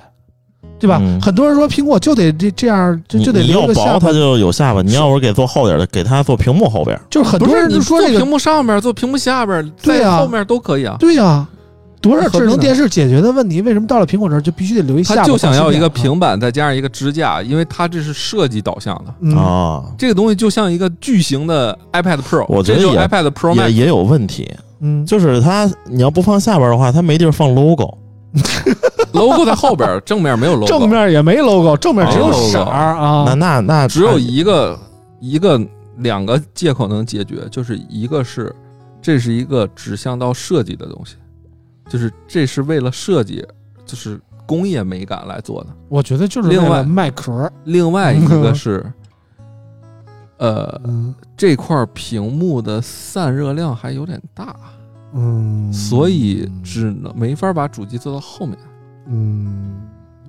[0.83, 0.99] 对吧？
[1.01, 6.99] 嗯很多人说苹果就得这这样，就你就得留一个下巴它，就有下巴；你要是给做厚点的，给它做屏幕后边。
[7.09, 10.97] 就是很不是你多人就说这个，屏幕上边，做屏幕下边，对啊在后面都可以啊。
[10.99, 11.47] 对呀、
[12.01, 15.21] 多少何必呢智能电视解决的问题，为什么到了苹果这儿就必须得留一下巴？
[15.21, 19.13] 他就想要一个平板，再加上一个支架，因为它这是设计导向的。
[19.21, 23.69] 嗯，啊，这个东西就像一个巨型的 iPad Pro，我觉得这就是也 iPad Pro 也 Max。
[23.69, 24.51] 也有问题，
[24.81, 27.97] 嗯，就是它你要不放下边的话，它没地儿放 logo。
[29.13, 33.25] logo 在后边，正面没有 logo，正面也没 logo，正面只有色儿啊。
[33.27, 34.77] 那那那只有一个
[35.19, 35.61] 一个
[35.97, 38.53] 两个借口能解决，就是一个是
[39.01, 41.15] 这是一个指向到设计的东西，
[41.87, 43.45] 就是这是为了设计，
[43.85, 45.69] 就是工业美感来做的。
[45.89, 47.51] 我觉得就是另外卖壳。
[47.65, 48.83] 另外一个 是，
[50.37, 54.55] 呃，嗯这块屏幕的散热量还有点大，
[55.13, 58.57] 嗯，所以只能没法把主机做到后面。
[59.07, 59.81] 嗯，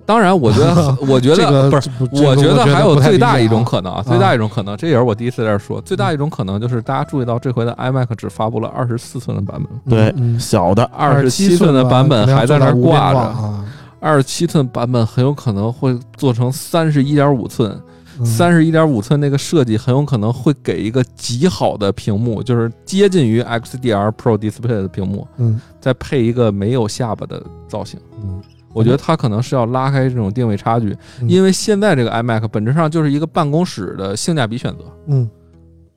[0.04, 1.88] 当然，我觉得， 我觉得不是。
[2.10, 10.38] 我觉得还有最大一种可能啊，最大一种可能，这也是我第一次在这儿说，最大一种可能就是大家注意到这回的 iMac 只发布了二十四寸的版本，对嗯。
[10.38, 13.64] 小的，二十七寸寸的版本还在那儿挂着，啊，
[14.00, 17.82] 二十七寸版本很有可能会做成三十一点五寸，嗯
[18.22, 27.98] 三十一点五寸那个设计很有可能会给一个极好的屏幕，就是接近于 XDR Pro Display 的屏幕，嗯再配一个没有下巴的造型。
[28.22, 28.42] 嗯
[28.72, 35.30] 我觉得它可能是要拉开这种定位差距，嗯因为现在这个 iMac 本质上就是一个办公室的性价比选择，嗯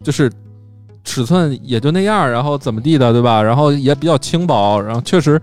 [0.03, 0.31] 就是
[1.03, 3.41] 尺寸也就那样，然后怎么地的，对吧？
[3.41, 5.41] 然后也比较轻薄，然后确实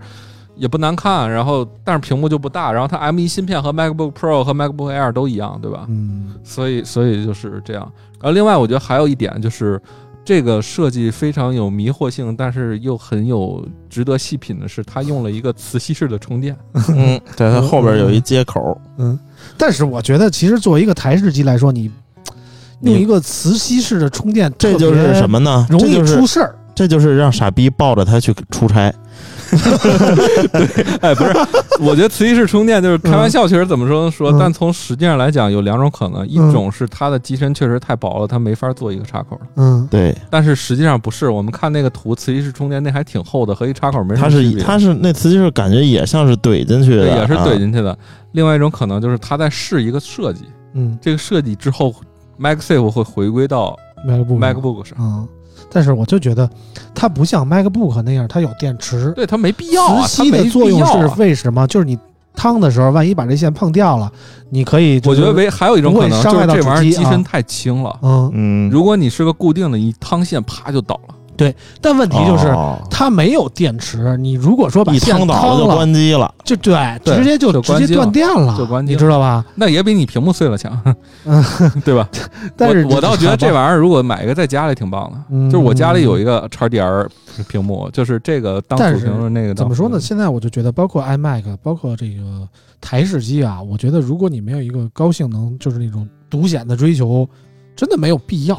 [0.55, 5.85] 也不难看，然后但是屏幕就不大，然后它 M 一芯片和 MacBook Pro 和 MacBook Air 都一样，对吧？
[5.89, 7.83] 嗯所以所以就是这样。
[8.21, 9.81] 然后另外我觉得还有一点就是。
[10.27, 16.57] 这个设计非常有迷惑性，但是又很有值得细品的是，它用了一个磁吸式的充电。
[16.73, 19.19] 嗯，对它后边有一接口，嗯，
[19.55, 21.91] 但是我觉得其实作为一个台式机来说，你
[22.79, 25.67] 你用一个磁吸式的充电，这就是什么呢？
[25.69, 26.55] 容易出事儿。
[26.73, 28.91] 这就是让傻逼抱着它去出差。
[31.01, 31.33] 哎，不是，
[31.79, 34.37] 我觉得磁吸式充电就是开玩笑，确实怎么说说，嗯。
[34.39, 36.51] 但从实际上来讲，有两种可能，一嗯。
[36.51, 39.87] 种是它的机身确实太薄了，它没法做一个插口了，嗯。
[39.89, 44.59] 对，但是实际上不是，我们看那个图，磁吸式充电那还挺厚的，和一插口没什它么区别。
[44.59, 47.97] 是它是那磁吸是感觉也像是怼进去对，的，也是啊怼进去的。
[48.31, 50.97] 另外一种可能就是它在试一个设计，嗯。
[51.01, 51.93] 这个设计之后
[52.39, 53.77] ，MagSafe 会回归到
[54.07, 54.37] ，MacBook。
[54.39, 55.27] MacBook 上，嗯，
[55.71, 56.49] 但是我就觉得
[56.93, 59.11] 它不像 MacBook 那样，它有电池。
[59.15, 61.65] 对它没必要啊，磁吸的作用是为什么？
[61.67, 61.97] 就是你
[62.35, 64.11] 烫的时候，万一把这线碰掉了，
[64.49, 67.97] 你可以、我觉得唯还有一种可能伤害到就是这玩意儿机身太轻了。
[68.01, 71.14] 嗯，嗯，如果你是个固定的，一烫线啪就倒了。
[71.81, 72.47] 但问题就是。
[72.47, 79.43] 哦它没有电池，你如果说把一线趟倒了就，关机了，就对，对直接就直接就关机了断电了，就关机了你知道吧？
[79.55, 80.81] 那也比你屏幕碎了强，
[81.25, 81.43] 嗯，
[81.83, 82.07] 对吧？
[82.55, 87.05] 但是我我倒觉得这玩意儿如果买一个在家里挺棒的，嗯就是我家里有一个 XDR
[87.49, 89.99] 屏幕，就是这个当主但是屏的那个怎么说呢？
[89.99, 92.47] 现在我就觉得，包括 iMac，包括这个
[92.79, 97.27] 台式机啊，我觉得如果你没有一个高性能，就是那种独显的追求，
[97.75, 98.57] 真的没有必要。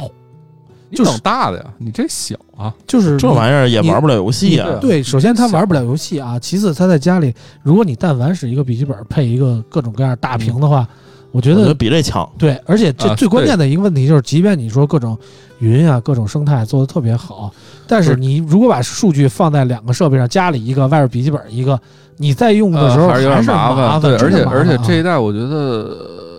[0.89, 4.79] 你就是等大的呀，你这小啊，就是这玩意儿也玩不了游戏啊。
[4.81, 10.87] 对，首先他玩不了游戏啊，其次他在家里，如果你但凡是一个笔记本配一个各种各样大屏的话，
[11.33, 12.29] 我觉我觉得得比这强。
[12.39, 15.19] 对，而且这啊最关键的一个问题就是，即便你说各种
[15.59, 17.53] 云啊、各种生态做的特别好，
[17.87, 21.79] 但是是你如果把数据放在两个设备上，家里一个，外边笔记本一个，
[22.17, 24.01] 你在用的时候呃还是有点是麻烦。
[24.01, 26.36] 对，而且而且这一代我觉得呃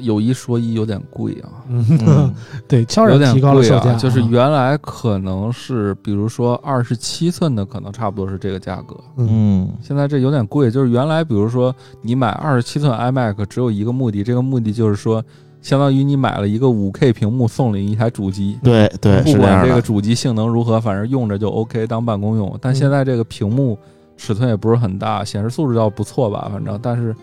[0.00, 2.30] 有一说一，有点贵啊。
[2.66, 8.96] 对，悄有点然提高了贵售价，啊，就是原来可能是，比如说二十七寸的，可能差不多是这个价格。
[9.16, 15.22] 嗯嗯，现在这有点贵，就是原来比如说你买二十七寸 iMac 只有一个目的，这个目的就是说，
[15.60, 19.80] 相当于你买了一个五 K 屏幕，送了你一台主机，对对，不管这个。
[19.80, 22.56] 主机性能如何，反正用着就 OK 当办公用。
[22.60, 23.76] 但现在这个屏幕
[24.16, 27.16] 尺寸也不是很大，显示素质倒不错吧，反正但是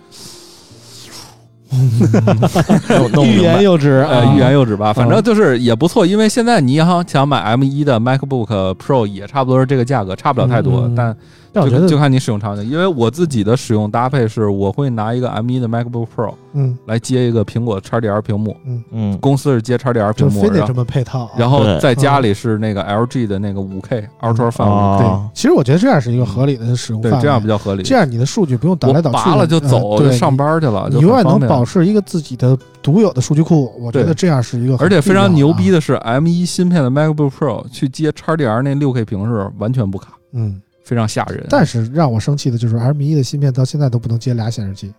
[3.26, 3.41] 欲。
[3.41, 4.34] 言又止，呃啊。
[4.34, 11.15] 欲言又止吧，反正就是也不错，因为现在你要想买 M 一的 MacBook Pro 也差不多是这个价格，差不了太多，但
[11.53, 18.55] 但我觉得，就就看你使用场景，因为我自己的使用搭配是，我会拿一个 M 1的 MacBook Pro 嗯来接一个苹果 XDR 屏幕，
[18.91, 21.31] 嗯，公司是接 XDR 屏幕，然后就非得这么配套啊。
[21.37, 27.83] 然后在家里是那个 LG 的那个 5K Ultra Fine 5K，对啊，，其实我觉得这样是一个合理的使用对这样比较合理。
[27.83, 33.73] 这样你的数据不用倒我来倒去，拔了就走，呃对就上班去了，就你永远能保持一个自己的独有的数据库。
[33.79, 40.61] 我觉得这样是一个很而且非常牛逼的，的是，M 1芯片的 MacBook Pro 去接 XDR 那 6K 屏是完全不卡，嗯。
[40.88, 41.45] 非常吓人。
[41.49, 44.93] 但是让我生气的就是 M 一的芯片到现在都不能接俩显示器，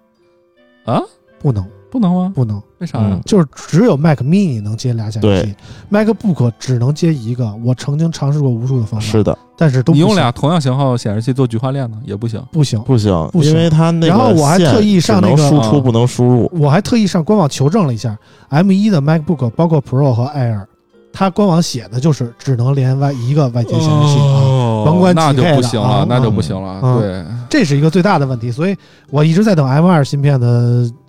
[0.84, 1.00] 啊，
[1.40, 2.30] 不能不能吗？
[2.34, 3.20] 不能，为啥呀嗯？
[3.24, 5.54] 就是只有 Mac Mini 能接俩显示器
[5.90, 7.50] ，MacBook 只能接一个。
[7.64, 12.44] 我曾经尝试过无数的方法，是的，但是都不行你用俩同样型号显示器做菊花链呢，也不行。
[12.52, 12.78] 不行。
[12.82, 18.14] 不行，不行因为它那个然后我还特意上那个输啊出不能输入，我还特意上官网求证了一下
[18.50, 20.66] ，M 一的 MacBook 包括 Pro 和 Air，
[21.10, 24.57] 它官网写的就是只能连外一个外接显示器啊。
[24.82, 26.80] 哦甭管那就不行了，那就嗯不行了。
[26.82, 28.76] 嗯对，这是一个最大的问题，所以
[29.10, 30.46] 我一直在等 M 二芯片的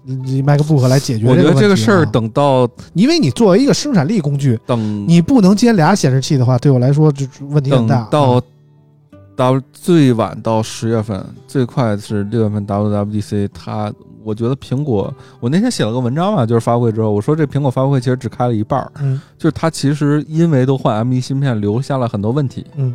[0.08, 8.08] 嗯 MacBook 来解决我觉得这个事儿等到因为你作为一个生产力工具，等你不能接俩显示器的话，对我来说就就问题很大。
[8.10, 8.42] 到啊
[9.36, 13.90] 到最晚到十月份，最快是六月份 WWDC，它
[14.22, 19.22] 我觉得苹果，我那天写了个文章嘛，就是发布会之后，我说这苹果发布会其实只开了一半儿，嗯。
[19.38, 22.94] 就是它其实因为都换 M 一芯片，留下了很多问题，嗯，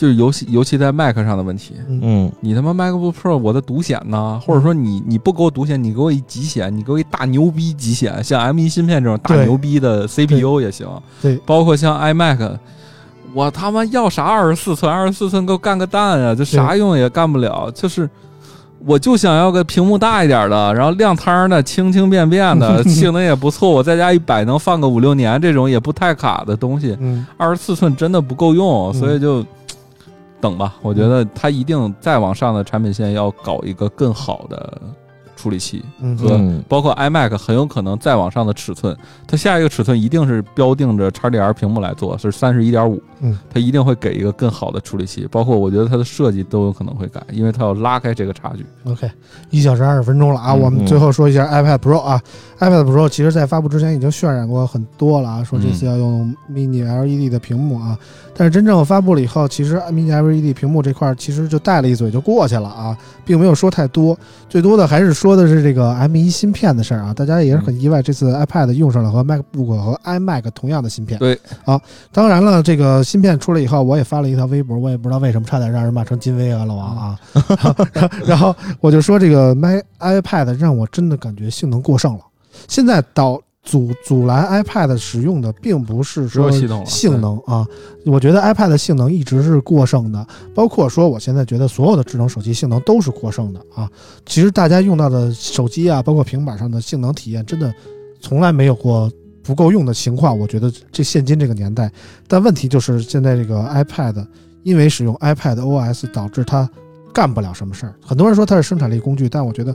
[0.00, 1.74] 就是尤其尤其在 Mac 上的问题。
[1.86, 4.40] 嗯嗯，你他妈 MacBook Pro 我的独显呢？
[4.42, 10.88] 或者说你你不给我独显，你给我一极显，你给我一大牛逼极显，像 M 1芯片这种大牛逼的 CPU 也行。
[11.20, 12.56] 对包括像 iMac，
[13.34, 14.90] 我他妈要啥二十四寸？
[14.90, 16.34] 二十四寸给我干个蛋啊！
[16.34, 18.08] 这啥用也干不了，就是。
[18.86, 23.68] 我就想要个屏幕大一点的，然后亮堂的、轻轻便便的， 性能也不错。
[23.68, 26.96] 我在家一摆能放个五六年，这种也不太卡的东西。
[26.98, 29.44] 嗯二十四寸真的不够用，嗯所以就
[30.40, 30.76] 等吧。
[30.82, 34.80] 我觉得他一定再往上的产品线要搞一个更好的
[35.40, 38.94] 处理器，嗯和嗯包括 iMac 很有可能再往上的尺寸，
[39.26, 48.66] 它下一个尺寸一定是标定着 XDR 屏幕来做，是三十一点五，嗯，它一定会给一个更好的处理器，包括我觉得它的设计都有可能会改，因为它要拉开这个差距。
[48.84, 49.10] OK，
[49.48, 50.52] 一小时二十分钟了啊！
[50.52, 52.20] 嗯我们最后说一下 iPad Pro 啊
[52.58, 57.98] ，iPad Pro 其实在发布之前已经渲染过很多了啊，说这次要用 Mini LED 的屏幕啊，
[58.36, 64.18] 但是真正发布了以后，其实 Mini LED 屏幕这块其实就带了一嘴就过去了啊，并没有说太多，
[64.48, 71.18] 最多的还是说的是这个 M 1芯片的事儿啊，大家也是很意外，这次 iPad 用上了和 MacBook 和 iMac 同样的芯片。
[71.18, 71.80] 对，啊，
[72.12, 77.18] 当然了，这个芯片出来以后，我也发了一条微博，我也不知道为什么差点让人骂成金威啊老王啊，
[78.26, 82.20] 然后我就说这个 My iPad 让我真的感觉性能过剩了。
[82.68, 83.40] 现在导
[83.70, 86.50] 阻阻拦 iPad 使用的，并不是说
[86.84, 87.64] 性能啊，
[88.04, 93.88] 我觉得 iPad 的性能一直是过剩的，包括说我现在觉得所有的智能手机性能都是过剩的啊。
[94.26, 97.72] 其实大家用到的手机啊，包括平板上的性能体验，真的
[98.20, 99.08] 从来没有过
[99.44, 100.36] 不够用的情况。
[100.36, 101.88] 我觉得这现今这个年代，
[102.26, 104.26] 但问题就是现在这个 iPad
[104.64, 106.68] 因为使用 iPad OS 导致它
[107.14, 107.94] 干不了什么事儿。
[108.04, 109.72] 很多人说它是生产力工具，但我觉得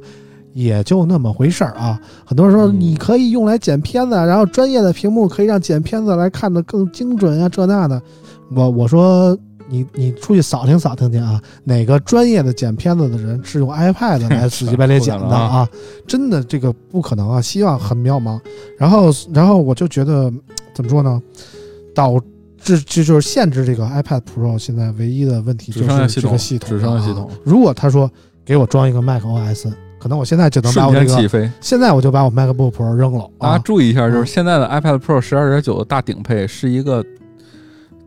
[0.55, 1.99] 也就那么回事儿啊。
[2.25, 8.01] 很多人说嗯你可以用来剪片子，然后专业的屏幕可以让剪片子来看的更精准啊，这那的。
[8.55, 9.37] 我我说
[9.67, 15.67] 你你出去扫听扫听去啊，哪个专业的剪片子的人是用 iPad 来死乞白赖剪的啊？
[16.07, 18.39] 真的这个不可能啊，希望很渺茫。
[18.77, 20.31] 然后然后我就觉得
[20.73, 21.21] 怎么说呢，
[21.93, 22.17] 导
[22.61, 28.09] 致这就是限制这个 iPad Pro 现在唯一的问题就是这个系统只剩系啊统如果他说
[28.45, 29.71] 给我装一个 Mac OS，
[30.05, 31.51] 可能我现在就能把瞬我这个，间起飞。
[31.59, 33.57] 现在我就把我 MacBook Pro 扔了大家啊。
[33.57, 37.03] 注意一下，就是嗯现在的 iPad Pro 十二点九的大顶配是一个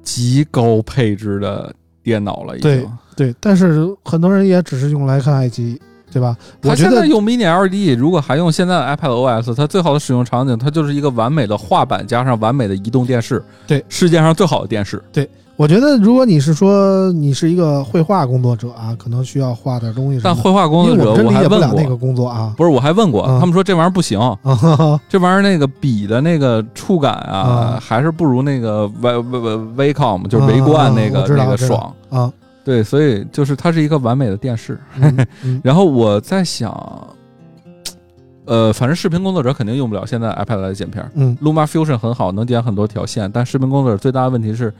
[0.05, 2.99] 极高配置的电脑了，已对经。
[3.16, 5.81] 对，但是很多人也只是用来看爱奇艺，
[6.12, 6.36] 对吧？
[6.62, 9.10] 我觉得现在用 Mini LED，如果还用现在的 iPad
[9.43, 15.02] OS，它最好的使用场景，它就是一个完美的画板加上完美的移动电视，对，世界上最好的电视。
[15.12, 22.55] 对我觉得如果你是说你是一个绘画工作者啊，可能需要画点东西但绘画工作者我还问过，不了那个工作啊。
[22.56, 24.39] 不是我还问过，嗯他们说这玩意儿不行，啊，
[25.10, 27.36] 这玩意儿那个笔的那个触感啊，
[27.74, 31.93] 啊还是不如那个 V V V Wacom 就是围观那个、那个爽。
[32.09, 32.32] 啊，
[32.69, 34.78] 对，所以就是它是一个完美的电视。
[35.01, 36.70] 嗯嗯 然后我在想，
[38.45, 41.11] 呃，反正视频工作者肯定用不了现在 iPad 来剪片儿。
[41.15, 44.70] 嗯 Luma Fusion 很好，能剪很多条线，但视频工作者最大的问题是，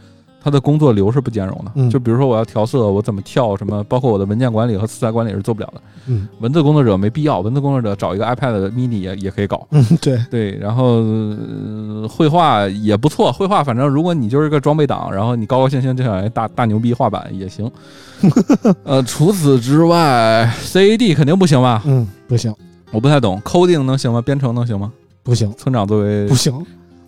[0.43, 1.73] 它的工作流是不兼容的。
[1.74, 5.81] 嗯就比如说我要调色，我怎么跳什么，包括我的文件管理和色彩管理是做不了的。
[6.06, 9.66] 嗯文字工作者没必要，文字工作者找一个 iPad mini 也也可以搞。
[9.70, 17.70] 嗯，对，对，然后、呃绘画也不错，绘画反正如果你就是个装备党，然后你高高兴兴就想一大大牛逼画板也行。
[18.85, 21.82] 呃，除此之外，CAD 肯定不行吧？
[21.86, 22.55] 嗯，不行
[22.90, 24.23] 我不太懂，coding 能行吗？
[24.23, 24.90] 编程能行吗？
[25.23, 26.55] 不行村长作为不行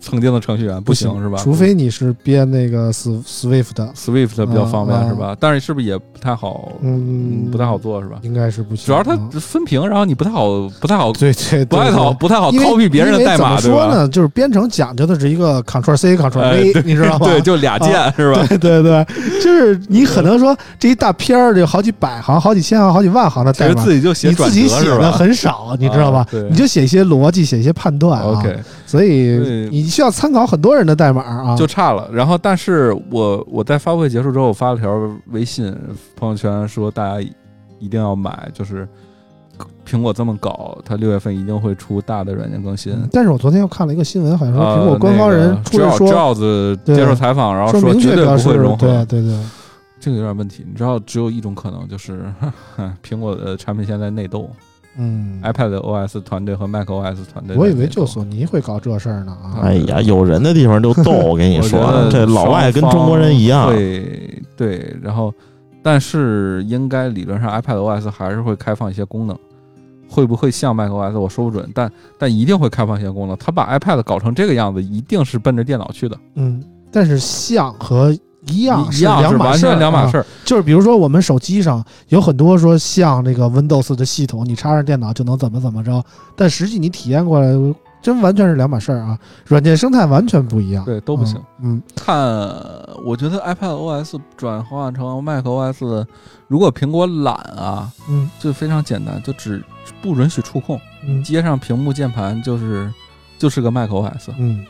[0.01, 1.37] 曾经的程序员不行是吧？
[1.37, 5.35] 除非你是编那个 S Swift 的，Swift 比较方便、啊是吧？
[5.39, 6.71] 但是是不是也不太好？
[6.81, 8.17] 嗯，不太好，做是吧？
[8.23, 8.87] 应该是不行。
[8.87, 13.85] 主要它啊分屏，然后你不太好，不太好，对对不太好，不太好因为 copy 别人的代码，怎对吧？
[13.87, 14.07] 么说呢？
[14.09, 17.27] 就是编程讲究的是一个 Ctrl C Ctrl 哎 V，对你知道吗？
[17.27, 18.43] 对，就俩键、是吧？
[18.49, 19.05] 对对对，
[19.43, 26.27] 就是你可能说这一大篇儿有好几百行、好几千行、好几万行的代码，自己就写你自己写的很少，你知道吧啊？
[26.49, 28.39] 你就写一些逻辑，写一些判断啊。
[28.39, 28.57] OK，
[28.91, 31.55] 所以你需要参考很多人的代码啊。
[31.55, 32.09] 就差了。
[32.11, 35.73] 然后，但是我我在发布会结束之后，我发了条微信
[36.15, 37.21] 朋友圈说大家
[37.79, 38.87] 一定要买，就是
[39.87, 42.93] 苹果这么搞，它六月份一定会出大的软件更新。
[42.93, 48.87] 嗯但是我昨天又看了一个新闻，好像说呃苹果官方人出来那个说，Jobs 对接受采访，然后说明绝对确不会融，合。
[48.87, 49.39] 对对对，
[49.99, 50.65] 这个有点问题。
[50.67, 52.23] 你知道，只有一种可能，就是
[53.07, 54.49] 苹果的产品现在内斗
[54.97, 57.55] 嗯，，iPad OS 团队和 Mac OS 团队。
[57.55, 59.59] 我以为就索尼会搞这事儿呢啊。
[59.63, 63.69] 哎呀，有人的地方就逗， 我跟你说，这老外跟中国人一样。
[63.69, 65.33] 对对，然后
[65.81, 69.37] 但是应该理论上 iPad OS 还是会开放一些功能，
[70.09, 73.37] 会不会像 Mac OS 我说不准，但但一定会开放一些功能。
[73.37, 76.61] 他把 iPad 搞成这个样子，一定是奔着电脑去的，嗯，
[76.91, 78.13] 但是像和
[78.47, 80.25] 一样一样两是两码事儿。
[80.45, 86.03] 就是比如说，我们手机上有很多说像那个 Windows 的系统，你插上电脑就能怎么怎么着，
[86.35, 87.47] 但实际你体验过来，
[88.01, 89.15] 真完全是两码事儿啊！
[89.45, 91.39] 软件生态完全不一样，对，都不行。
[91.61, 91.79] 嗯。
[91.95, 92.17] 看，
[93.05, 96.05] 我觉得 iPad OS 转换成 Mac OS，
[96.47, 99.63] 如果苹果懒啊，嗯就非常简单，就只
[100.01, 102.91] 不允许触控，嗯接上屏幕键盘就是
[103.37, 104.31] 就是个 Mac OS。
[104.39, 104.65] 嗯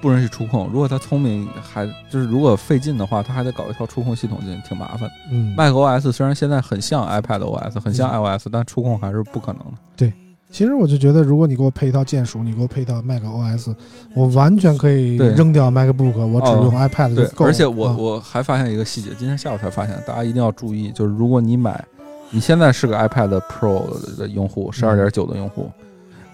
[0.00, 0.68] 不允许触控。
[0.72, 5.10] 如果他聪明，还就是如果费劲的话，他还得搞一套触控系统进，挺麻烦。
[5.30, 9.78] 嗯，Mac OS 虽然现在很像 iPad OS，很像嗯 iOS，但触控还是不可能的。
[9.96, 10.12] 对
[10.50, 13.74] 其实我就觉得，如果你给我配一套键鼠，你给我配一套 Mac OS，
[14.14, 17.50] 我完全可以对扔掉 MacBook，我只哦用 iPad 就对，够了。
[17.50, 21.84] 而且我啊我还发现一个细节，今天下午才发现，大家一定要注意，就是如果你买，
[22.30, 25.70] 你现在是个 iPad Pro 的用户，十二点九的用户，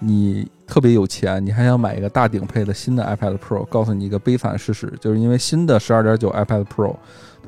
[0.05, 6.95] 你特别有钱，你还想买一个大顶配的新的 iPad Pro，告诉你一个悲惨事实，就是因为新的十二点九 iPad Pro，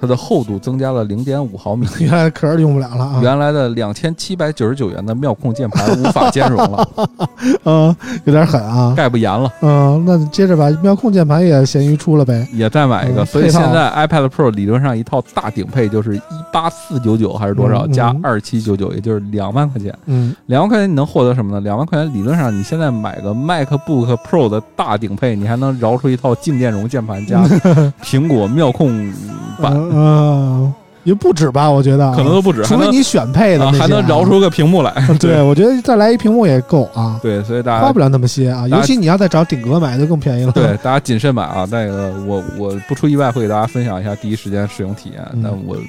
[0.00, 1.86] 它的厚度增加了零点五毫米。
[1.98, 6.88] 原来壳儿用不了了啊，原来的两千七百九十九元的妙控键盘无法兼容了，
[7.64, 8.94] 嗯，有点狠啊。
[8.96, 12.46] 盖不严了，嗯，那接着把妙控键盘也咸鱼出了呗。
[12.52, 13.22] 也再买一个。
[13.22, 16.20] 嗯所以现在 iPad Pro 理论上一套大顶配就是一
[16.52, 19.92] 八四九九还是多少加二七九九，也就是两万块钱。
[20.06, 21.60] 嗯两万块钱你能获得什么呢？
[21.60, 27.42] 两万块钱理论上你现在买个 MacBook Pro 的大顶配，你还能饶出一套静电容键盘加
[28.02, 29.12] 苹果妙控
[29.60, 30.72] 版，嗯嗯，
[31.04, 31.70] 也不止吧？
[31.70, 34.92] 我觉得啊可能都不止，除非你选配的还能饶出个屏幕来。
[35.20, 38.66] 对，我觉得再来一屏幕也够啊，对，所以大家花不了那么些啊。
[38.68, 40.52] 尤其你要再找顶格买，就更便宜了。
[40.52, 41.66] 对，大家谨慎买啊！
[41.70, 45.22] 那个，我我不出意外会给大家分享一下第一时间使用体验。
[45.34, 45.80] 嗯但我，唉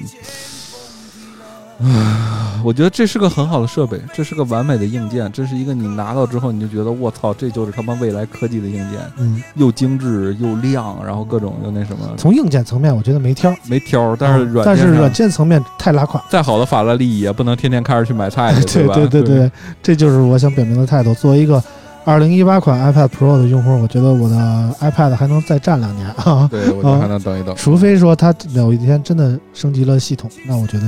[2.64, 14.16] 我觉得这是个很好的设备，这是个完美的硬件，这是一个你拿到之后你就觉得我操，这就是他妈未来科技的硬件，嗯，又精致又亮，然后各种又那什么，从硬件层面，我觉得没挑，没挑。
[14.16, 16.20] 但是嗯软件但是软件层面太拉胯。
[16.28, 18.94] 再好的法拉利也不能天天开着去买菜去， 对吧？
[18.94, 21.14] 对对对，这就是我想表明的态度。
[21.14, 21.62] 作为一个
[22.04, 24.36] 二零一八款 iPad Pro 的用户，我觉得我的
[24.80, 27.54] iPad 还能再战两年啊，对，我觉得还能等一等。
[27.56, 30.84] 除非说它有一天真的升级了系统，那我觉得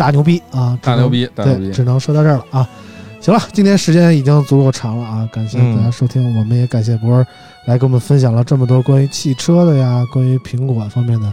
[0.00, 1.72] 大牛逼啊，大牛逼，大牛对，逼！
[1.72, 2.66] 只能说到这儿了啊。
[3.20, 7.26] 行了，今天时间已经足够长了啊，感谢嗯大家收听，我们也感谢博儿
[7.66, 11.30] 来给我们分享了这么多关于汽车的呀，关于苹果方面的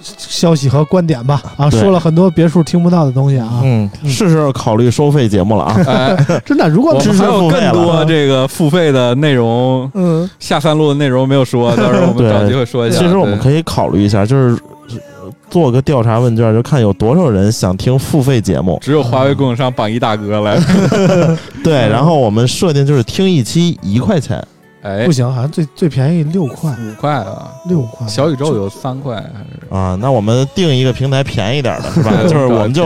[0.00, 5.84] 消息和观点吧啊，说了很多别处听不到的东西啊，嗯，是时候考虑收费节目了啊。
[5.86, 6.16] 哎，
[6.46, 9.90] 真的，如果我们只是还有更多这个付费的内容。
[9.92, 12.98] 嗯下三路的内容没有说，到时候我们找机会说一下。
[12.98, 14.58] 其实我们可以考虑一下，就是
[14.88, 14.98] 呃
[15.50, 18.78] 做个调查问卷，就看有多少人想听付费节目。
[18.80, 20.58] 只有华为供应商榜一大哥来，
[21.62, 24.42] 对，嗯然后我们设定就是听一期一块钱。
[24.82, 29.74] 哎不，行，好像最最便宜六块，五块啊，六块，小宇宙有三块还是？
[29.74, 32.12] 啊，那我们定一个平台便宜点的，是吧？
[32.26, 32.82] 就是我们就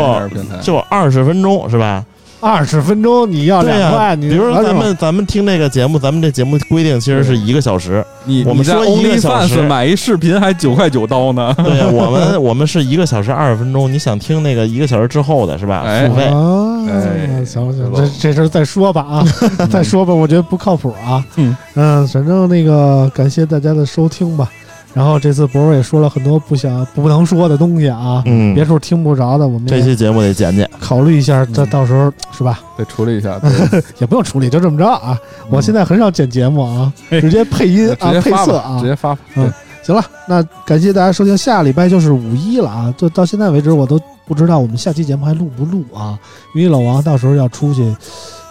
[0.61, 2.05] 就二十分钟，是吧？
[2.45, 15.83] 二十分钟你要两块，你比如说咱们咱们听这个节目，咱们这节目规定其实是一个小时，你我们说一个小时买一视频还九块九刀呢，对 我们我们是一个小时二十分钟，你想听那个一个小时之后的是吧？
[15.87, 16.25] 哎付费。
[16.25, 19.25] 啊，哎行行，这这事儿再说吧啊，
[19.73, 21.25] 再说吧，我觉得不靠谱啊。
[21.37, 24.51] 嗯嗯，反正那个感谢大家的收听吧。
[24.95, 30.69] 然后这次博儿也说了很多不想不能说的东西啊，嗯，别处听不着的，我们这期节目得剪剪。
[30.81, 32.61] 考虑一下，这嗯到时候是吧？
[32.79, 33.41] 得处理一下，
[33.99, 35.19] 也不用处理，就这么着啊。
[35.51, 38.87] 我现在很少剪节目啊， 直接配音啊，配色啊直。
[38.87, 39.13] 接发。
[39.35, 39.53] 嗯对
[39.85, 42.95] 行了，那感谢大家收听，下礼拜就是五一了啊！
[42.97, 46.19] 就到现在为止，我都不知道我们下期节目还录不录啊？
[46.55, 47.95] 因为老王到时候要出去，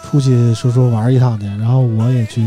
[0.04, 2.40] 出去说说玩一趟去，然后我也去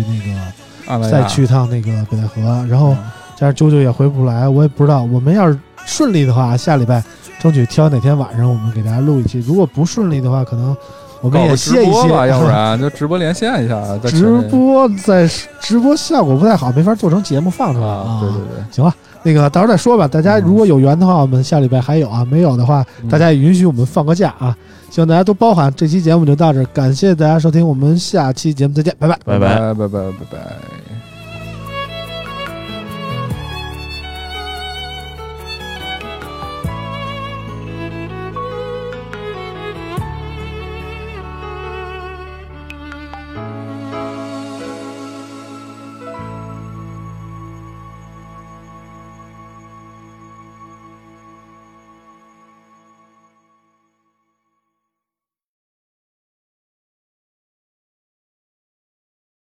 [0.89, 2.98] 那个再去一趟那个北戴河，然后嗯
[3.37, 5.03] 加上啾啾也回不来，我也不知道。
[5.05, 7.03] 我们要是顺利的话，下礼拜
[7.41, 10.77] 争取挑哪天晚上我们给大家录一期；如果不顺利的话，可能
[11.21, 15.29] 我们也歇一歇，吧，要不然 就直播连线一下，在直播在
[15.61, 20.09] 直播效果不太好，没法做成节目放出来啊，对对对，行了，那个到时候再说吧。
[20.09, 24.57] 大家如果有缘的话，我们下礼拜还有啊；没有的话，嗯大家也允许我们放个假啊。
[24.89, 25.71] 希望大家都包涵。
[25.77, 29.19] 这期节目就到这儿，感谢大家收听，我们下期节目再见，拜拜。
[29.25, 30.95] 拜拜拜拜拜拜拜。